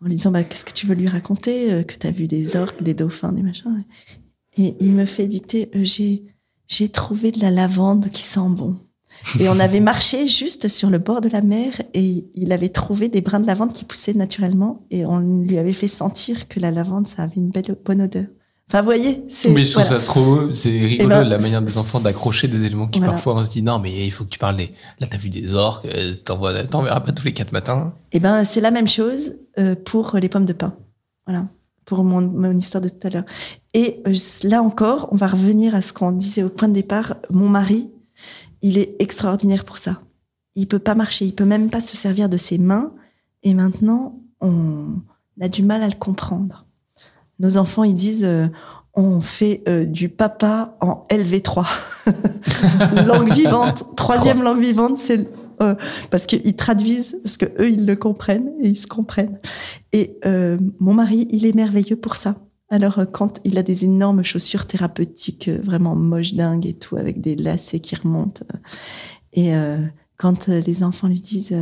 en 0.00 0.06
lui 0.06 0.14
disant 0.14 0.30
bah, 0.30 0.44
Qu'est-ce 0.44 0.64
que 0.64 0.72
tu 0.72 0.86
veux 0.86 0.94
lui 0.94 1.08
raconter 1.08 1.72
euh, 1.72 1.82
Que 1.82 1.94
tu 1.94 2.06
as 2.06 2.10
vu 2.10 2.26
des 2.28 2.56
orques, 2.56 2.82
des 2.82 2.94
dauphins, 2.94 3.32
des 3.32 3.42
machins. 3.42 3.84
Et 4.56 4.76
il 4.80 4.92
me 4.92 5.06
fait 5.06 5.26
dicter 5.26 5.70
euh, 5.74 5.84
j'ai 5.84 6.88
trouvé 6.88 7.32
de 7.32 7.40
la 7.40 7.50
lavande 7.50 8.10
qui 8.10 8.22
sent 8.22 8.48
bon. 8.48 8.76
Et 9.38 9.48
on 9.48 9.58
avait 9.60 9.80
marché 9.80 10.26
juste 10.26 10.68
sur 10.68 10.90
le 10.90 10.98
bord 10.98 11.20
de 11.20 11.28
la 11.28 11.42
mer 11.42 11.80
et 11.94 12.26
il 12.34 12.50
avait 12.50 12.70
trouvé 12.70 13.08
des 13.08 13.20
brins 13.20 13.40
de 13.40 13.46
lavande 13.46 13.72
qui 13.72 13.84
poussaient 13.84 14.14
naturellement 14.14 14.86
et 14.90 15.04
on 15.04 15.20
lui 15.20 15.58
avait 15.58 15.74
fait 15.74 15.86
sentir 15.86 16.48
que 16.48 16.58
la 16.58 16.70
lavande, 16.70 17.06
ça 17.06 17.22
avait 17.22 17.36
une 17.36 17.50
belle, 17.50 17.76
bonne 17.84 18.02
odeur. 18.02 18.26
Enfin, 18.68 18.80
vous 18.80 18.86
voyez, 18.86 19.24
c'est. 19.28 19.50
mais 19.50 19.64
je 19.64 19.72
trouve 19.72 19.84
voilà. 19.84 20.00
ça 20.00 20.06
trop 20.06 20.50
c'est 20.52 20.70
rigolo 20.70 21.08
ben, 21.10 21.24
la 21.24 21.38
manière 21.38 21.60
des 21.60 21.76
enfants 21.76 22.00
d'accrocher 22.00 22.48
des 22.48 22.64
éléments 22.64 22.86
qui 22.88 23.00
Voilà. 23.00 23.12
parfois 23.14 23.34
on 23.34 23.44
se 23.44 23.50
dit 23.50 23.60
non 23.62 23.78
mais 23.78 24.06
il 24.06 24.10
faut 24.10 24.24
que 24.24 24.30
tu 24.30 24.38
parles 24.38 24.56
des 24.56 24.72
là 24.98 25.06
t'as 25.06 25.18
vu 25.18 25.28
des 25.28 25.52
orques 25.52 25.84
euh, 25.86 26.14
t'en 26.14 26.36
verras 26.82 27.00
pas 27.00 27.12
tous 27.12 27.24
les 27.26 27.34
quatre 27.34 27.52
matins 27.52 27.92
Eh 28.12 28.20
ben, 28.20 28.44
c'est 28.44 28.62
la 28.62 28.70
même 28.70 28.88
chose 28.88 29.34
euh, 29.58 29.74
pour 29.74 30.16
les 30.16 30.28
pommes 30.30 30.46
de 30.46 30.54
pin. 30.54 30.74
Voilà. 31.26 31.48
Pour 31.84 32.02
mon, 32.04 32.20
mon 32.22 32.56
histoire 32.56 32.80
de 32.80 32.88
tout 32.88 33.06
à 33.06 33.10
l'heure. 33.10 33.24
Et 33.74 34.00
euh, 34.06 34.14
là 34.44 34.62
encore, 34.62 35.08
on 35.12 35.16
va 35.16 35.26
revenir 35.26 35.74
à 35.74 35.82
ce 35.82 35.92
qu'on 35.92 36.12
disait 36.12 36.42
au 36.44 36.48
point 36.48 36.68
de 36.68 36.74
départ. 36.74 37.16
Mon 37.30 37.48
mari, 37.48 37.90
il 38.62 38.78
est 38.78 38.94
extraordinaire 39.00 39.64
pour 39.64 39.78
ça. 39.78 40.00
Il 40.54 40.66
peut 40.68 40.78
pas 40.78 40.94
marcher, 40.94 41.24
il 41.26 41.34
peut 41.34 41.44
même 41.44 41.68
pas 41.68 41.80
se 41.80 41.96
servir 41.96 42.28
de 42.28 42.38
ses 42.38 42.56
mains. 42.56 42.92
Et 43.42 43.52
maintenant, 43.52 44.20
on 44.40 44.94
a 45.40 45.48
du 45.48 45.62
mal 45.62 45.82
à 45.82 45.88
le 45.88 45.94
comprendre. 45.96 46.66
Nos 47.38 47.56
enfants, 47.56 47.84
ils 47.84 47.96
disent, 47.96 48.24
euh, 48.24 48.46
on 48.94 49.20
fait 49.20 49.62
euh, 49.68 49.84
du 49.84 50.08
papa 50.08 50.76
en 50.80 51.06
LV3. 51.10 51.66
langue 53.06 53.32
vivante, 53.32 53.96
troisième 53.96 54.42
langue 54.42 54.60
vivante, 54.60 54.96
c'est 54.96 55.28
euh, 55.60 55.74
parce 56.10 56.26
qu'ils 56.26 56.56
traduisent, 56.56 57.18
parce 57.22 57.36
que 57.36 57.46
eux 57.60 57.70
ils 57.70 57.86
le 57.86 57.96
comprennent 57.96 58.52
et 58.60 58.68
ils 58.68 58.76
se 58.76 58.86
comprennent. 58.86 59.38
Et 59.92 60.18
euh, 60.26 60.58
mon 60.78 60.94
mari, 60.94 61.26
il 61.30 61.46
est 61.46 61.54
merveilleux 61.54 61.96
pour 61.96 62.16
ça. 62.16 62.36
Alors 62.68 63.00
quand 63.12 63.40
il 63.44 63.58
a 63.58 63.62
des 63.62 63.84
énormes 63.84 64.22
chaussures 64.22 64.66
thérapeutiques, 64.66 65.48
vraiment 65.48 65.94
moches 65.94 66.34
dingues 66.34 66.66
et 66.66 66.74
tout, 66.74 66.96
avec 66.96 67.20
des 67.20 67.36
lacets 67.36 67.80
qui 67.80 67.94
remontent, 67.96 68.44
et 69.34 69.52
quand 70.16 70.48
les 70.48 70.82
enfants 70.82 71.08
lui 71.08 71.20
disent, 71.20 71.54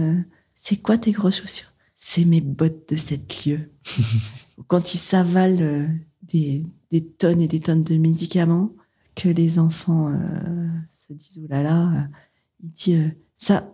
c'est 0.55 0.77
quoi 0.77 0.99
tes 0.99 1.11
grosses 1.11 1.41
chaussures? 1.41 1.73
C'est 1.97 2.25
mes 2.25 2.41
bottes 2.41 2.89
de 2.91 2.97
sept 2.97 3.45
lieues. 3.45 3.70
quand 4.69 4.95
il 4.95 4.99
s'avale 4.99 5.61
euh, 5.61 5.87
des, 6.23 6.65
des 6.91 7.05
tonnes 7.05 7.41
et 7.41 7.49
des 7.49 7.61
tonnes 7.61 7.85
de 7.85 7.97
médicaments, 7.97 8.71
que 9.17 9.29
les 9.29 9.59
enfants 9.59 10.09
euh, 10.09 10.69
se 10.91 11.13
disent, 11.13 11.41
oh 11.45 11.47
là 11.49 11.63
là, 11.63 12.09
il 12.63 12.71
dit, 12.71 12.97
ça, 13.37 13.71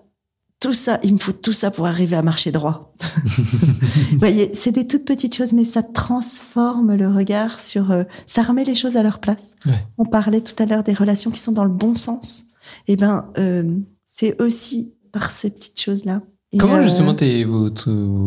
tout 0.60 0.72
ça, 0.72 0.98
il 1.02 1.12
me 1.12 1.18
faut 1.18 1.32
tout 1.32 1.52
ça 1.52 1.70
pour 1.70 1.86
arriver 1.86 2.16
à 2.16 2.22
marcher 2.22 2.50
droit. 2.50 2.94
Vous 3.26 4.18
voyez, 4.18 4.54
c'est 4.54 4.72
des 4.72 4.86
toutes 4.86 5.04
petites 5.04 5.34
choses, 5.34 5.52
mais 5.52 5.64
ça 5.64 5.82
transforme 5.82 6.94
le 6.94 7.08
regard 7.08 7.60
sur, 7.60 7.90
euh, 7.90 8.04
ça 8.26 8.42
remet 8.42 8.64
les 8.64 8.74
choses 8.74 8.96
à 8.96 9.02
leur 9.02 9.18
place. 9.18 9.54
Ouais. 9.66 9.86
On 9.98 10.04
parlait 10.04 10.40
tout 10.40 10.60
à 10.62 10.66
l'heure 10.66 10.82
des 10.82 10.94
relations 10.94 11.30
qui 11.30 11.40
sont 11.40 11.52
dans 11.52 11.64
le 11.64 11.70
bon 11.70 11.94
sens. 11.94 12.46
Eh 12.88 12.96
ben, 12.96 13.30
euh, 13.38 13.78
c'est 14.06 14.40
aussi 14.40 14.94
par 15.12 15.30
ces 15.30 15.50
petites 15.50 15.80
choses-là. 15.80 16.22
Comment 16.58 16.76
euh, 16.76 16.82
justement 16.82 17.14
t'es 17.14 17.44
vos 17.44 17.70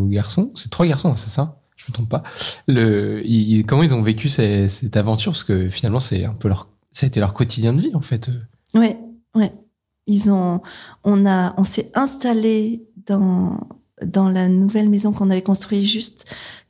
garçons 0.08 0.52
C'est 0.56 0.70
trois 0.70 0.86
garçons, 0.86 1.16
c'est 1.16 1.30
ça? 1.30 1.59
Me 1.90 1.94
trompe 1.94 2.10
pas. 2.10 2.24
Le, 2.68 3.22
ils- 3.26 3.66
comment 3.66 3.84
ils 3.84 3.94
ont 3.96 4.02
vécu 4.02 4.30
ces- 4.30 4.68
cette 4.70 4.98
aventure? 4.98 5.32
Parce 5.32 5.44
que 5.44 5.70
finalement, 5.70 6.00
c'est 6.00 6.26
un 6.26 6.34
peu 6.34 6.48
leur, 6.48 6.70
ça 6.92 7.06
a 7.06 7.08
été 7.08 7.20
leur 7.20 7.34
quotidien 7.34 7.74
de 7.74 7.82
vie 7.82 7.96
en 7.96 8.02
fait. 8.02 8.30
Ouais, 8.74 8.98
ouais. 9.36 9.52
Ils 10.08 10.32
ont, 10.32 10.62
on 11.04 11.26
a, 11.26 11.54
on 11.60 11.64
s'est 11.64 11.92
installé 11.96 12.86
dans 13.08 13.60
dans 14.06 14.30
la 14.30 14.48
nouvelle 14.48 14.90
maison 14.90 15.12
qu'on 15.12 15.30
avait 15.30 15.42
construite 15.42 15.84
juste. 15.86 16.26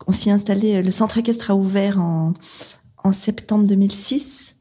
On 0.07 0.11
s'y 0.11 0.31
installé. 0.31 0.81
Le 0.81 0.89
centre 0.91 1.17
équestre 1.19 1.51
a 1.51 1.55
ouvert 1.55 1.99
en 1.99 2.33
en 3.03 3.11
septembre 3.11 3.65
2006. 3.67 4.55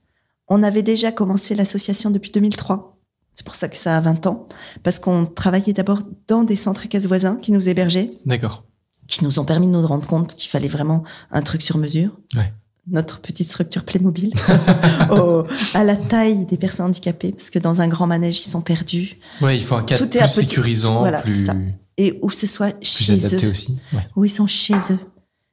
On 0.48 0.62
avait 0.62 0.82
déjà 0.82 1.10
commencé 1.12 1.54
l'association 1.54 2.10
depuis 2.10 2.30
2003. 2.30 2.98
C'est 3.34 3.44
pour 3.44 3.54
ça 3.54 3.68
que 3.68 3.76
ça 3.76 3.96
a 3.96 4.00
20 4.00 4.26
ans, 4.26 4.48
parce 4.82 4.98
qu'on 4.98 5.24
travaillait 5.24 5.72
d'abord 5.72 6.02
dans 6.26 6.42
des 6.44 6.56
centres 6.56 6.84
équestres 6.86 7.06
voisins 7.08 7.36
qui 7.36 7.52
nous 7.52 7.68
hébergeaient, 7.68 8.10
D'accord. 8.26 8.64
Qui 9.08 9.24
nous 9.24 9.40
ont 9.40 9.44
permis 9.44 9.66
de 9.66 9.72
nous 9.72 9.84
rendre 9.86 10.06
compte 10.06 10.36
qu'il 10.36 10.48
fallait 10.50 10.68
vraiment 10.68 11.02
un 11.32 11.42
truc 11.42 11.62
sur 11.62 11.76
mesure. 11.78 12.16
Ouais. 12.36 12.52
Notre 12.86 13.20
petite 13.20 13.46
structure 13.48 13.84
Playmobil, 13.84 14.32
au- 15.10 15.44
à 15.74 15.82
la 15.84 15.96
taille 15.96 16.46
des 16.46 16.56
personnes 16.56 16.86
handicapées, 16.86 17.32
parce 17.32 17.50
que 17.50 17.58
dans 17.58 17.80
un 17.80 17.88
grand 17.88 18.06
manège, 18.06 18.38
ils 18.40 18.48
sont 18.48 18.60
perdus. 18.62 19.18
Ouais, 19.42 19.58
il 19.58 19.62
faut 19.64 19.74
un 19.74 19.82
cadre 19.82 20.06
plus 20.08 20.26
sécurisant, 20.28 21.00
voilà, 21.00 21.20
plus, 21.20 21.46
ça. 21.46 21.54
Et 21.98 22.18
où 22.22 22.30
ce 22.30 22.46
soit 22.46 22.74
chez 22.80 23.16
eux, 23.44 23.50
aussi. 23.50 23.76
Ouais. 23.92 24.06
où 24.16 24.24
ils 24.24 24.30
sont 24.30 24.46
chez 24.46 24.76
eux. 24.90 24.98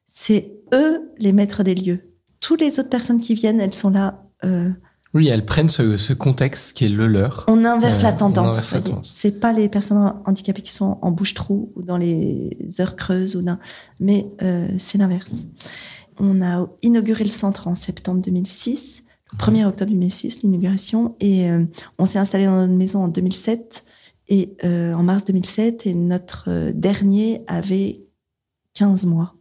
C'est 0.07 0.51
eux 0.73 1.11
les 1.17 1.33
maîtres 1.33 1.63
des 1.63 1.75
lieux. 1.75 2.13
Toutes 2.39 2.61
les 2.61 2.79
autres 2.79 2.89
personnes 2.89 3.19
qui 3.19 3.33
viennent, 3.33 3.59
elles 3.59 3.73
sont 3.73 3.89
là. 3.89 4.23
euh, 4.43 4.69
Oui, 5.15 5.29
elles 5.29 5.45
prennent 5.45 5.69
ce, 5.69 5.95
ce 5.95 6.11
contexte 6.11 6.75
qui 6.75 6.85
est 6.85 6.89
le 6.89 7.07
leur. 7.07 7.45
on 7.47 7.63
inverse 7.63 7.99
Euh, 7.99 8.03
la 8.03 8.13
on 8.13 8.17
tendance. 8.17 8.75
C'est 9.01 9.39
pas 9.39 9.53
les 9.53 9.69
personnes 9.69 10.13
handicapées 10.25 10.61
qui 10.61 10.71
sont 10.71 10.97
en 11.01 11.11
bouche-trou 11.11 11.71
ou 11.75 11.81
dans 11.81 11.97
les 11.97 12.57
heures 12.81 12.97
creuses 12.97 13.37
ou 13.37 13.41
dans, 13.41 13.57
mais 14.01 14.27
euh, 14.41 14.67
c'est 14.77 14.97
l'inverse. 14.97 15.47
On 16.19 16.41
a 16.41 16.67
inauguré 16.81 17.23
le 17.23 17.29
centre 17.29 17.69
en 17.69 17.75
septembre 17.75 18.21
2006, 18.21 19.03
le 19.31 19.37
1er 19.37 19.65
octobre 19.65 19.91
2006, 19.91 20.43
l'inauguration, 20.43 21.15
et 21.21 21.49
euh, 21.49 21.63
on 21.97 22.05
s'est 22.05 22.19
installé 22.19 22.45
dans 22.45 22.55
notre 22.67 22.73
maison 22.73 23.03
en 23.03 23.07
2007 23.07 23.83
et 24.27 24.55
euh, 24.63 24.93
en 24.93 25.03
mars 25.03 25.25
2007, 25.25 25.87
et 25.87 25.93
notre 25.93 26.45
euh, 26.49 26.71
dernier 26.73 27.41
avait 27.47 28.01
15 28.73 29.05
mois. 29.05 29.35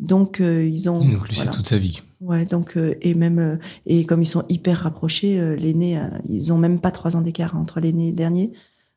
Donc 0.00 0.40
euh, 0.40 0.66
ils 0.66 0.90
ont 0.90 0.98
Donc 0.98 1.32
voilà. 1.32 1.50
toute 1.50 1.66
sa 1.66 1.78
vie. 1.78 2.02
Ouais, 2.22 2.44
donc 2.44 2.76
euh, 2.76 2.94
et 3.02 3.14
même 3.14 3.38
euh, 3.40 3.56
et 3.84 4.04
comme 4.06 4.22
ils 4.22 4.26
sont 4.26 4.44
hyper 4.48 4.78
rapprochés, 4.78 5.40
euh, 5.40 5.56
l'aîné, 5.56 5.98
euh, 5.98 6.02
ils 6.28 6.52
ont 6.52 6.58
même 6.58 6.78
pas 6.78 6.92
trois 6.92 7.16
ans 7.16 7.20
d'écart 7.20 7.56
entre 7.56 7.80
l'aîné 7.80 8.08
et 8.08 8.10
le 8.12 8.16
dernier. 8.16 8.52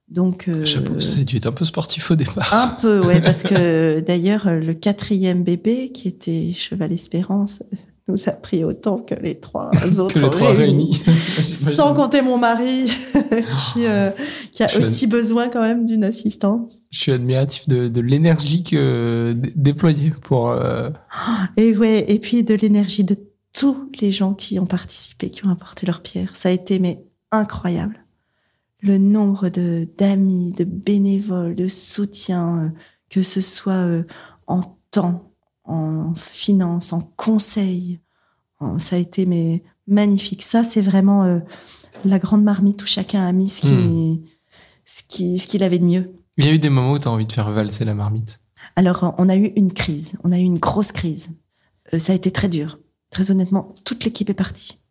Donc 0.08 0.48
euh, 0.48 0.64
Chapeau, 0.66 1.00
ça 1.00 1.22
a 1.22 1.24
dû 1.24 1.38
être 1.38 1.48
un 1.48 1.52
peu 1.52 1.66
sportif 1.66 2.12
au 2.12 2.16
départ. 2.16 2.54
un 2.54 2.68
peu, 2.80 3.04
ouais, 3.04 3.22
parce 3.24 3.42
que 3.42 4.00
d'ailleurs 4.00 4.48
euh, 4.48 4.60
le 4.60 4.76
quatrième 4.76 5.44
bébé 5.44 5.92
qui 5.92 6.08
était 6.08 6.54
Cheval 6.54 6.94
Espérance 6.94 7.64
euh, 7.74 7.78
nous 8.08 8.30
a 8.30 8.32
pris 8.32 8.64
autant 8.64 9.00
que 9.00 9.16
les 9.16 9.40
trois 9.40 9.72
autres 10.00 10.14
que 10.14 10.20
les 10.20 10.30
trois 10.30 10.54
réunis. 10.54 10.94
Sans 11.44 11.94
compter 11.96 12.22
mon 12.22 12.38
mari 12.38 12.86
qui 13.74 13.86
euh, 13.88 14.12
qui 14.52 14.64
a 14.64 14.68
Je- 14.68 14.80
aussi 14.82 15.08
besoin 15.08 15.50
quand 15.50 15.62
même 15.62 15.86
d'une 15.86 16.04
assistance. 16.04 16.74
Je 16.92 17.00
suis 17.00 17.12
admiratif 17.12 17.68
de, 17.68 17.88
de 17.88 18.02
l'énergie 18.02 18.64
que 18.64 19.34
d- 19.36 19.52
déployée 19.56 20.14
pour. 20.22 20.50
euh, 20.52 20.90
Et 21.58 21.76
ouais, 21.76 22.06
et 22.08 22.20
puis 22.20 22.44
de 22.44 22.54
l'énergie 22.54 23.04
de 23.04 23.18
tous 23.54 23.90
les 24.02 24.12
gens 24.12 24.34
qui 24.34 24.60
ont 24.60 24.66
participé, 24.66 25.30
qui 25.30 25.46
ont 25.46 25.50
apporté 25.50 25.86
leur 25.88 26.02
pierre. 26.02 26.32
Ça 26.36 26.50
a 26.50 26.52
été 26.52 26.78
mais 26.80 27.04
incroyable. 27.32 27.98
Le 28.82 28.98
nombre 29.00 29.50
de 29.50 29.88
d'amis, 29.98 30.52
de 30.52 30.64
bénévoles, 30.64 31.56
de 31.56 31.68
soutien, 31.68 32.66
euh, 32.66 32.70
que 33.10 33.22
ce 33.24 33.42
soit 33.42 33.74
euh, 33.74 34.04
en 34.46 34.62
temps, 34.92 35.32
en 35.66 36.14
finance, 36.16 36.94
en 36.94 37.02
conseil, 37.16 38.00
en- 38.60 38.80
ça 38.80 38.96
a 38.96 39.00
été 39.00 39.26
mais 39.26 39.64
magnifique. 39.88 40.44
Ça, 40.44 40.64
c'est 40.64 40.82
vraiment 40.82 41.24
euh, 41.24 41.40
la 42.04 42.20
grande 42.20 42.44
marmite 42.44 42.82
où 42.84 42.86
chacun 42.86 43.26
a 43.26 43.32
mis 43.32 43.50
ce 43.50 43.62
qui, 43.62 44.24
ce 44.86 45.04
qui, 45.08 45.40
ce 45.40 45.48
qu'il 45.48 45.64
avait 45.64 45.80
de 45.80 45.86
mieux. 45.86 46.14
Il 46.38 46.46
y 46.46 46.50
a 46.50 46.54
eu 46.54 46.60
des 46.60 46.70
moments 46.70 46.92
où 46.94 47.00
tu 47.00 47.08
as 47.08 47.12
envie 47.12 47.26
de 47.26 47.32
faire 47.32 47.50
valser 47.52 47.86
la 47.86 47.94
marmite? 47.94 48.42
Alors, 48.76 49.14
on 49.18 49.30
a 49.30 49.36
eu 49.36 49.54
une 49.56 49.72
crise, 49.72 50.14
on 50.24 50.32
a 50.32 50.38
eu 50.38 50.44
une 50.44 50.60
grosse 50.60 50.92
crise. 50.92 51.30
Euh, 51.94 52.00
ça 52.00 52.14
a 52.14 52.16
été 52.16 52.32
très 52.32 52.50
dur. 52.50 52.80
Très 53.10 53.32
honnêtement, 53.32 53.74
toute 53.86 54.04
l'équipe 54.04 54.30
est 54.30 54.34
partie. 54.34 54.82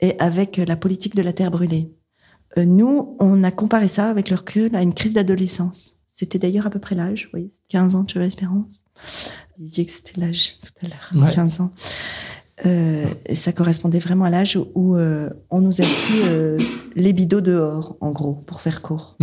Et 0.00 0.18
avec 0.18 0.58
euh, 0.58 0.64
la 0.64 0.76
politique 0.76 1.14
de 1.14 1.22
la 1.22 1.32
terre 1.32 1.50
brûlée. 1.50 1.92
Euh, 2.56 2.64
nous, 2.64 3.16
on 3.20 3.42
a 3.44 3.50
comparé 3.50 3.88
ça 3.88 4.08
avec 4.08 4.30
le 4.30 4.36
recul 4.36 4.74
à 4.76 4.82
une 4.82 4.94
crise 4.94 5.12
d'adolescence. 5.14 5.93
C'était 6.16 6.38
d'ailleurs 6.38 6.64
à 6.64 6.70
peu 6.70 6.78
près 6.78 6.94
l'âge, 6.94 7.24
vous 7.24 7.30
voyez, 7.32 7.50
15 7.70 7.96
ans 7.96 8.04
de 8.04 8.10
Cheval 8.10 8.28
Espérance. 8.28 8.84
Vous 9.58 9.64
disiez 9.64 9.84
que 9.84 9.90
c'était 9.90 10.20
l'âge 10.20 10.58
tout 10.62 10.86
à 10.86 10.88
l'heure, 10.88 11.24
Ouais. 11.26 11.34
15 11.34 11.60
ans. 11.60 11.72
Euh, 12.66 13.06
et 13.26 13.34
ça 13.34 13.52
correspondait 13.52 13.98
vraiment 13.98 14.24
à 14.24 14.30
l'âge 14.30 14.56
où 14.76 14.94
euh, 14.94 15.28
on 15.50 15.60
nous 15.60 15.80
a 15.80 15.84
dit 15.84 16.20
euh, 16.26 16.56
les 16.94 17.12
bidots 17.12 17.40
dehors, 17.40 17.96
en 18.00 18.12
gros, 18.12 18.34
pour 18.46 18.60
faire 18.60 18.80
court. 18.80 19.18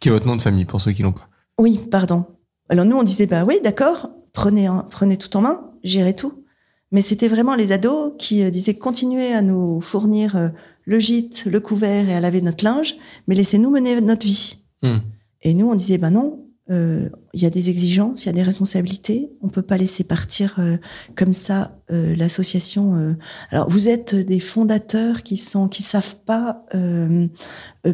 Qui 0.00 0.08
est 0.08 0.12
votre 0.12 0.28
nom 0.28 0.36
de 0.36 0.40
famille 0.40 0.66
pour 0.66 0.80
ceux 0.80 0.92
qui 0.92 1.02
l'ont 1.02 1.10
pas. 1.10 1.28
Oui, 1.58 1.80
pardon. 1.90 2.24
Alors 2.68 2.84
nous, 2.84 2.96
on 2.96 3.02
disait, 3.02 3.26
bah 3.26 3.44
oui, 3.44 3.56
d'accord, 3.64 4.10
prenez, 4.32 4.68
en- 4.68 4.84
prenez 4.84 5.16
tout 5.18 5.36
en 5.36 5.40
main, 5.40 5.72
gérez 5.82 6.14
tout. 6.14 6.44
Mais 6.92 7.02
c'était 7.02 7.28
vraiment 7.28 7.56
les 7.56 7.72
ados 7.72 8.12
qui 8.20 8.48
disaient, 8.52 8.74
continuez 8.78 9.32
à 9.32 9.42
nous 9.42 9.80
fournir 9.80 10.50
le 10.84 10.98
gîte, 11.00 11.44
le 11.46 11.58
couvert 11.58 12.08
et 12.08 12.14
à 12.14 12.20
laver 12.20 12.40
notre 12.40 12.64
linge, 12.64 12.94
mais 13.26 13.34
laissez-nous 13.34 13.70
mener 13.70 14.00
notre 14.00 14.26
vie. 14.26 14.58
Hmm. 14.82 14.98
Et 15.42 15.54
nous, 15.54 15.68
on 15.70 15.74
disait, 15.74 15.98
bah 15.98 16.10
non, 16.10 16.46
euh, 16.70 17.08
il 17.32 17.42
y 17.42 17.46
a 17.46 17.50
des 17.50 17.68
exigences, 17.68 18.24
il 18.24 18.26
y 18.26 18.28
a 18.28 18.32
des 18.34 18.42
responsabilités, 18.44 19.32
on 19.40 19.48
peut 19.48 19.62
pas 19.62 19.76
laisser 19.76 20.04
partir 20.04 20.56
euh, 20.58 20.76
comme 21.16 21.32
ça 21.32 21.78
euh, 21.90 22.14
l'association. 22.14 22.94
euh. 22.94 23.14
Alors, 23.50 23.68
vous 23.68 23.88
êtes 23.88 24.14
des 24.14 24.38
fondateurs 24.38 25.22
qui 25.22 25.36
sont, 25.36 25.68
qui 25.68 25.82
savent 25.82 26.16
pas 26.24 26.64
euh, 26.74 27.26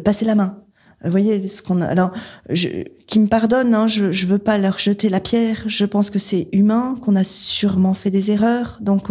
passer 0.05 0.25
la 0.25 0.35
main. 0.35 0.63
Vous 1.03 1.11
voyez 1.11 1.47
ce 1.47 1.61
qu'on 1.61 1.81
a. 1.81 1.85
Alors, 1.85 2.11
je, 2.49 2.67
qui 3.05 3.19
me 3.19 3.27
pardonnent, 3.27 3.75
hein, 3.75 3.87
je, 3.87 4.11
je 4.11 4.25
veux 4.25 4.39
pas 4.39 4.57
leur 4.57 4.79
jeter 4.79 5.09
la 5.09 5.19
pierre. 5.19 5.63
Je 5.67 5.85
pense 5.85 6.09
que 6.09 6.19
c'est 6.19 6.49
humain, 6.51 6.95
qu'on 7.01 7.15
a 7.15 7.23
sûrement 7.23 7.93
fait 7.93 8.09
des 8.09 8.31
erreurs. 8.31 8.79
Donc, 8.81 9.09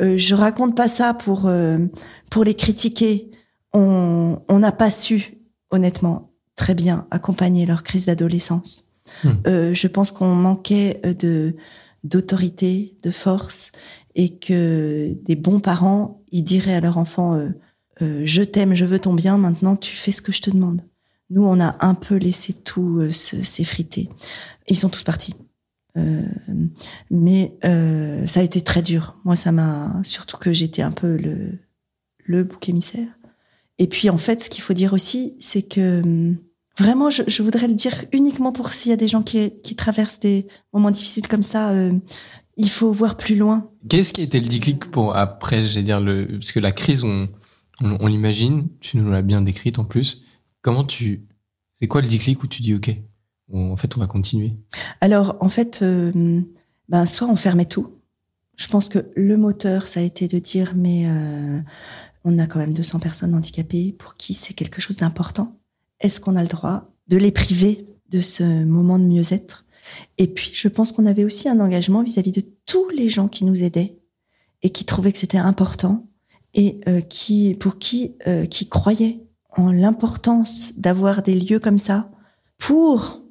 je 0.00 0.34
raconte 0.34 0.76
pas 0.76 0.88
ça 0.88 1.14
pour 1.14 1.48
pour 2.32 2.44
les 2.44 2.54
critiquer. 2.54 3.30
On 3.72 4.40
on 4.48 4.58
n'a 4.58 4.72
pas 4.72 4.90
su, 4.90 5.38
honnêtement, 5.70 6.33
très 6.56 6.74
bien 6.74 7.06
accompagner 7.10 7.66
leur 7.66 7.82
crise 7.82 8.06
d'adolescence. 8.06 8.84
Hmm. 9.22 9.32
Euh, 9.46 9.74
je 9.74 9.86
pense 9.86 10.12
qu'on 10.12 10.34
manquait 10.34 11.00
euh, 11.04 11.14
de 11.14 11.56
d'autorité, 12.04 12.96
de 13.02 13.10
force, 13.10 13.72
et 14.14 14.36
que 14.36 15.14
des 15.24 15.36
bons 15.36 15.60
parents, 15.60 16.22
ils 16.30 16.44
diraient 16.44 16.74
à 16.74 16.80
leur 16.80 16.98
enfant 16.98 17.34
euh, 17.34 17.48
euh, 18.02 18.22
je 18.24 18.42
t'aime, 18.42 18.74
je 18.74 18.84
veux 18.84 18.98
ton 18.98 19.14
bien, 19.14 19.38
maintenant 19.38 19.76
tu 19.76 19.96
fais 19.96 20.12
ce 20.12 20.20
que 20.20 20.32
je 20.32 20.42
te 20.42 20.50
demande. 20.50 20.82
Nous, 21.30 21.42
on 21.42 21.60
a 21.60 21.76
un 21.80 21.94
peu 21.94 22.16
laissé 22.16 22.52
tout 22.52 23.10
se- 23.10 23.42
s'effriter. 23.42 24.10
Ils 24.68 24.76
sont 24.76 24.90
tous 24.90 25.02
partis. 25.02 25.34
Mais 27.10 27.56
ça 28.26 28.40
a 28.40 28.42
été 28.42 28.62
très 28.62 28.82
dur. 28.82 29.16
Moi, 29.24 29.36
ça 29.36 29.52
m'a 29.52 30.00
surtout 30.02 30.36
que 30.36 30.52
j'étais 30.52 30.82
un 30.82 30.90
peu 30.90 31.16
le 31.16 31.58
le 32.26 32.42
bouc 32.44 32.68
émissaire. 32.68 33.08
Et 33.78 33.86
puis 33.88 34.08
en 34.10 34.18
fait, 34.18 34.42
ce 34.42 34.50
qu'il 34.50 34.62
faut 34.62 34.74
dire 34.74 34.92
aussi, 34.92 35.34
c'est 35.40 35.62
que 35.62 36.02
hum, 36.02 36.38
vraiment, 36.78 37.10
je, 37.10 37.22
je 37.26 37.42
voudrais 37.42 37.68
le 37.68 37.74
dire 37.74 38.04
uniquement 38.12 38.52
pour 38.52 38.72
s'il 38.72 38.90
y 38.90 38.92
a 38.92 38.96
des 38.96 39.08
gens 39.08 39.22
qui, 39.22 39.60
qui 39.62 39.74
traversent 39.76 40.20
des 40.20 40.46
moments 40.72 40.90
difficiles 40.90 41.26
comme 41.28 41.42
ça. 41.42 41.70
euh, 41.70 41.92
il 42.56 42.70
faut 42.70 42.92
voir 42.92 43.16
plus 43.16 43.34
loin. 43.34 43.68
Qu'est-ce 43.88 44.12
qui 44.12 44.20
a 44.20 44.24
été 44.24 44.38
le 44.38 44.46
déclic 44.48 44.88
pour 44.92 45.16
après, 45.16 45.64
j'allais 45.66 45.82
dire, 45.82 46.00
le, 46.00 46.26
parce 46.38 46.52
que 46.52 46.60
la 46.60 46.70
crise, 46.70 47.02
on, 47.02 47.28
on, 47.80 47.96
on 48.00 48.06
l'imagine, 48.06 48.68
tu 48.80 48.96
nous 48.96 49.10
l'as 49.10 49.22
bien 49.22 49.40
décrite 49.42 49.80
en 49.80 49.84
plus. 49.84 50.24
Comment 50.62 50.84
tu, 50.84 51.26
c'est 51.74 51.88
quoi 51.88 52.00
le 52.00 52.06
déclic 52.06 52.40
où 52.44 52.46
tu 52.46 52.62
dis, 52.62 52.72
OK, 52.74 52.94
on- 53.52 53.72
en 53.72 53.76
fait, 53.76 53.96
on 53.96 54.00
va 54.00 54.06
continuer? 54.06 54.52
Alors, 55.00 55.36
en 55.40 55.48
fait, 55.48 55.80
euh, 55.82 56.40
ben, 56.88 57.06
soit 57.06 57.26
on 57.28 57.34
fermait 57.34 57.64
tout. 57.64 57.88
Je 58.56 58.68
pense 58.68 58.88
que 58.88 59.10
le 59.16 59.36
moteur, 59.36 59.88
ça 59.88 59.98
a 59.98 60.02
été 60.04 60.28
de 60.28 60.38
dire, 60.38 60.74
mais 60.76 61.06
euh, 61.08 61.58
on 62.24 62.38
a 62.38 62.46
quand 62.46 62.58
même 62.58 62.74
200 62.74 63.00
personnes 63.00 63.34
handicapées 63.34 63.94
pour 63.98 64.16
qui 64.16 64.34
c'est 64.34 64.54
quelque 64.54 64.80
chose 64.80 64.96
d'important. 64.96 65.58
Est-ce 66.00 66.20
qu'on 66.20 66.36
a 66.36 66.42
le 66.42 66.48
droit 66.48 66.90
de 67.08 67.16
les 67.16 67.32
priver 67.32 67.86
de 68.10 68.20
ce 68.20 68.64
moment 68.64 68.98
de 68.98 69.04
mieux-être? 69.04 69.66
Et 70.18 70.26
puis, 70.28 70.50
je 70.54 70.68
pense 70.68 70.92
qu'on 70.92 71.06
avait 71.06 71.24
aussi 71.24 71.48
un 71.48 71.60
engagement 71.60 72.02
vis-à-vis 72.02 72.32
de 72.32 72.42
tous 72.66 72.88
les 72.88 73.10
gens 73.10 73.28
qui 73.28 73.44
nous 73.44 73.62
aidaient 73.62 73.98
et 74.62 74.70
qui 74.70 74.84
trouvaient 74.84 75.12
que 75.12 75.18
c'était 75.18 75.38
important 75.38 76.06
et 76.54 76.80
euh, 76.88 77.00
qui, 77.00 77.54
pour 77.54 77.78
qui, 77.78 78.16
euh, 78.26 78.46
qui 78.46 78.68
croyaient 78.68 79.26
en 79.50 79.70
l'importance 79.70 80.72
d'avoir 80.78 81.22
des 81.22 81.38
lieux 81.38 81.58
comme 81.58 81.78
ça 81.78 82.10
pour 82.58 83.22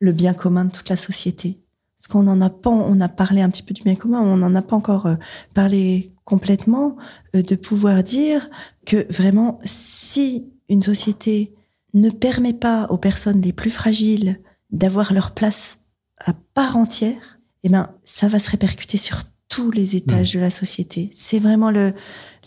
le 0.00 0.12
bien 0.12 0.34
commun 0.34 0.66
de 0.66 0.70
toute 0.70 0.90
la 0.90 0.96
société. 0.96 1.60
Parce 1.96 2.08
qu'on 2.08 2.26
en 2.26 2.40
a 2.40 2.50
pas, 2.50 2.70
on 2.70 3.00
a 3.00 3.08
parlé 3.08 3.40
un 3.40 3.50
petit 3.50 3.62
peu 3.62 3.72
du 3.72 3.82
bien 3.82 3.94
commun, 3.94 4.20
on 4.20 4.36
n'en 4.36 4.54
a 4.54 4.62
pas 4.62 4.76
encore 4.76 5.06
euh, 5.06 5.14
parlé 5.54 6.11
complètement, 6.24 6.96
euh, 7.34 7.42
de 7.42 7.56
pouvoir 7.56 8.02
dire 8.02 8.48
que 8.86 9.06
vraiment, 9.12 9.58
si 9.64 10.50
une 10.68 10.82
société 10.82 11.54
ne 11.94 12.10
permet 12.10 12.54
pas 12.54 12.86
aux 12.86 12.98
personnes 12.98 13.40
les 13.40 13.52
plus 13.52 13.70
fragiles 13.70 14.40
d'avoir 14.70 15.12
leur 15.12 15.32
place 15.32 15.78
à 16.18 16.32
part 16.54 16.76
entière, 16.76 17.38
eh 17.64 17.68
ben, 17.68 17.94
ça 18.04 18.28
va 18.28 18.38
se 18.38 18.50
répercuter 18.50 18.96
sur 18.96 19.22
tous 19.48 19.70
les 19.70 19.96
étages 19.96 20.32
de 20.32 20.40
la 20.40 20.50
société. 20.50 21.10
C'est 21.12 21.38
vraiment 21.38 21.70
le, 21.70 21.92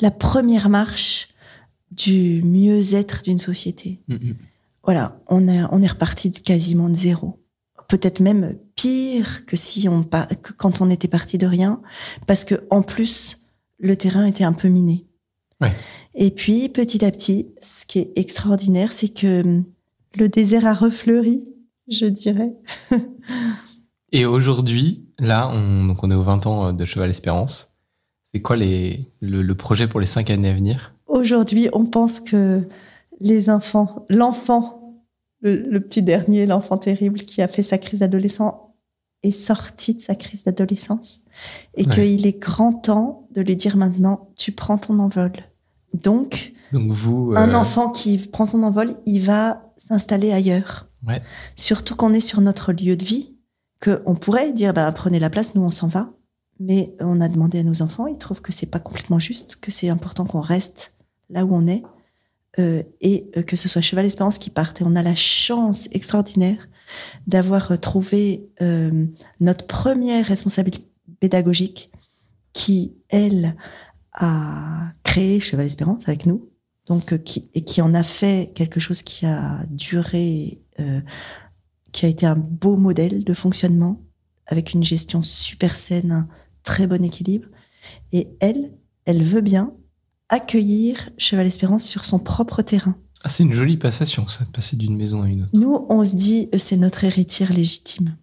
la 0.02 0.12
première 0.12 0.70
marche 0.70 1.30
du 1.92 2.42
mieux-être 2.44 3.22
d'une 3.22 3.40
société. 3.40 4.02
Mm, 4.08 4.16
mm. 4.16 4.36
Voilà, 4.84 5.20
on, 5.28 5.48
est 5.48 5.62
on 5.72 5.82
est 5.82 5.88
reparti 5.88 6.30
de 6.30 6.40
quasiment 6.40 6.90
de 6.90 6.96
zéro. 6.96 7.40
Peut-être 7.88 8.20
même 8.20 8.58
pire 8.76 9.46
que 9.46 9.56
si 9.56 9.88
on 9.88 10.04
que 10.04 10.54
quand 10.54 10.82
on 10.82 10.90
était 10.90 11.08
parti 11.08 11.38
de 11.38 11.46
rien, 11.46 11.82
parce 12.26 12.44
que 12.44 12.66
en 12.72 12.82
plus 12.82 13.45
le 13.80 13.96
terrain 13.96 14.26
était 14.26 14.44
un 14.44 14.54
peu 14.54 14.68
miné. 14.68 15.06
Ouais. 15.62 15.72
Et 16.14 16.32
puis 16.32 16.70
petit 16.70 17.04
à 17.06 17.12
petit, 17.12 17.54
ce 17.62 17.86
qui 17.86 18.00
est 18.00 18.12
extraordinaire, 18.16 18.92
c'est 18.92 19.10
que 19.10 19.42
hum, 19.44 19.66
le 20.16 20.30
désert 20.30 20.66
a 20.66 20.74
refleuri, 20.74 21.46
je 21.90 22.06
dirais. 22.06 22.54
Et 24.12 24.26
aujourd'hui, 24.26 25.06
là, 25.20 25.50
on, 25.52 25.88
donc 25.88 26.04
on 26.04 26.12
est 26.12 26.16
aux 26.16 26.24
20 26.24 26.48
ans 26.48 26.74
de 26.74 26.86
Cheval 26.86 27.10
Espérance. 27.10 27.74
C'est 28.24 28.42
quoi 28.42 28.56
les, 28.56 29.12
le, 29.20 29.42
le 29.42 29.56
projet 29.56 29.88
pour 29.88 30.00
les 30.00 30.06
5 30.06 30.30
années 30.30 30.50
à 30.50 30.54
venir? 30.54 30.94
Aujourd'hui, 31.08 31.70
on 31.74 31.86
pense 31.86 32.20
que 32.20 32.68
les 33.20 33.50
enfants, 33.50 34.06
l'enfant, 34.10 35.04
le, 35.42 35.56
le 35.56 35.80
petit 35.80 36.02
dernier, 36.02 36.46
l'enfant 36.46 36.78
terrible 36.78 37.20
qui 37.20 37.42
a 37.42 37.48
fait 37.48 37.64
sa 37.64 37.78
crise 37.78 38.00
d'adolescent, 38.00 38.65
est 39.26 39.32
sorti 39.32 39.96
de 39.96 40.02
sa 40.02 40.16
crise 40.16 40.44
d'adolescence 40.44 41.22
et 41.76 41.86
Ouais. 41.86 41.94
qu'il 41.94 42.26
est 42.28 42.40
grand 42.40 42.74
temps 42.74 43.28
de 43.32 43.42
lui 43.42 43.56
dire 43.56 43.78
maintenant, 43.78 44.30
tu 44.36 44.52
prends 44.52 44.78
ton 44.78 45.00
envol. 45.00 45.32
Donc, 45.94 46.54
Donc 46.74 46.92
vous, 46.92 47.34
un 47.36 47.52
euh, 47.52 47.56
enfant 47.56 47.90
qui 47.90 48.18
prend 48.18 48.46
son 48.46 48.64
envol, 48.64 48.94
il 49.06 49.20
va 49.22 49.72
s'installer 49.78 50.32
ailleurs. 50.32 50.88
Ouais. 51.08 51.22
Surtout 51.56 51.96
qu'on 51.96 52.14
est 52.14 52.20
sur 52.20 52.42
notre 52.42 52.74
lieu 52.74 52.96
de 52.98 53.04
vie, 53.06 53.36
que 53.80 54.02
on 54.06 54.16
pourrait 54.16 54.52
dire, 54.54 54.74
bah, 54.74 54.92
prenez 54.92 55.20
la 55.20 55.30
place, 55.30 55.56
nous 55.56 55.62
on 55.64 55.70
s'en 55.70 55.88
va. 55.88 56.12
Mais 56.60 56.96
on 57.02 57.20
a 57.20 57.28
demandé 57.28 57.60
à 57.60 57.64
nos 57.64 57.82
enfants, 57.82 58.08
ils 58.08 58.18
trouvent 58.18 58.42
que 58.42 58.54
c'est 58.54 58.66
pas 58.66 58.80
complètement 58.80 59.20
juste, 59.20 59.58
que 59.58 59.72
c'est 59.72 59.90
important 59.90 60.26
qu'on 60.26 60.40
reste 60.42 60.94
là 61.30 61.44
où 61.46 61.54
on 61.54 61.68
est, 61.68 61.84
euh, 62.60 62.82
et 63.02 63.30
euh, 63.36 63.42
que 63.42 63.58
ce 63.58 63.68
soit 63.68 63.82
Cheval 63.82 64.06
Espérance 64.06 64.38
qui 64.38 64.50
parte. 64.50 64.80
Et 64.80 64.86
on 64.86 64.96
a 64.96 65.02
la 65.04 65.16
chance 65.16 65.90
extraordinaire 65.92 66.70
d'avoir 67.28 67.80
trouvé 67.80 68.50
euh, 68.62 69.06
notre 69.40 69.68
première 69.68 70.26
responsabilité 70.26 70.88
pédagogique 71.20 71.92
qui, 72.54 72.96
elle, 73.10 73.56
a 74.14 74.92
créé 75.04 75.40
Cheval 75.40 75.66
Espérance 75.66 76.08
avec 76.08 76.26
nous, 76.26 76.50
donc 76.88 77.14
euh, 77.14 77.20
et 77.54 77.64
qui 77.64 77.82
en 77.82 77.94
a 77.94 78.04
fait 78.04 78.52
quelque 78.56 78.80
chose 78.80 79.04
qui 79.04 79.26
a 79.26 79.60
duré, 79.70 80.62
euh, 80.80 81.02
qui 81.92 82.06
a 82.06 82.10
été 82.10 82.26
un 82.26 82.36
beau 82.36 82.78
modèle 82.78 83.24
de 83.24 83.34
fonctionnement 83.34 84.02
avec 84.48 84.74
une 84.74 84.84
gestion 84.84 85.24
super 85.24 85.76
saine, 85.76 86.12
un 86.12 86.28
très 86.64 86.88
bon 86.88 87.04
équilibre. 87.04 87.48
Et 88.12 88.30
elle, 88.40 88.72
elle 89.06 89.24
veut 89.24 89.42
bien 89.42 89.74
accueillir 90.30 91.10
Cheval 91.18 91.48
Espérance 91.48 91.84
sur 91.84 92.06
son 92.06 92.20
propre 92.20 92.62
terrain. 92.62 92.96
Ah, 93.26 93.28
c'est 93.28 93.42
une 93.42 93.54
jolie 93.54 93.78
passation, 93.78 94.28
ça, 94.28 94.46
de 94.46 94.52
passer 94.52 94.76
d'une 94.76 94.96
maison 94.96 95.24
à 95.24 95.28
une 95.28 95.42
autre. 95.42 95.50
Nous, 95.56 95.84
on 95.90 96.06
se 96.06 96.16
dit, 96.16 96.48
euh, 96.54 96.60
c'est 96.60 96.78
notre 96.78 97.06
héritière 97.06 97.52
légitime. 97.52 98.16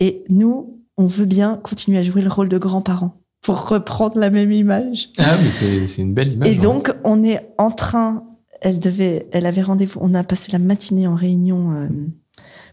Et 0.00 0.22
nous, 0.28 0.82
on 0.98 1.06
veut 1.06 1.24
bien 1.24 1.56
continuer 1.56 1.96
à 1.96 2.02
jouer 2.02 2.20
le 2.20 2.28
rôle 2.28 2.50
de 2.50 2.58
grands-parents 2.58 3.22
pour 3.40 3.68
reprendre 3.70 4.18
la 4.18 4.28
même 4.28 4.52
image. 4.52 5.08
Ah, 5.16 5.34
mais 5.42 5.48
c'est 5.86 6.02
une 6.02 6.12
belle 6.12 6.34
image. 6.34 6.46
Et 6.46 6.58
hein. 6.58 6.60
donc, 6.60 6.92
on 7.04 7.24
est 7.24 7.54
en 7.56 7.70
train, 7.70 8.22
elle 8.60 8.78
devait, 8.78 9.30
elle 9.32 9.46
avait 9.46 9.62
rendez-vous, 9.62 9.98
on 10.02 10.12
a 10.12 10.24
passé 10.24 10.52
la 10.52 10.58
matinée 10.58 11.06
en 11.06 11.14
réunion 11.14 11.72
euh, 11.72 11.88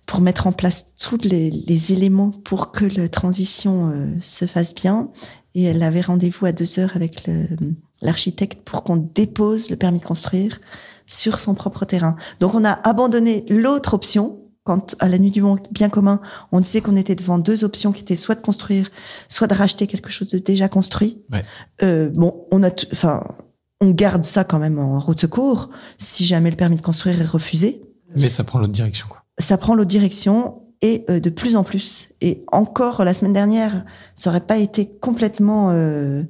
pour 0.08 0.20
mettre 0.20 0.46
en 0.46 0.52
place 0.52 0.88
tous 1.00 1.20
les, 1.24 1.52
les 1.52 1.94
éléments 1.94 2.32
pour 2.32 2.74
que 2.74 2.84
la 2.84 3.08
transition 3.08 3.92
euh, 3.92 4.08
se 4.20 4.46
fasse 4.46 4.76
bien. 4.76 5.10
Et 5.56 5.64
elle 5.64 5.82
avait 5.84 6.02
rendez-vous 6.02 6.48
à 6.48 6.52
deux 6.52 6.80
heures 6.80 6.98
avec 6.98 7.30
l'architecte 8.02 8.62
pour 8.66 8.84
qu'on 8.84 8.98
dépose 8.98 9.70
le 9.70 9.78
permis 9.78 10.00
de 10.00 10.06
construire 10.06 10.60
sur 11.08 11.40
son 11.40 11.56
propre 11.56 11.86
terrain. 11.86 12.16
Donc, 12.40 12.54
on 12.54 12.64
a 12.64 12.74
abandonné 12.88 13.44
l'autre 13.50 13.96
option. 13.96 14.44
Quand, 14.64 14.98
à 15.00 15.08
la 15.08 15.18
nuit 15.18 15.32
du 15.32 15.42
monde 15.42 15.62
bien 15.72 15.88
commun, 15.88 16.20
on 16.52 16.60
disait 16.60 16.82
qu'on 16.82 16.98
était 16.98 17.16
devant 17.16 17.40
deux 17.40 17.64
options 17.64 17.94
qui 17.94 18.02
étaient 18.02 18.18
soit 18.18 18.36
de 18.36 18.42
construire, 18.42 18.90
soit 19.30 19.48
de 19.48 19.54
racheter 19.54 19.88
quelque 19.88 20.10
chose 20.10 20.28
de 20.28 20.40
déjà 20.40 20.68
construit. 20.68 21.24
Ouais. 21.32 21.46
Euh, 21.84 22.10
bon, 22.10 22.46
on 22.52 22.62
a, 22.64 22.70
enfin, 22.92 23.24
on 23.80 23.92
garde 23.92 24.26
ça 24.26 24.44
quand 24.44 24.60
même 24.60 24.78
en 24.78 25.00
route 25.00 25.22
secours. 25.22 25.70
Si 25.98 26.26
jamais 26.26 26.50
le 26.50 26.58
permis 26.58 26.76
de 26.76 26.82
construire 26.82 27.22
est 27.22 27.26
refusé, 27.26 27.82
Mais 28.18 28.28
ça 28.28 28.44
prend 28.44 28.60
l'autre 28.60 28.74
direction, 28.74 29.08
quoi. 29.08 29.24
ça 29.40 29.58
prend 29.58 29.74
l'autre 29.74 29.88
direction 29.88 30.64
et 30.82 31.06
euh, 31.10 31.22
de 31.22 31.30
plus 31.30 31.56
en 31.56 31.64
plus. 31.64 32.10
Et 32.20 32.44
encore 32.52 33.06
la 33.06 33.14
semaine 33.14 33.32
dernière, 33.32 33.86
ça 34.16 34.32
aurait 34.32 34.46
pas 34.46 34.58
été 34.58 34.90
complètement 35.00 35.72
euh, 35.72 36.24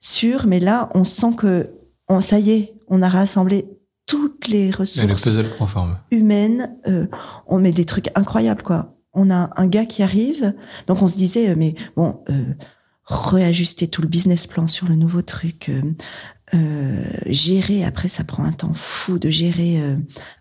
sûr, 0.00 0.46
mais 0.48 0.58
là, 0.58 0.88
on 0.94 1.04
sent 1.04 1.34
que, 1.36 1.70
on, 2.08 2.20
ça 2.20 2.40
y 2.40 2.50
est, 2.50 2.74
on 2.88 3.02
a 3.02 3.08
rassemblé 3.08 3.68
toutes 4.08 4.48
les 4.48 4.70
le 4.70 4.76
ressources 4.76 5.22
puzzle 5.22 5.48
prend 5.50 5.66
forme. 5.68 5.98
humaine, 6.10 6.76
euh, 6.88 7.06
on 7.46 7.60
met 7.60 7.72
des 7.72 7.84
trucs 7.84 8.08
incroyables, 8.16 8.62
quoi. 8.62 8.96
On 9.12 9.30
a 9.30 9.50
un 9.56 9.66
gars 9.66 9.86
qui 9.86 10.02
arrive, 10.02 10.54
donc 10.86 11.02
on 11.02 11.08
se 11.08 11.16
disait, 11.16 11.50
euh, 11.50 11.54
mais 11.56 11.74
bon, 11.96 12.22
euh, 12.30 12.54
réajuster 13.08 13.88
tout 13.88 14.02
le 14.02 14.08
business 14.08 14.46
plan 14.46 14.66
sur 14.66 14.86
le 14.86 14.94
nouveau 14.94 15.22
truc, 15.22 15.70
euh, 15.70 15.80
euh, 16.54 17.02
gérer, 17.26 17.84
après 17.84 18.08
ça 18.08 18.24
prend 18.24 18.44
un 18.44 18.52
temps 18.52 18.72
fou 18.72 19.18
de 19.18 19.28
gérer 19.28 19.80
euh, 19.80 19.96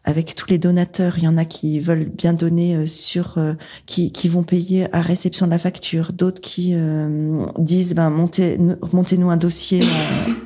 avec 0.06 0.36
tous 0.36 0.50
les 0.50 0.58
donateurs, 0.58 1.18
il 1.18 1.24
y 1.24 1.28
en 1.28 1.38
a 1.38 1.44
qui 1.44 1.80
veulent 1.80 2.06
bien 2.06 2.34
donner 2.34 2.76
euh, 2.76 2.88
sur, 2.88 3.38
euh, 3.38 3.54
qui, 3.86 4.12
qui 4.12 4.30
vont 4.30 4.44
payer 4.44 4.94
à 4.94 5.02
réception 5.02 5.46
de 5.46 5.52
la 5.52 5.58
facture, 5.58 6.14
d'autres 6.14 6.42
qui 6.42 6.74
euh, 6.76 7.46
disent, 7.58 7.94
ben 7.94 8.10
montez, 8.10 8.58
montez-nous 8.94 9.30
un 9.30 9.38
dossier, 9.38 9.82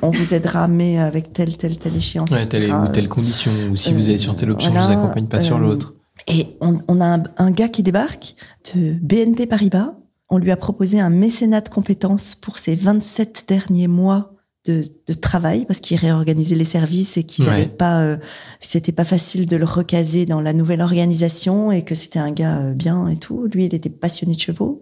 on, 0.02 0.10
vous 0.10 0.34
aidera, 0.34 0.68
mais 0.68 0.98
avec 0.98 1.32
telle, 1.32 1.56
telle, 1.56 1.78
telle 1.78 1.96
échéance. 1.96 2.30
Ouais, 2.30 2.46
telle 2.46 2.72
ou 2.72 2.88
telle 2.88 3.08
condition, 3.08 3.52
ou 3.70 3.76
si 3.76 3.94
vous 3.94 4.08
allez 4.08 4.18
sur 4.18 4.34
telle 4.36 4.50
option, 4.50 4.72
voilà, 4.72 4.88
je 4.88 4.92
vous 4.92 4.98
accompagne 5.00 5.26
pas 5.26 5.40
sur 5.40 5.58
l'autre. 5.58 5.94
Et 6.28 6.56
on, 6.60 6.80
on 6.88 7.00
a 7.00 7.04
un, 7.04 7.22
un 7.36 7.50
gars 7.50 7.68
qui 7.68 7.82
débarque 7.82 8.34
de 8.74 8.92
BNP 8.92 9.46
Paribas. 9.46 9.94
On 10.34 10.38
lui 10.38 10.50
a 10.50 10.56
proposé 10.56 10.98
un 10.98 11.10
mécénat 11.10 11.60
de 11.60 11.68
compétences 11.68 12.34
pour 12.34 12.56
ses 12.56 12.74
27 12.74 13.44
derniers 13.48 13.86
mois 13.86 14.32
de, 14.64 14.82
de 15.06 15.12
travail 15.12 15.66
parce 15.66 15.80
qu'il 15.80 15.98
réorganisait 15.98 16.54
les 16.54 16.64
services 16.64 17.16
et 17.18 17.24
qu'ils 17.24 17.44
Ouais. 17.44 17.50
n'avaient 17.50 17.66
pas, 17.66 18.00
euh, 18.02 18.16
c'était 18.60 18.92
pas 18.92 19.04
facile 19.04 19.46
de 19.46 19.56
le 19.56 19.64
recaser 19.66 20.24
dans 20.24 20.40
la 20.40 20.52
nouvelle 20.54 20.80
organisation 20.80 21.70
et 21.70 21.82
que 21.84 21.94
c'était 21.94 22.18
un 22.20 22.30
gars 22.30 22.58
euh, 22.60 22.72
bien 22.72 23.08
et 23.08 23.16
tout. 23.16 23.44
Lui, 23.52 23.66
il 23.66 23.74
était 23.74 23.90
passionné 23.90 24.34
de 24.34 24.40
chevaux 24.40 24.80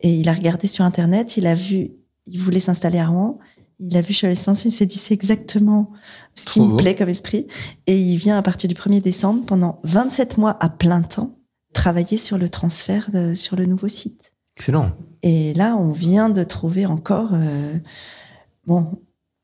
et 0.00 0.12
il 0.12 0.28
a 0.28 0.32
regardé 0.34 0.66
sur 0.66 0.84
internet. 0.84 1.36
Il 1.38 1.46
a 1.46 1.54
vu, 1.54 1.92
il 2.26 2.38
voulait 2.40 2.60
s'installer 2.60 2.98
à 2.98 3.06
Rouen. 3.06 3.38
Il 3.80 3.96
a 3.96 4.02
vu 4.02 4.12
Cheval 4.12 4.32
Espérance, 4.32 4.64
il 4.66 4.72
s'est 4.72 4.86
dit 4.86 4.98
c'est 4.98 5.14
exactement 5.14 5.92
ce 6.34 6.44
qui 6.44 6.58
Trop 6.58 6.64
me 6.66 6.70
beau. 6.72 6.76
plaît 6.76 6.94
comme 6.94 7.08
esprit. 7.08 7.46
Et 7.86 7.98
il 7.98 8.16
vient 8.18 8.36
à 8.36 8.42
partir 8.42 8.68
du 8.68 8.74
1er 8.74 9.00
décembre, 9.00 9.44
pendant 9.46 9.80
27 9.84 10.38
mois 10.38 10.56
à 10.60 10.68
plein 10.68 11.02
temps, 11.02 11.38
travailler 11.72 12.18
sur 12.18 12.36
le 12.38 12.48
transfert 12.48 13.10
de- 13.12 13.34
sur 13.34 13.56
le 13.56 13.64
nouveau 13.66 13.88
site. 13.88 14.33
Excellent. 14.56 14.90
Et 15.22 15.54
là, 15.54 15.76
on 15.76 15.92
vient 15.92 16.28
de 16.30 16.44
trouver 16.44 16.86
encore. 16.86 17.30
euh, 17.34 17.74
bon, 18.66 18.86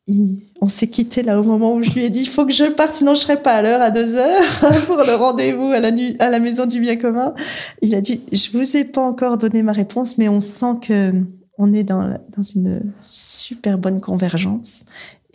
il- 0.06 0.42
on 0.60 0.68
s'est 0.68 0.88
quitté 0.88 1.22
là 1.22 1.40
au 1.40 1.44
moment 1.44 1.74
où 1.74 1.82
je 1.82 1.90
lui 1.90 2.04
ai 2.04 2.10
dit 2.10 2.20
il 2.20 2.28
faut 2.28 2.44
que 2.44 2.52
je 2.52 2.64
parte, 2.64 2.94
sinon 2.94 3.14
je 3.14 3.20
serai 3.20 3.40
pas 3.42 3.54
à 3.54 3.62
l'heure 3.62 3.80
à 3.80 3.90
deux 3.90 4.14
heures 4.14 4.42
pour 4.86 4.96
le 4.98 5.14
rendez-vous 5.14 5.66
à 5.66 5.80
la, 5.80 5.90
nu- 5.90 6.16
à 6.18 6.28
la 6.30 6.38
maison 6.38 6.66
du 6.66 6.80
bien 6.80 6.96
commun. 6.96 7.32
Il 7.82 7.94
a 7.94 8.00
dit 8.00 8.20
je 8.32 8.50
vous 8.52 8.76
ai 8.76 8.84
pas 8.84 9.00
encore 9.02 9.38
donné 9.38 9.62
ma 9.62 9.72
réponse, 9.72 10.18
mais 10.18 10.28
on 10.28 10.40
sent 10.40 10.76
que 10.82 11.12
on 11.58 11.72
est 11.74 11.82
dans, 11.84 12.16
une 12.54 12.80
super 13.02 13.78
bonne 13.78 14.00
convergence 14.00 14.84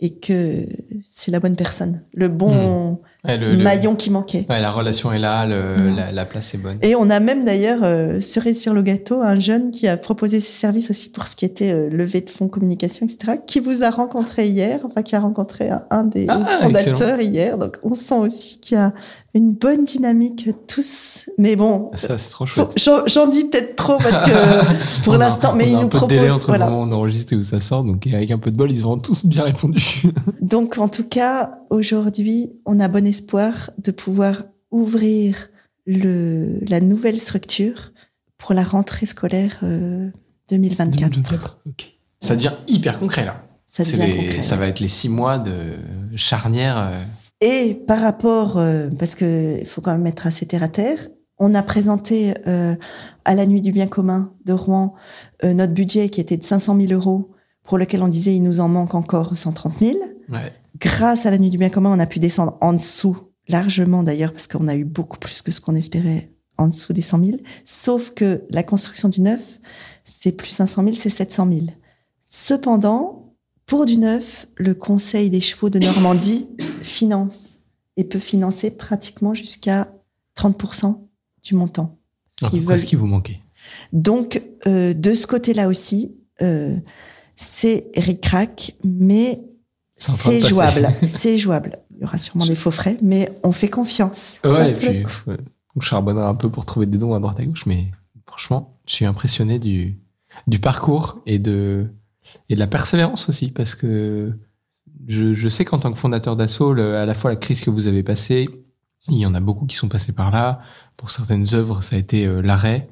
et 0.00 0.10
que 0.14 0.66
c'est 1.02 1.30
la 1.30 1.40
bonne 1.40 1.56
personne, 1.56 2.02
le 2.12 2.28
bon 2.28 3.00
Ouais, 3.26 3.36
le- 3.38 3.52
le- 3.52 3.62
maillon 3.62 3.94
qui 3.94 4.10
manquait. 4.10 4.46
ouais, 4.48 4.60
la 4.60 4.70
relation 4.70 5.12
est 5.12 5.18
là, 5.18 5.46
le- 5.46 5.94
la, 5.96 6.12
la 6.12 6.24
place 6.24 6.54
est 6.54 6.58
bonne. 6.58 6.78
Et 6.82 6.94
on 6.96 7.10
a 7.10 7.20
même 7.20 7.44
d'ailleurs, 7.44 7.80
euh, 7.82 8.20
cerise 8.20 8.60
sur 8.60 8.74
le 8.74 8.82
gâteau, 8.82 9.20
un 9.22 9.38
jeune 9.40 9.70
qui 9.70 9.88
a 9.88 9.96
proposé 9.96 10.40
ses 10.40 10.52
services 10.52 10.90
aussi 10.90 11.08
pour 11.08 11.26
ce 11.26 11.36
qui 11.36 11.44
était 11.44 11.72
euh, 11.72 11.88
levée 11.90 12.20
de 12.20 12.30
fonds 12.30 12.48
communication, 12.48 13.06
etc., 13.06 13.38
qui 13.46 13.60
vous 13.60 13.82
a 13.82 13.90
rencontré 13.90 14.46
hier, 14.46 14.80
enfin 14.84 15.02
qui 15.02 15.16
a 15.16 15.20
rencontré 15.20 15.70
un, 15.70 15.84
un 15.90 16.04
des 16.04 16.26
Ah, 16.28 16.38
fondateurs 16.62 17.20
hier. 17.20 17.58
Donc 17.58 17.78
on 17.82 17.94
sent 17.94 18.14
aussi 18.18 18.58
qu'il 18.60 18.76
y 18.76 18.80
a 18.80 18.92
une 19.36 19.52
bonne 19.52 19.84
dynamique 19.84 20.48
tous. 20.66 21.28
Mais 21.38 21.56
bon, 21.56 21.90
Ça, 21.94 22.18
c'est 22.18 22.30
trop 22.30 22.46
chouette. 22.46 22.72
j'en 23.06 23.26
dis 23.26 23.44
peut-être 23.44 23.76
trop 23.76 23.98
parce 23.98 24.22
que 24.22 25.02
pour 25.04 25.16
l'instant, 25.16 25.54
mais 25.54 25.64
on 25.64 25.66
a 25.66 25.70
il 25.70 25.76
un 25.76 25.82
nous 25.82 25.88
de 25.88 26.06
délai 26.06 26.30
entre 26.30 26.46
Voilà. 26.46 26.64
le 26.66 26.70
moment 26.70 26.84
où 26.84 26.88
on 26.88 26.92
enregistre 26.92 27.32
et 27.32 27.36
où 27.36 27.42
ça 27.42 27.60
sort, 27.60 27.84
donc 27.84 28.06
avec 28.06 28.30
un 28.30 28.38
peu 28.38 28.50
de 28.50 28.56
bol, 28.56 28.70
ils 28.72 28.82
auront 28.84 28.98
tous 28.98 29.24
bien 29.26 29.42
répondu. 29.44 30.02
Donc, 30.40 30.78
en 30.78 30.88
tout 30.88 31.04
cas, 31.08 31.58
aujourd'hui, 31.70 32.52
on 32.66 32.78
a 32.80 32.88
bon 32.88 33.04
espoir 33.06 33.70
de 33.78 33.90
pouvoir 33.90 34.44
ouvrir 34.70 35.48
le, 35.86 36.58
la 36.68 36.80
nouvelle 36.80 37.18
structure 37.18 37.92
pour 38.38 38.54
la 38.54 38.62
rentrée 38.62 39.06
scolaire 39.06 39.58
euh, 39.62 40.08
2024. 40.50 41.10
2024, 41.10 41.58
ok. 41.66 41.92
Ça 42.20 42.36
devient 42.36 42.52
hyper 42.68 42.98
concret 42.98 43.24
là. 43.24 43.42
Ça 43.66 43.82
devient 43.84 43.96
les- 43.96 44.16
concret. 44.26 44.42
Ça 44.42 44.56
va 44.56 44.66
être 44.68 44.80
les 44.80 44.88
six 44.88 45.08
mois 45.08 45.38
de 45.38 45.52
charnière. 46.14 46.78
euh, 46.78 47.02
Et 47.40 47.74
par 47.86 48.00
rapport, 48.00 48.56
euh, 48.56 48.88
parce 48.98 49.14
que 49.14 49.58
il 49.60 49.66
faut 49.66 49.80
quand 49.80 49.92
même 49.92 50.02
mettre 50.02 50.26
assez 50.26 50.46
terre 50.46 50.62
à 50.62 50.68
terre, 50.68 51.08
on 51.38 51.54
a 51.54 51.62
présenté 51.62 52.34
euh, 52.46 52.74
à 53.24 53.34
la 53.34 53.44
Nuit 53.44 53.60
du 53.60 53.72
Bien 53.72 53.86
commun 53.86 54.32
de 54.46 54.54
Rouen 54.54 54.94
euh, 55.44 55.52
notre 55.52 55.74
budget 55.74 56.08
qui 56.08 56.20
était 56.20 56.38
de 56.38 56.44
500 56.44 56.80
000 56.80 56.92
euros, 56.92 57.32
pour 57.62 57.78
lequel 57.78 58.02
on 58.02 58.08
disait 58.08 58.34
il 58.34 58.42
nous 58.42 58.60
en 58.60 58.68
manque 58.68 58.94
encore 58.94 59.36
130 59.36 59.74
000. 59.80 59.98
Ouais. 60.30 60.52
Grâce 60.78 61.26
à 61.26 61.30
la 61.30 61.38
Nuit 61.38 61.50
du 61.50 61.58
Bien 61.58 61.68
commun, 61.68 61.92
on 61.94 61.98
a 61.98 62.06
pu 62.06 62.20
descendre 62.20 62.56
en 62.62 62.72
dessous, 62.72 63.18
largement 63.48 64.02
d'ailleurs, 64.02 64.32
parce 64.32 64.46
qu'on 64.46 64.68
a 64.68 64.74
eu 64.74 64.84
beaucoup 64.84 65.18
plus 65.18 65.42
que 65.42 65.50
ce 65.50 65.60
qu'on 65.60 65.74
espérait 65.74 66.32
en 66.56 66.68
dessous 66.68 66.94
des 66.94 67.02
100 67.02 67.24
000. 67.24 67.38
Sauf 67.64 68.12
que 68.14 68.44
la 68.48 68.62
construction 68.62 69.10
du 69.10 69.20
neuf, 69.20 69.60
c'est 70.04 70.32
plus 70.32 70.50
500 70.50 70.84
000, 70.84 70.94
c'est 70.96 71.10
700 71.10 71.48
000. 71.52 71.66
Cependant, 72.24 73.25
pour 73.66 73.84
du 73.86 73.96
neuf, 73.98 74.46
le 74.56 74.74
Conseil 74.74 75.28
des 75.30 75.40
chevaux 75.40 75.70
de 75.70 75.78
Normandie 75.78 76.48
finance 76.82 77.58
et 77.96 78.04
peut 78.04 78.18
financer 78.18 78.70
pratiquement 78.70 79.34
jusqu'à 79.34 79.88
30% 80.36 81.08
du 81.42 81.54
montant. 81.54 81.98
Veulent- 82.42 82.78
ce 82.78 82.86
qui 82.86 82.96
vous 82.96 83.06
manquait? 83.06 83.40
donc, 83.92 84.42
euh, 84.66 84.94
de 84.94 85.14
ce 85.14 85.26
côté-là 85.26 85.66
aussi, 85.68 86.14
euh, 86.42 86.76
c'est 87.34 87.90
ric-rac, 87.96 88.74
mais 88.84 89.42
C'est 89.94 90.40
jouable. 90.42 90.88
c'est 91.02 91.38
jouable. 91.38 91.78
Il 91.94 92.02
y 92.02 92.04
aura 92.04 92.18
sûrement 92.18 92.46
des 92.46 92.54
faux 92.54 92.70
frais, 92.70 92.98
mais 93.02 93.32
on 93.42 93.52
fait 93.52 93.68
confiance. 93.68 94.38
Ouais, 94.44 94.70
et 94.70 94.74
puis 94.74 95.04
ouais, 95.26 95.38
on 95.74 95.80
charbonnera 95.80 96.28
un 96.28 96.34
peu 96.34 96.50
pour 96.50 96.66
trouver 96.66 96.86
des 96.86 96.98
dons 96.98 97.14
à 97.14 97.20
droite 97.20 97.40
à 97.40 97.44
gauche, 97.46 97.64
mais 97.66 97.86
franchement, 98.26 98.78
je 98.86 98.92
suis 98.92 99.06
impressionné 99.06 99.58
du, 99.58 99.98
du 100.46 100.58
parcours 100.58 101.20
et 101.24 101.38
de, 101.38 101.86
et 102.48 102.54
de 102.54 102.60
la 102.60 102.66
persévérance 102.66 103.28
aussi, 103.28 103.50
parce 103.50 103.74
que 103.74 104.32
je, 105.06 105.48
sais 105.48 105.64
qu'en 105.64 105.78
tant 105.78 105.92
que 105.92 105.98
fondateur 105.98 106.36
d'Asso, 106.36 106.72
le- 106.72 106.96
à 106.96 107.06
la 107.06 107.14
fois 107.14 107.30
la 107.30 107.36
crise 107.36 107.60
que 107.60 107.70
vous 107.70 107.86
avez 107.86 108.02
passée, 108.02 108.48
il 109.08 109.18
y 109.18 109.26
en 109.26 109.34
a 109.34 109.40
beaucoup 109.40 109.66
qui 109.66 109.76
sont 109.76 109.88
passés 109.88 110.12
par 110.12 110.30
là. 110.30 110.60
Pour 110.96 111.10
certaines 111.10 111.54
œuvres, 111.54 111.82
ça 111.82 111.96
a 111.96 111.98
été 111.98 112.26
euh, 112.26 112.40
l'arrêt, 112.42 112.88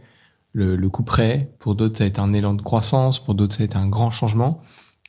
le, 0.53 0.77
coup 0.89 1.03
près. 1.03 1.51
Pour 1.59 1.75
d'autres, 1.75 1.99
ça 1.99 2.05
a 2.05 2.07
été 2.07 2.21
un 2.21 2.33
élan 2.33 2.55
de 2.55 2.63
croissance. 2.63 3.23
Pour 3.23 3.35
d'autres, 3.35 3.55
ça 3.55 3.63
a 3.63 3.67
été 3.67 3.77
un 3.77 3.89
grand 3.89 4.11
changement. 4.11 4.63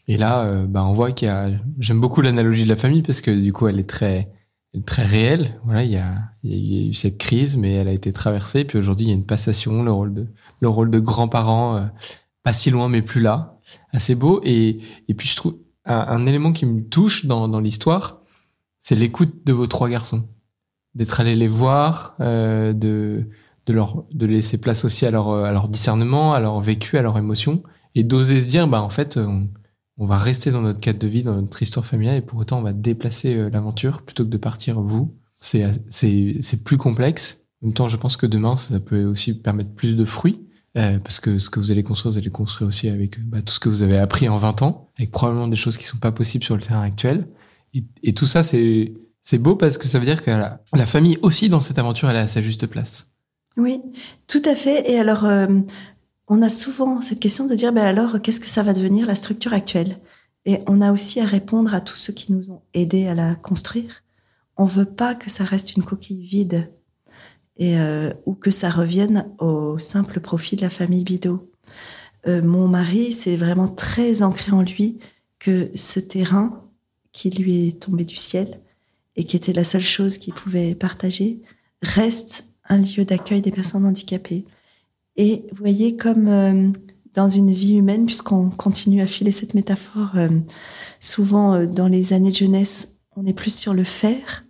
Et 0.07 0.17
là, 0.17 0.43
euh, 0.43 0.65
bah, 0.65 0.83
on 0.83 0.93
voit 0.93 1.11
qu'il 1.11 1.27
y 1.27 1.31
a. 1.31 1.49
J'aime 1.79 2.01
beaucoup 2.01 2.21
l'analogie 2.21 2.63
de 2.63 2.69
la 2.69 2.75
famille 2.75 3.03
parce 3.03 3.21
que 3.21 3.31
du 3.31 3.53
coup, 3.53 3.67
elle 3.67 3.79
est 3.79 3.89
très, 3.89 4.31
très 4.85 5.03
réelle. 5.03 5.59
Voilà, 5.65 5.83
il 5.83 5.91
y 5.91 5.97
a 5.97 6.87
eu 6.89 6.93
cette 6.93 7.17
crise, 7.17 7.57
mais 7.57 7.73
elle 7.73 7.87
a 7.87 7.93
été 7.93 8.11
traversée. 8.11 8.65
Puis 8.65 8.79
aujourd'hui, 8.79 9.07
il 9.07 9.09
y 9.09 9.13
a 9.13 9.15
une 9.15 9.25
passation, 9.25 9.83
le 9.83 9.91
rôle 9.91 10.13
de, 10.13 10.27
le 10.59 10.69
rôle 10.69 10.89
de 10.89 10.99
grands-parents, 10.99 11.77
euh, 11.77 11.85
pas 12.43 12.53
si 12.53 12.71
loin, 12.71 12.89
mais 12.89 13.01
plus 13.01 13.21
là. 13.21 13.54
Assez 13.91 14.15
beau. 14.15 14.41
Et, 14.43 14.79
et 15.07 15.13
puis, 15.13 15.27
je 15.27 15.35
trouve 15.35 15.57
un, 15.85 16.25
élément 16.25 16.51
qui 16.51 16.65
me 16.65 16.81
touche 16.81 17.25
dans, 17.25 17.47
dans 17.47 17.59
l'histoire, 17.59 18.21
c'est 18.79 18.95
l'écoute 18.95 19.45
de 19.45 19.53
vos 19.53 19.67
trois 19.67 19.89
garçons. 19.89 20.27
D'être 20.95 21.19
allé 21.19 21.35
les 21.35 21.47
voir, 21.47 22.15
euh, 22.19 22.73
de, 22.73 23.29
de 23.65 23.73
leur, 23.73 24.05
de 24.11 24.25
laisser 24.25 24.57
place 24.59 24.85
aussi 24.85 25.05
à 25.05 25.11
leur, 25.11 25.29
à 25.29 25.51
leur 25.51 25.69
discernement, 25.69 26.33
à 26.33 26.39
leur 26.39 26.59
vécu, 26.61 26.97
à 26.97 27.01
leur 27.01 27.17
émotion. 27.17 27.63
Et 27.93 28.03
d'oser 28.03 28.41
se 28.41 28.47
dire, 28.47 28.67
bah, 28.67 28.81
en 28.81 28.89
fait, 28.89 29.17
on, 29.17 29.49
on 29.97 30.07
va 30.07 30.17
rester 30.17 30.51
dans 30.51 30.61
notre 30.61 30.79
cadre 30.79 30.99
de 30.99 31.07
vie, 31.07 31.23
dans 31.23 31.39
notre 31.41 31.61
histoire 31.61 31.85
familiale, 31.85 32.17
et 32.17 32.21
pour 32.21 32.39
autant, 32.39 32.59
on 32.59 32.63
va 32.63 32.73
déplacer 32.73 33.35
euh, 33.35 33.49
l'aventure 33.49 34.01
plutôt 34.01 34.25
que 34.25 34.29
de 34.29 34.37
partir 34.37 34.81
vous. 34.81 35.15
C'est, 35.39 35.65
c'est, 35.89 36.37
c'est 36.41 36.63
plus 36.63 36.77
complexe. 36.77 37.45
En 37.61 37.67
même 37.67 37.73
temps, 37.73 37.87
je 37.87 37.97
pense 37.97 38.17
que 38.17 38.25
demain, 38.25 38.55
ça 38.55 38.79
peut 38.79 39.05
aussi 39.05 39.41
permettre 39.41 39.71
plus 39.71 39.95
de 39.95 40.05
fruits. 40.05 40.41
Euh, 40.77 40.99
parce 40.99 41.19
que 41.19 41.37
ce 41.37 41.49
que 41.49 41.59
vous 41.59 41.71
allez 41.71 41.83
construire, 41.83 42.11
vous 42.13 42.17
allez 42.17 42.29
construire 42.29 42.67
aussi 42.67 42.89
avec 42.89 43.19
bah, 43.25 43.41
tout 43.41 43.53
ce 43.53 43.59
que 43.59 43.69
vous 43.69 43.83
avez 43.83 43.97
appris 43.97 44.27
en 44.27 44.37
20 44.37 44.61
ans, 44.61 44.91
avec 44.97 45.11
probablement 45.11 45.47
des 45.47 45.55
choses 45.55 45.77
qui 45.77 45.85
sont 45.85 45.97
pas 45.97 46.11
possibles 46.11 46.43
sur 46.43 46.55
le 46.55 46.61
terrain 46.61 46.81
actuel. 46.81 47.27
Et, 48.03 48.13
tout 48.13 48.25
ça, 48.25 48.43
c'est, 48.43 48.93
c'est 49.21 49.37
beau 49.37 49.57
parce 49.57 49.77
que 49.77 49.87
ça 49.87 49.99
veut 49.99 50.05
dire 50.05 50.23
que 50.23 50.31
la, 50.31 50.85
famille 50.85 51.17
aussi 51.21 51.49
dans 51.49 51.59
cette 51.59 51.77
aventure, 51.77 52.09
elle 52.09 52.15
à 52.15 52.27
sa 52.27 52.41
juste 52.41 52.67
place. 52.67 53.13
Oui, 53.57 53.81
tout 54.27 54.41
à 54.45 54.55
fait. 54.55 54.89
Et 54.89 54.97
alors, 54.97 55.25
euh, 55.25 55.47
on 56.29 56.41
a 56.41 56.49
souvent 56.49 57.01
cette 57.01 57.19
question 57.19 57.45
de 57.45 57.53
dire, 57.53 57.73
ben 57.73 57.85
alors, 57.85 58.21
qu'est-ce 58.21 58.39
que 58.39 58.49
ça 58.49 58.63
va 58.63 58.73
devenir 58.73 59.07
la 59.07 59.15
structure 59.15 59.51
actuelle? 59.51 59.97
Et 60.45 60.59
on 60.67 60.81
a 60.81 60.93
aussi 60.93 61.19
à 61.19 61.25
répondre 61.25 61.73
à 61.73 61.81
tous 61.81 61.97
ceux 61.97 62.13
qui 62.13 62.31
nous 62.31 62.51
ont 62.51 62.61
aidés 62.73 63.07
à 63.07 63.15
la 63.15 63.35
construire. 63.35 64.03
On 64.55 64.65
veut 64.65 64.85
pas 64.85 65.15
que 65.15 65.29
ça 65.29 65.43
reste 65.43 65.75
une 65.75 65.83
coquille 65.83 66.25
vide 66.25 66.69
et 67.57 67.79
euh, 67.79 68.13
ou 68.25 68.33
que 68.33 68.51
ça 68.51 68.69
revienne 68.69 69.29
au 69.39 69.77
simple 69.79 70.19
profit 70.19 70.55
de 70.55 70.61
la 70.61 70.69
famille 70.69 71.03
Bidot. 71.03 71.49
Euh, 72.27 72.41
mon 72.41 72.67
mari, 72.67 73.13
c'est 73.13 73.37
vraiment 73.37 73.67
très 73.67 74.21
ancré 74.21 74.51
en 74.51 74.61
lui 74.61 74.99
que 75.39 75.69
ce 75.75 75.99
terrain 75.99 76.63
qui 77.11 77.29
lui 77.29 77.67
est 77.67 77.79
tombé 77.79 78.03
du 78.03 78.15
ciel 78.15 78.59
et 79.15 79.25
qui 79.25 79.37
était 79.37 79.53
la 79.53 79.63
seule 79.63 79.81
chose 79.81 80.17
qu'il 80.17 80.33
pouvait 80.33 80.75
partager 80.75 81.41
reste 81.81 82.45
un 82.67 82.79
lieu 82.79 83.05
d'accueil 83.05 83.41
des 83.41 83.51
personnes 83.51 83.85
handicapées. 83.85 84.45
Et 85.17 85.45
vous 85.51 85.57
voyez, 85.57 85.95
comme 85.95 86.27
euh, 86.27 86.71
dans 87.13 87.29
une 87.29 87.51
vie 87.51 87.77
humaine, 87.77 88.05
puisqu'on 88.05 88.49
continue 88.49 89.01
à 89.01 89.07
filer 89.07 89.31
cette 89.31 89.53
métaphore, 89.53 90.11
euh, 90.15 90.29
souvent 90.99 91.53
euh, 91.53 91.65
dans 91.65 91.87
les 91.87 92.13
années 92.13 92.31
de 92.31 92.35
jeunesse, 92.35 92.97
on 93.15 93.25
est 93.25 93.33
plus 93.33 93.55
sur 93.55 93.73
le 93.73 93.83
faire. 93.83 94.44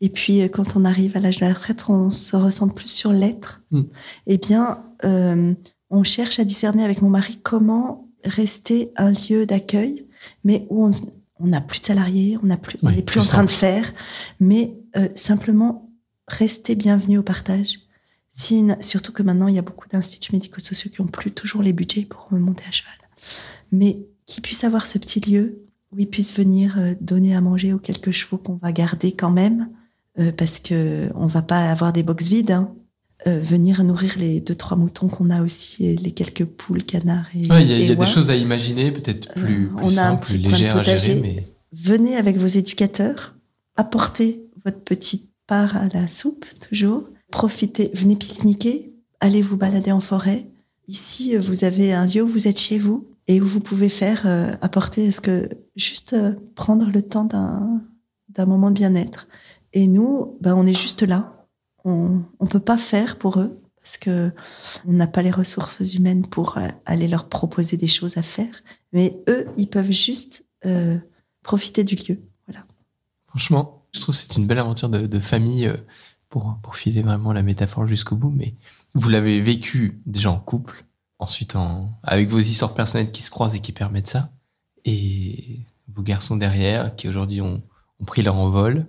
Et 0.00 0.08
puis, 0.08 0.42
euh, 0.42 0.48
quand 0.48 0.76
on 0.76 0.84
arrive 0.84 1.16
à 1.16 1.20
l'âge 1.20 1.38
de 1.38 1.44
la 1.44 1.52
retraite, 1.52 1.88
on 1.88 2.10
se 2.10 2.36
ressent 2.36 2.68
plus 2.68 2.88
sur 2.88 3.12
l'être. 3.12 3.62
Mm. 3.70 3.82
Eh 4.26 4.38
bien, 4.38 4.84
euh, 5.04 5.54
on 5.90 6.04
cherche 6.04 6.38
à 6.38 6.44
discerner 6.44 6.84
avec 6.84 7.02
mon 7.02 7.10
mari 7.10 7.38
comment 7.42 8.08
rester 8.24 8.92
un 8.96 9.10
lieu 9.10 9.46
d'accueil, 9.46 10.06
mais 10.44 10.66
où 10.70 10.86
on 10.86 10.92
on 11.40 11.46
n'a 11.46 11.60
plus 11.60 11.80
de 11.80 11.86
salariés, 11.86 12.36
on 12.42 12.56
plus, 12.56 12.78
n'est 12.82 12.94
plus 12.94 13.02
plus 13.02 13.20
en 13.20 13.24
train 13.24 13.44
de 13.44 13.50
faire, 13.50 13.92
mais 14.40 14.74
euh, 14.96 15.08
simplement 15.14 15.90
rester 16.26 16.74
bienvenu 16.74 17.18
au 17.18 17.22
partage. 17.22 17.80
Si 18.30 18.66
surtout 18.80 19.12
que 19.12 19.22
maintenant, 19.22 19.48
il 19.48 19.54
y 19.54 19.58
a 19.58 19.62
beaucoup 19.62 19.88
d'instituts 19.88 20.32
médico-sociaux 20.32 20.90
qui 20.90 21.00
ont 21.00 21.06
plus 21.06 21.32
toujours 21.32 21.62
les 21.62 21.72
budgets 21.72 22.04
pour 22.04 22.30
monter 22.32 22.64
à 22.68 22.72
cheval. 22.72 22.92
Mais 23.72 24.06
qui 24.26 24.40
puissent 24.40 24.64
avoir 24.64 24.86
ce 24.86 24.98
petit 24.98 25.20
lieu 25.20 25.64
où 25.90 25.98
ils 25.98 26.08
puissent 26.08 26.34
venir 26.34 26.78
euh, 26.78 26.94
donner 27.00 27.34
à 27.34 27.40
manger 27.40 27.72
aux 27.72 27.78
quelques 27.78 28.10
chevaux 28.10 28.36
qu'on 28.36 28.56
va 28.56 28.72
garder 28.72 29.12
quand 29.12 29.30
même, 29.30 29.70
euh, 30.18 30.32
parce 30.32 30.58
que 30.58 31.10
on 31.14 31.26
va 31.26 31.42
pas 31.42 31.70
avoir 31.70 31.92
des 31.92 32.02
box 32.02 32.28
vides. 32.28 32.50
hein. 32.52 32.72
Euh, 33.26 33.40
venir 33.40 33.82
nourrir 33.82 34.14
les 34.16 34.40
deux 34.40 34.54
trois 34.54 34.76
moutons 34.76 35.08
qu'on 35.08 35.28
a 35.30 35.42
aussi, 35.42 35.84
et 35.86 35.96
les 35.96 36.12
quelques 36.12 36.44
poules, 36.44 36.84
canards 36.84 37.26
et 37.34 37.48
Ouais, 37.50 37.62
il 37.64 37.68
y 37.68 37.72
a, 37.72 37.92
y 37.92 37.96
des 37.96 38.06
choses 38.06 38.30
à 38.30 38.36
imaginer, 38.36 38.92
peut-être 38.92 39.34
plus, 39.34 39.66
Euh, 39.74 39.76
plus 39.76 39.90
simples, 39.90 40.24
plus 40.24 40.38
de 40.38 40.48
légères 40.48 40.76
à 40.76 40.84
gérer, 40.84 41.20
mais 41.20 41.44
venez 41.72 42.16
avec 42.16 42.36
vos 42.36 42.46
éducateurs, 42.46 43.34
apportez 43.74 44.46
votre 44.64 44.78
petite 44.82 45.28
part 45.48 45.76
à 45.76 45.88
la 45.92 46.06
soupe, 46.06 46.44
toujours. 46.68 47.02
Profitez, 47.32 47.90
venez 47.92 48.14
pique-niquer, 48.14 48.92
allez 49.18 49.42
vous 49.42 49.56
balader 49.56 49.90
en 49.90 50.00
forêt. 50.00 50.46
Ici, 50.86 51.36
vous 51.36 51.64
avez 51.64 51.92
un 51.92 52.06
lieu 52.06 52.22
où 52.22 52.28
vous 52.28 52.46
êtes 52.46 52.58
chez 52.60 52.78
vous 52.78 53.04
et 53.26 53.40
où 53.40 53.46
vous 53.46 53.60
pouvez 53.60 53.88
faire, 53.88 54.22
euh, 54.26 54.52
apporter, 54.62 55.10
ce 55.10 55.20
que 55.20 55.48
juste 55.74 56.12
euh, 56.12 56.32
prendre 56.54 56.88
le 56.88 57.02
temps 57.02 57.24
d'un 57.24 57.82
d'un 58.28 58.46
moment 58.46 58.70
de 58.70 58.74
bien-être. 58.76 59.26
Et 59.72 59.86
nous, 59.86 60.36
ben, 60.40 60.54
on 60.54 60.66
est 60.66 60.78
juste 60.78 61.02
là. 61.02 61.46
On 61.84 62.22
ne 62.40 62.46
peut 62.48 62.60
pas 62.60 62.78
faire 62.78 63.18
pour 63.18 63.40
eux 63.40 63.60
parce 63.80 63.96
que 63.96 64.30
on 64.86 64.92
n'a 64.92 65.06
pas 65.06 65.22
les 65.22 65.30
ressources 65.30 65.80
humaines 65.94 66.26
pour 66.26 66.58
euh, 66.58 66.68
aller 66.84 67.08
leur 67.08 67.28
proposer 67.28 67.76
des 67.76 67.86
choses 67.86 68.18
à 68.18 68.22
faire. 68.22 68.62
Mais 68.92 69.18
eux, 69.28 69.46
ils 69.56 69.68
peuvent 69.68 69.90
juste 69.90 70.44
euh, 70.66 70.98
profiter 71.42 71.84
du 71.84 71.94
lieu. 71.94 72.20
Voilà. 72.46 72.66
Franchement, 73.26 73.86
je 73.94 74.00
trouve 74.00 74.14
que 74.14 74.20
c'est 74.20 74.36
une 74.36 74.46
belle 74.46 74.58
aventure 74.58 74.90
de, 74.90 75.06
de 75.06 75.20
famille 75.20 75.66
euh, 75.66 75.76
pour, 76.28 76.58
pour 76.62 76.76
filer 76.76 77.02
vraiment 77.02 77.32
la 77.32 77.42
métaphore 77.42 77.86
jusqu'au 77.86 78.16
bout. 78.16 78.30
Mais 78.30 78.54
vous 78.94 79.08
l'avez 79.08 79.40
vécu 79.40 80.02
déjà 80.04 80.30
en 80.30 80.38
couple, 80.38 80.84
ensuite 81.18 81.56
en, 81.56 81.88
avec 82.02 82.28
vos 82.28 82.40
histoires 82.40 82.74
personnelles 82.74 83.10
qui 83.10 83.22
se 83.22 83.30
croisent 83.30 83.56
et 83.56 83.60
qui 83.60 83.72
permettent 83.72 84.08
ça. 84.08 84.32
Et 84.84 85.60
vos 85.94 86.02
garçons 86.02 86.36
derrière 86.36 86.94
qui 86.96 87.08
aujourd'hui 87.08 87.40
ont, 87.40 87.62
ont 88.00 88.04
pris 88.04 88.22
leur 88.22 88.36
envol. 88.36 88.86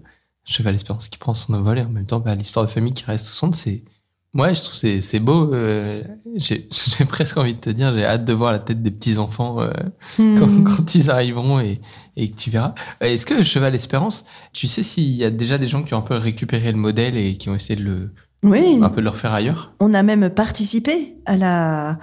Cheval 0.49 0.75
Espérance 0.75 1.07
qui 1.09 1.17
prend 1.17 1.33
son 1.33 1.53
envol 1.53 1.77
et 1.79 1.81
en 1.81 1.89
même 1.89 2.05
temps 2.05 2.19
bah, 2.19 2.35
l'histoire 2.35 2.65
de 2.65 2.71
famille 2.71 2.93
qui 2.93 3.03
reste 3.05 3.25
au 3.27 3.29
centre. 3.29 3.57
C'est 3.57 3.83
ouais, 4.35 4.53
je 4.55 4.61
trouve 4.61 4.75
c'est 4.75 5.01
c'est 5.01 5.19
beau. 5.19 5.53
euh, 5.53 6.03
j'ai 6.35 6.67
presque 7.07 7.37
envie 7.37 7.53
de 7.55 7.59
te 7.59 7.69
dire, 7.69 7.93
j'ai 7.95 8.05
hâte 8.05 8.25
de 8.25 8.33
voir 8.33 8.51
la 8.51 8.59
tête 8.59 8.81
des 8.81 8.91
petits 8.91 9.17
enfants 9.17 9.61
euh, 9.61 9.71
quand, 10.17 10.47
Hmm. 10.47 10.63
quand 10.63 10.95
ils 10.95 11.09
arriveront 11.11 11.59
et, 11.59 11.79
et 12.15 12.29
que 12.31 12.35
tu 12.37 12.49
verras. 12.49 12.73
Euh, 13.03 13.07
Est-ce 13.07 13.25
que 13.25 13.43
Cheval 13.43 13.75
Espérance, 13.75 14.25
tu 14.53 14.67
sais 14.67 14.83
s'il 14.83 15.09
y 15.15 15.23
a 15.23 15.29
déjà 15.29 15.57
des 15.57 15.67
gens 15.67 15.83
qui 15.83 15.93
ont 15.93 15.99
un 15.99 16.01
peu 16.01 16.15
récupéré 16.17 16.71
le 16.71 16.77
modèle 16.77 17.15
et 17.17 17.37
qui 17.37 17.49
ont 17.49 17.55
essayé 17.55 17.75
de 17.79 17.83
le, 17.85 18.13
Oui, 18.43 18.79
un 18.81 18.89
peu 18.89 18.97
de 18.97 19.05
le 19.05 19.09
refaire 19.09 19.33
ailleurs? 19.33 19.73
On 19.79 19.93
a 19.93 20.03
même 20.03 20.29
participé 20.29 21.15
à 21.25 21.37
la, 21.37 21.99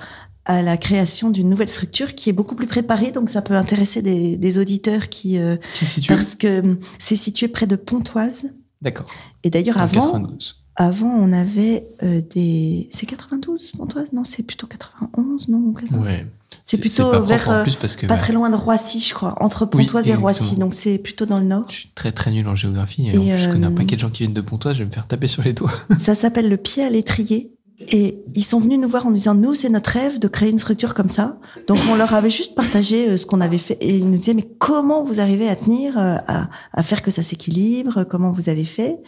à 0.47 0.63
la 0.63 0.77
création 0.77 1.31
d'une 1.31 1.51
nouvelle 1.51 1.69
structure 1.69 2.15
qui 2.15 2.31
est 2.31 2.33
beaucoup 2.33 2.55
plus 2.55 2.67
Paris, 2.83 3.13
donc 3.13 3.31
ça 3.31 3.43
peut 3.43 3.55
intéresser 3.55 4.01
des, 4.01 4.37
des 4.37 4.59
auditeurs 4.59 5.09
qui, 5.09 5.39
euh, 5.39 5.57
situe 5.75 6.09
parce 6.09 6.37
que 6.37 6.61
hum, 6.61 6.79
c'est 6.99 7.17
situé 7.17 7.49
près 7.49 7.67
de 7.67 7.77
Pontoise. 7.77 8.53
D'accord. 8.81 9.11
Et 9.43 9.51
d'ailleurs, 9.51 9.79
avant, 9.79 10.13
92. 10.13 10.65
avant, 10.77 11.09
on 11.09 11.33
avait 11.33 11.89
euh, 12.03 12.21
des. 12.35 12.89
C'est 12.93 13.07
92, 13.07 13.73
Pontoise? 13.77 14.13
Non, 14.13 14.25
c'est 14.25 14.45
plutôt 14.45 14.67
91, 14.67 15.49
non 15.49 15.75
Ouais. 16.01 16.27
C'est 16.63 16.79
plutôt 16.79 17.11
pas 17.11 17.21
vers. 17.21 17.49
en 17.49 17.53
euh, 17.53 17.63
plus 17.63 17.77
parce 17.77 17.97
que 17.97 18.07
pas 18.07 18.15
bah, 18.15 18.21
très 18.21 18.33
loin 18.33 18.51
de 18.51 18.57
Roissy, 18.57 19.01
je 19.01 19.15
crois. 19.15 19.35
Entre 19.43 19.69
Oui, 19.73 19.85
Pontoise 19.85 20.09
et 20.09 20.15
Roissy, 20.15 20.57
donc 20.57 20.75
c'est 20.75 20.99
plutôt 20.99 21.27
dans 21.27 21.39
le 21.39 21.45
nord. 21.45 21.65
je 21.69 21.77
suis 21.77 21.89
très 21.95 22.13
très 22.13 22.31
nul 22.31 22.47
en 22.47 22.55
géographie 22.55 23.09
et, 23.09 23.15
Et, 23.15 23.19
en 23.19 23.23
plus, 23.23 23.39
je 23.39 23.49
connais 23.49 23.67
un 23.67 23.73
euh, 23.73 23.75
paquet 23.75 23.97
de 23.97 24.01
gens 24.01 24.11
qui 24.11 24.23
viennent 24.23 24.35
de 24.35 24.41
Pontoise, 24.41 24.77
je 24.77 24.81
vais 24.81 24.87
me 24.87 24.93
faire 24.93 25.07
taper 25.07 25.27
sur 25.27 25.43
les 25.43 25.53
doigts. 25.53 25.73
Ça 25.97 26.15
s'appelle 26.15 26.49
le 26.49 26.57
pied 26.57 26.85
à 26.85 26.91
l'étrier. 26.91 27.56
Et 27.93 28.22
ils 28.35 28.43
sont 28.43 28.59
venus 28.59 28.79
nous 28.79 28.89
voir 28.89 29.05
en 29.05 29.11
nous 29.11 29.16
disant, 29.16 29.35
nous, 29.35 29.55
c'est 29.55 29.68
notre 29.68 29.91
rêve 29.91 30.18
de 30.18 30.29
créer 30.29 30.51
une 30.51 30.59
structure 30.59 30.95
comme 30.95 31.11
ça. 31.11 31.39
Donc, 31.66 31.79
on 31.91 31.95
leur 31.95 32.14
avait 32.14 32.31
juste 32.31 32.55
partagé 32.55 33.09
euh, 33.11 33.16
ce 33.18 33.27
qu'on 33.27 33.43
avait 33.43 33.59
fait. 33.59 33.77
Et 33.83 33.99
ils 33.99 34.11
nous 34.11 34.16
disaient, 34.16 34.33
mais 34.33 34.49
comment 34.59 35.05
vous 35.05 35.20
arrivez 35.20 35.47
à 35.49 35.57
tenir, 35.57 35.99
euh, 35.99 36.16
à, 36.27 36.49
à 36.72 36.83
faire 36.83 37.03
que 37.03 37.11
ça 37.11 37.22
s'équilibre? 37.22 38.05
Comment 38.05 38.33
vous 38.33 38.49
avez 38.49 38.64
fait? 38.64 38.99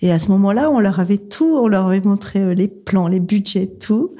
Et 0.00 0.10
à 0.10 0.18
ce 0.18 0.28
moment-là, 0.28 0.70
on 0.70 0.80
leur 0.80 1.00
avait 1.00 1.18
tout, 1.18 1.58
on 1.62 1.68
leur 1.68 1.86
avait 1.86 2.00
montré 2.00 2.40
euh, 2.40 2.54
les 2.54 2.68
plans, 2.68 3.08
les 3.08 3.20
budgets, 3.20 3.66
tout. 3.66 4.14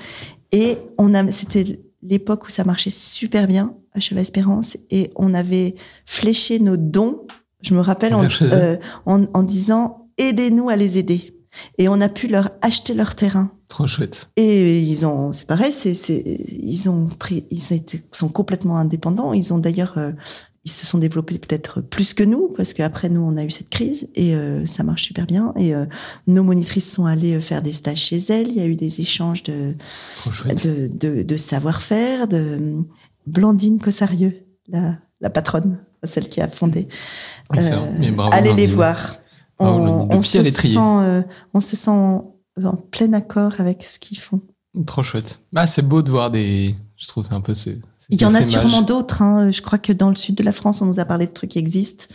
Et 0.52 0.76
on 0.98 1.14
a, 1.14 1.30
c'était 1.32 1.80
l'époque 2.02 2.46
où 2.46 2.50
ça 2.50 2.64
marchait 2.64 2.90
super 2.90 3.46
bien 3.46 3.74
à 3.94 4.00
Cheval 4.00 4.20
Espérance. 4.20 4.76
Et 4.90 5.12
on 5.16 5.32
avait 5.32 5.76
fléché 6.04 6.58
nos 6.58 6.76
dons, 6.76 7.22
je 7.62 7.72
me 7.72 7.80
rappelle, 7.80 8.14
en, 8.14 8.28
euh, 8.42 8.76
en, 9.06 9.24
en 9.32 9.42
disant, 9.42 10.08
aidez-nous 10.18 10.68
à 10.68 10.76
les 10.76 10.98
aider. 10.98 11.33
Et 11.78 11.88
on 11.88 12.00
a 12.00 12.08
pu 12.08 12.28
leur 12.28 12.50
acheter 12.62 12.94
leur 12.94 13.14
terrain. 13.14 13.50
Trop 13.68 13.86
chouette. 13.86 14.28
Et 14.36 14.80
ils 14.80 15.06
ont, 15.06 15.32
c'est 15.32 15.46
pareil, 15.46 15.72
c'est, 15.72 15.94
ils 16.18 16.88
ont 16.88 17.08
pris, 17.08 17.46
ils 17.50 17.60
sont 18.12 18.28
complètement 18.28 18.76
indépendants. 18.76 19.32
Ils 19.32 19.52
ont 19.52 19.58
d'ailleurs, 19.58 19.98
euh, 19.98 20.12
ils 20.64 20.70
se 20.70 20.86
sont 20.86 20.98
développés 20.98 21.38
peut-être 21.38 21.80
plus 21.80 22.14
que 22.14 22.22
nous, 22.22 22.52
parce 22.56 22.72
qu'après 22.72 23.08
nous, 23.08 23.20
on 23.20 23.36
a 23.36 23.44
eu 23.44 23.50
cette 23.50 23.70
crise 23.70 24.08
et 24.14 24.34
euh, 24.34 24.64
ça 24.66 24.82
marche 24.82 25.04
super 25.04 25.26
bien. 25.26 25.52
Et 25.56 25.74
euh, 25.74 25.86
nos 26.26 26.42
monitrices 26.42 26.90
sont 26.92 27.06
allées 27.06 27.40
faire 27.40 27.62
des 27.62 27.72
stages 27.72 27.98
chez 27.98 28.18
elles. 28.28 28.48
Il 28.48 28.54
y 28.54 28.60
a 28.60 28.66
eu 28.66 28.76
des 28.76 29.00
échanges 29.00 29.42
de, 29.42 29.74
Trop 30.16 30.30
chouette. 30.30 30.66
de, 30.66 30.88
de, 30.88 31.22
de 31.22 31.36
savoir-faire. 31.36 32.28
De 32.28 32.84
Blandine 33.26 33.80
Cossarieux, 33.80 34.44
la, 34.68 34.98
la 35.20 35.30
patronne, 35.30 35.78
celle 36.04 36.28
qui 36.28 36.40
a 36.40 36.48
fondé. 36.48 36.88
Bravo, 37.50 38.30
allez 38.32 38.52
les 38.52 38.66
voir. 38.66 39.16
Bravo, 39.58 39.78
On, 39.78 39.84
Blandine. 39.84 40.08
Le 40.10 40.16
on 40.16 40.20
pied 40.20 40.40
à 40.40 40.42
se 40.42 40.48
l'étrier. 40.48 40.74
sent, 40.74 40.80
euh, 40.80 41.22
on 41.54 41.60
se 41.60 41.76
sent 41.76 41.90
en 41.90 42.76
plein 42.90 43.12
accord 43.12 43.52
avec 43.58 43.82
ce 43.82 43.98
qu'ils 43.98 44.18
font. 44.18 44.40
Trop 44.86 45.02
chouette. 45.02 45.40
Ah, 45.54 45.66
c'est 45.66 45.82
beau 45.82 46.02
de 46.02 46.10
voir 46.10 46.30
des. 46.30 46.74
Je 46.96 47.06
trouve 47.08 47.26
un 47.30 47.40
peu 47.40 47.54
ce. 47.54 47.70
Il 48.10 48.20
y 48.20 48.24
en 48.24 48.34
a 48.34 48.42
sûrement 48.42 48.82
d'autres. 48.82 49.22
Hein. 49.22 49.50
Je 49.50 49.62
crois 49.62 49.78
que 49.78 49.92
dans 49.92 50.10
le 50.10 50.16
sud 50.16 50.34
de 50.34 50.42
la 50.42 50.52
France, 50.52 50.82
on 50.82 50.86
nous 50.86 51.00
a 51.00 51.04
parlé 51.04 51.26
de 51.26 51.32
trucs 51.32 51.50
qui 51.50 51.58
existent. 51.58 52.06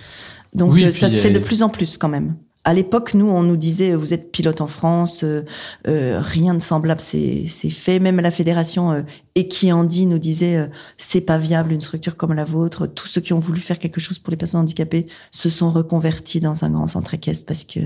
Donc 0.53 0.71
Oui, 0.73 0.83
euh, 0.85 0.91
ça 0.91 1.09
se 1.09 1.15
fait 1.15 1.31
de 1.31 1.39
plus 1.39 1.63
en 1.63 1.69
plus 1.69 1.97
quand 1.97 2.09
même. 2.09 2.35
À 2.69 2.73
l'époque, 2.75 3.15
nous, 3.15 3.25
on 3.25 3.41
nous 3.41 3.57
disait, 3.57 3.93
euh, 3.93 3.97
vous 3.97 4.13
êtes 4.13 4.31
pilote 4.31 4.61
en 4.61 4.67
France, 4.67 5.23
euh, 5.23 5.41
euh, 5.87 6.21
rien 6.21 6.53
de 6.53 6.59
semblable, 6.59 7.01
c'est 7.01 7.47
fait. 7.47 7.99
Même 7.99 8.19
la 8.19 8.29
fédération 8.29 8.91
euh, 8.91 9.01
Equiandi 9.33 10.05
nous 10.05 10.19
disait, 10.19 10.69
c'est 10.95 11.21
pas 11.21 11.39
viable 11.39 11.71
une 11.71 11.81
structure 11.81 12.15
comme 12.15 12.33
la 12.33 12.45
vôtre. 12.45 12.85
Tous 12.85 13.07
ceux 13.07 13.21
qui 13.21 13.33
ont 13.33 13.39
voulu 13.39 13.59
faire 13.59 13.79
quelque 13.79 13.99
chose 13.99 14.19
pour 14.19 14.29
les 14.29 14.37
personnes 14.37 14.59
handicapées 14.59 15.07
se 15.31 15.49
sont 15.49 15.71
reconvertis 15.71 16.41
dans 16.41 16.63
un 16.63 16.69
grand 16.69 16.85
centre 16.85 17.15
équestre 17.15 17.47
parce 17.47 17.63
que 17.63 17.79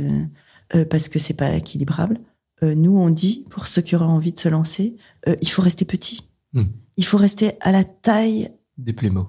parce 0.89 1.07
que 1.07 1.17
c'est 1.17 1.35
pas 1.35 1.55
équilibrable. 1.55 2.19
Nous, 2.61 2.97
on 2.97 3.09
dit, 3.09 3.45
pour 3.51 3.67
ceux 3.67 3.81
qui 3.81 3.95
auraient 3.95 4.03
envie 4.03 4.33
de 4.33 4.39
se 4.39 4.49
lancer, 4.49 4.97
il 5.41 5.49
faut 5.49 5.61
rester 5.61 5.85
petit. 5.85 6.27
Hmm. 6.51 6.65
Il 6.97 7.05
faut 7.05 7.17
rester 7.17 7.53
à 7.61 7.71
la 7.71 7.85
taille 7.85 8.49
Des 8.77 8.91
plémos. 8.91 9.27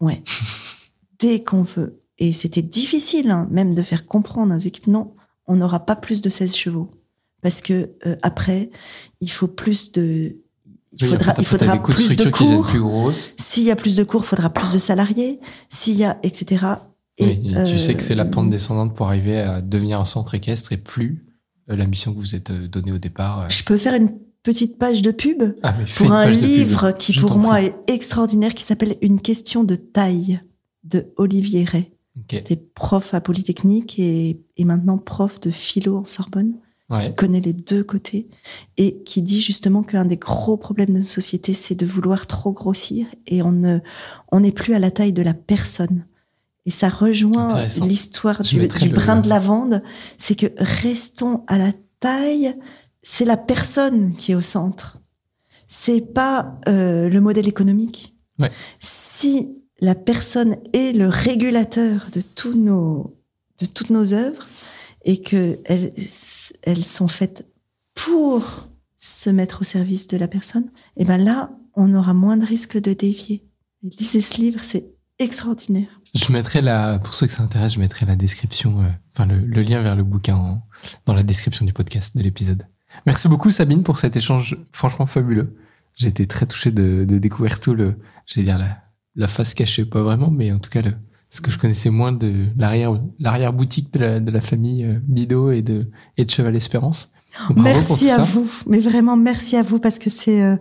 Ouais. 0.00 0.22
Dès 1.18 1.44
qu'on 1.44 1.62
veut. 1.62 2.00
Et 2.18 2.32
c'était 2.32 2.62
difficile, 2.62 3.30
hein, 3.30 3.46
même 3.50 3.74
de 3.74 3.82
faire 3.82 4.06
comprendre 4.06 4.54
aux 4.54 4.58
équipes, 4.58 4.88
non, 4.88 5.12
on 5.46 5.56
n'aura 5.56 5.86
pas 5.86 5.96
plus 5.96 6.20
de 6.20 6.28
16 6.30 6.54
chevaux. 6.56 6.90
Parce 7.42 7.60
que 7.60 7.90
euh, 8.06 8.16
après, 8.22 8.70
il 9.20 9.30
faut 9.30 9.46
plus 9.46 9.92
de. 9.92 10.36
Il 10.92 11.04
Oui, 11.04 11.08
en 11.10 11.12
faudra, 11.18 11.34
fait, 11.34 11.42
il 11.42 11.44
faudra 11.46 11.72
des 11.76 11.82
coûts 11.82 11.92
de 11.92 11.96
plus 11.96 12.16
de 12.16 12.28
cours. 12.30 12.66
plus 12.66 12.80
grosses. 12.80 13.34
S'il 13.36 13.62
y 13.64 13.70
a 13.70 13.76
plus 13.76 13.94
de 13.94 14.02
cours, 14.02 14.22
il 14.24 14.26
faudra 14.26 14.50
plus 14.50 14.72
de 14.72 14.78
salariés. 14.78 15.38
S'il 15.68 15.96
y 15.96 16.04
a, 16.04 16.18
etc. 16.24 16.66
Et, 17.18 17.24
Oui, 17.26 17.54
et 17.56 17.64
tu 17.64 17.78
sais 17.78 17.94
que 17.94 18.02
c'est 18.02 18.14
la 18.16 18.24
euh, 18.24 18.30
pente 18.30 18.50
descendante 18.50 18.94
pour 18.96 19.06
arriver 19.06 19.38
à 19.38 19.60
devenir 19.60 20.00
un 20.00 20.04
centre 20.04 20.34
équestre 20.34 20.72
et 20.72 20.76
plus 20.76 21.24
euh, 21.70 21.76
l'ambition 21.76 22.12
que 22.12 22.18
vous 22.18 22.34
êtes 22.34 22.50
euh, 22.50 22.66
donnée 22.66 22.90
au 22.92 22.98
départ. 22.98 23.48
Je 23.50 23.62
peux 23.62 23.76
faire 23.78 23.94
une 23.94 24.10
petite 24.42 24.78
page 24.78 25.02
de 25.02 25.10
pub 25.12 25.42
Ah, 25.62 25.74
pour 25.96 26.10
un 26.12 26.26
pub. 26.28 26.40
livre 26.42 26.90
qui, 26.92 27.12
Je 27.12 27.20
pour 27.20 27.36
moi, 27.36 27.56
prie. 27.56 27.66
est 27.66 27.90
extraordinaire, 27.92 28.54
qui 28.54 28.64
s'appelle 28.64 28.96
Une 29.02 29.20
question 29.20 29.62
de 29.62 29.76
taille 29.76 30.40
de 30.84 31.12
Olivier 31.16 31.64
Ray. 31.64 31.92
Ok. 32.30 32.34
était 32.34 32.56
prof 32.56 33.14
à 33.14 33.20
Polytechnique 33.20 33.98
et, 33.98 34.40
et 34.56 34.64
maintenant 34.64 34.98
prof 34.98 35.40
de 35.40 35.50
philo 35.50 35.98
en 35.98 36.06
Sorbonne, 36.06 36.54
Ouais. 36.90 37.04
qui 37.04 37.14
connaît 37.14 37.40
les 37.42 37.52
deux 37.52 37.84
côtés 37.84 38.28
et 38.78 39.02
qui 39.02 39.20
dit 39.20 39.42
justement 39.42 39.82
qu'un 39.82 40.06
des 40.06 40.16
gros 40.16 40.56
problèmes 40.56 40.88
de 40.88 40.92
notre 40.94 41.08
société, 41.10 41.52
c'est 41.52 41.74
de 41.74 41.84
vouloir 41.84 42.26
trop 42.26 42.50
grossir 42.52 43.06
et 43.26 43.42
on 43.42 43.52
ne, 43.52 43.80
on 44.32 44.40
n'est 44.40 44.52
plus 44.52 44.72
à 44.72 44.78
la 44.78 44.90
taille 44.90 45.12
de 45.12 45.20
la 45.20 45.34
personne. 45.34 46.06
Et 46.64 46.70
ça 46.70 46.88
rejoint 46.88 47.66
l'histoire 47.84 48.40
du, 48.42 48.66
du 48.68 48.88
le- 48.88 48.94
brin 48.94 49.20
de 49.20 49.28
lavande, 49.28 49.82
c'est 50.16 50.34
que 50.34 50.46
restons 50.56 51.44
à 51.46 51.58
la 51.58 51.72
taille, 52.00 52.54
c'est 53.02 53.26
la 53.26 53.36
personne 53.36 54.14
qui 54.16 54.32
est 54.32 54.34
au 54.34 54.40
centre. 54.40 54.98
C'est 55.66 56.00
pas 56.00 56.58
euh, 56.68 57.10
le 57.10 57.20
modèle 57.20 57.48
économique. 57.48 58.14
Ouais. 58.38 58.50
Si 58.80 59.57
la 59.80 59.94
personne 59.94 60.56
est 60.72 60.96
le 60.96 61.06
régulateur 61.08 62.08
de 62.12 62.20
tous 62.20 62.54
nos 62.54 63.14
de 63.60 63.66
toutes 63.66 63.90
nos 63.90 64.12
œuvres 64.12 64.46
et 65.04 65.20
que 65.22 65.58
elles, 65.64 65.92
elles 66.62 66.84
sont 66.84 67.08
faites 67.08 67.46
pour 67.94 68.68
se 68.96 69.30
mettre 69.30 69.62
au 69.62 69.64
service 69.64 70.06
de 70.08 70.16
la 70.16 70.28
personne, 70.28 70.70
et 70.96 71.04
ben 71.04 71.18
là, 71.18 71.50
on 71.74 71.94
aura 71.94 72.14
moins 72.14 72.36
de 72.36 72.44
risques 72.46 72.80
de 72.80 72.92
dévier. 72.92 73.44
Lisez 73.82 74.20
ce 74.20 74.36
livre, 74.40 74.60
c'est 74.64 74.86
extraordinaire. 75.20 75.88
Je 76.14 76.32
mettrai 76.32 76.60
la, 76.62 76.98
pour 76.98 77.14
ceux 77.14 77.26
que 77.26 77.32
ça 77.32 77.42
intéresse, 77.44 77.74
je 77.74 77.80
mettrai 77.80 78.06
la 78.06 78.16
description, 78.16 78.80
euh, 78.80 78.84
enfin 79.14 79.26
le, 79.26 79.38
le 79.38 79.62
lien 79.62 79.82
vers 79.82 79.94
le 79.96 80.02
bouquin 80.04 80.34
en- 80.36 80.62
dans 81.06 81.14
la 81.14 81.22
description 81.22 81.64
du 81.64 81.72
podcast, 81.72 82.16
de 82.16 82.22
l'épisode. 82.22 82.64
Merci 83.06 83.28
beaucoup 83.28 83.50
Sabine 83.50 83.82
pour 83.82 83.98
cet 83.98 84.16
échange 84.16 84.56
franchement 84.72 85.06
fabuleux. 85.06 85.56
J'ai 85.94 86.08
été 86.08 86.26
très 86.26 86.46
touché 86.46 86.70
de, 86.70 87.04
de 87.04 87.18
découvrir 87.18 87.60
tout 87.60 87.74
le, 87.74 87.96
j'allais 88.26 88.44
dire 88.46 88.58
la, 88.58 88.82
la 89.18 89.28
face 89.28 89.52
cachée, 89.52 89.84
pas 89.84 90.02
vraiment, 90.02 90.30
mais 90.30 90.52
en 90.52 90.58
tout 90.58 90.70
cas 90.70 90.80
le, 90.80 90.92
ce 91.28 91.40
que 91.40 91.50
je 91.50 91.58
connaissais 91.58 91.90
moins 91.90 92.12
de 92.12 92.46
l'arrière, 92.56 92.94
l'arrière 93.18 93.52
boutique 93.52 93.92
de 93.92 93.98
la, 93.98 94.20
de 94.20 94.30
la 94.30 94.40
famille 94.40 94.84
euh, 94.84 94.98
Bido 95.02 95.50
et 95.50 95.60
de, 95.60 95.90
et 96.16 96.24
de 96.24 96.30
Cheval 96.30 96.56
Espérance. 96.56 97.12
Bravo 97.50 97.62
merci 97.62 98.10
à 98.10 98.16
ça. 98.16 98.22
vous, 98.22 98.48
mais 98.66 98.80
vraiment 98.80 99.16
merci 99.16 99.56
à 99.56 99.62
vous 99.62 99.78
parce 99.78 99.98
que 99.98 100.08
c'est 100.08 100.42
euh, 100.42 100.56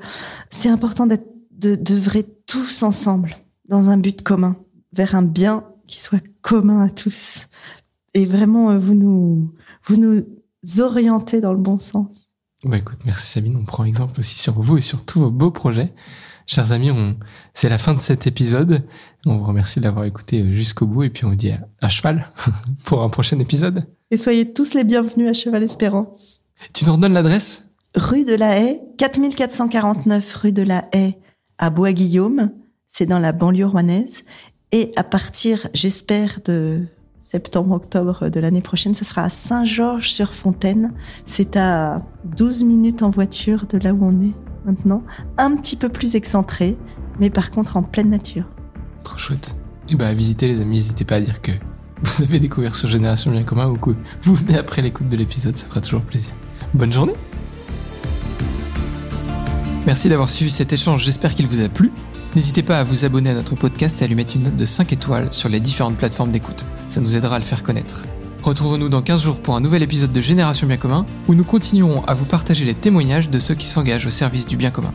c'est 0.50 0.70
important 0.70 1.06
d'être 1.06 1.28
de 1.52 1.76
d'œuvrer 1.76 2.26
tous 2.46 2.84
ensemble 2.84 3.38
dans 3.70 3.90
un 3.90 3.98
but 3.98 4.22
commun, 4.22 4.58
vers 4.92 5.16
un 5.16 5.24
bien 5.24 5.64
qui 5.88 6.02
soit 6.02 6.22
commun 6.42 6.84
à 6.84 6.90
tous. 6.90 7.48
Et 8.14 8.26
vraiment, 8.26 8.72
euh, 8.72 8.80
vous 8.80 8.96
nous 8.96 9.54
vous 9.86 9.96
nous 9.96 10.24
orientez 10.80 11.42
dans 11.42 11.54
le 11.54 11.60
bon 11.60 11.80
sens. 11.80 12.32
Bah 12.64 12.78
écoute, 12.78 13.00
merci 13.06 13.32
Sabine, 13.32 13.56
on 13.56 13.64
prend 13.64 13.86
exemple 13.86 14.20
aussi 14.20 14.38
sur 14.38 14.60
vous 14.60 14.78
et 14.78 14.82
sur 14.82 15.06
tous 15.06 15.20
vos 15.20 15.32
beaux 15.32 15.52
projets. 15.52 15.94
Chers 16.48 16.72
amis, 16.72 16.92
on... 16.92 17.18
c'est 17.54 17.68
la 17.68 17.78
fin 17.78 17.94
de 17.94 18.00
cet 18.00 18.26
épisode. 18.26 18.82
On 19.26 19.36
vous 19.36 19.46
remercie 19.46 19.80
de 19.80 19.86
l'avoir 19.86 20.06
écouté 20.06 20.46
jusqu'au 20.54 20.88
bout 20.88 21.04
et 21.04 21.10
puis 21.10 21.26
on 21.26 21.30
vous 21.30 21.36
dit 21.36 21.52
à, 21.52 21.68
à 21.82 21.90
cheval 21.90 22.32
pour 22.86 23.04
un 23.04 23.10
prochain 23.10 23.38
épisode. 23.40 23.84
Et 24.12 24.18
soyez 24.18 24.54
tous 24.54 24.74
les 24.74 24.86
bienvenus 24.86 25.30
à 25.30 25.34
Cheval 25.34 25.62
Espérance. 25.62 26.44
Tu 26.74 26.86
nous 26.86 26.94
redonnes 26.94 27.12
l'adresse? 27.12 27.70
Rue 27.96 28.24
de 28.24 28.34
la 28.34 28.60
Haye, 28.60 28.80
4449 28.98 30.34
rue 30.36 30.54
de 30.54 30.62
la 30.62 30.86
Haye 30.94 31.18
à 31.58 31.70
Bois-Guillaume, 31.70 32.52
c'est 32.88 33.06
dans 33.06 33.20
la 33.20 33.34
banlieue 33.34 33.66
rouennaise. 33.66 34.24
Et 34.72 34.94
à 34.96 35.04
partir, 35.04 35.68
j'espère, 35.74 36.40
de 36.46 36.86
septembre-octobre 37.20 38.30
de 38.30 38.40
l'année 38.40 38.62
prochaine, 38.62 38.94
ce 38.94 39.04
sera 39.04 39.24
à 39.24 39.30
Saint-Georges-sur-Fontaine. 39.30 40.94
C'est 41.26 41.58
à 41.58 42.06
12 42.24 42.64
minutes 42.64 43.04
en 43.04 43.10
voiture 43.10 43.66
de 43.66 43.78
là 43.80 43.94
où 43.94 44.06
on 44.06 44.22
est 44.22 44.47
maintenant. 44.68 45.04
Un 45.38 45.56
petit 45.56 45.76
peu 45.76 45.90
plus 45.90 46.16
excentré, 46.16 46.78
mais 47.20 47.30
par 47.30 47.50
contre 47.50 47.78
en 47.78 47.84
pleine 47.84 48.10
nature. 48.10 48.46
Trop 49.04 49.18
chouette. 49.18 49.56
Et 49.90 49.96
bah, 49.96 50.08
à 50.08 50.14
visiter 50.14 50.48
les 50.48 50.62
amis, 50.62 50.76
n'hésitez 50.76 51.06
pas 51.06 51.16
à 51.16 51.22
dire 51.22 51.42
que 51.42 51.52
vous 52.04 52.24
avez 52.24 52.40
découvert 52.40 52.76
sur 52.76 52.88
Génération 52.88 53.32
Bien 53.32 53.44
Commun 53.44 53.68
ou 53.68 53.78
que 53.78 53.92
vous 54.22 54.36
venez 54.36 54.58
après 54.58 54.82
l'écoute 54.82 55.10
de 55.10 55.18
l'épisode, 55.18 55.58
ça 55.58 55.66
fera 55.68 55.82
toujours 55.82 56.02
plaisir. 56.02 56.32
Bonne 56.74 56.94
journée 56.94 57.16
Merci 59.88 60.10
d'avoir 60.10 60.28
suivi 60.28 60.52
cet 60.52 60.74
échange, 60.74 61.04
j'espère 61.04 61.34
qu'il 61.34 61.48
vous 61.48 61.62
a 61.62 61.70
plu. 61.70 61.92
N'hésitez 62.36 62.62
pas 62.62 62.80
à 62.80 62.84
vous 62.84 63.06
abonner 63.06 63.30
à 63.30 63.34
notre 63.34 63.56
podcast 63.56 64.02
et 64.02 64.06
à 64.06 64.08
lui 64.08 64.16
mettre 64.16 64.36
une 64.36 64.44
note 64.44 64.58
de 64.58 64.66
5 64.66 64.92
étoiles 64.92 65.32
sur 65.32 65.48
les 65.48 65.62
différentes 65.62 65.96
plateformes 65.96 66.32
d'écoute. 66.32 66.66
Ça 66.90 67.00
nous 67.00 67.16
aidera 67.16 67.38
à 67.38 67.40
le 67.40 67.46
faire 67.46 67.64
connaître. 67.64 68.04
Retrouvons-nous 68.48 68.88
dans 68.88 69.02
15 69.02 69.24
jours 69.24 69.42
pour 69.42 69.58
un 69.58 69.60
nouvel 69.60 69.84
épisode 69.84 70.14
de 70.14 70.22
Génération 70.22 70.68
Bien 70.68 70.78
Commun 70.78 71.06
où 71.28 71.36
nous 71.36 71.44
continuerons 71.44 72.02
à 72.06 72.14
vous 72.14 72.26
partager 72.26 72.64
les 72.64 72.76
témoignages 72.76 73.30
de 73.30 73.40
ceux 73.40 73.56
qui 73.56 73.66
s'engagent 73.66 74.08
au 74.08 74.10
service 74.10 74.48
du 74.48 74.56
bien 74.56 74.72
commun. 74.72 74.94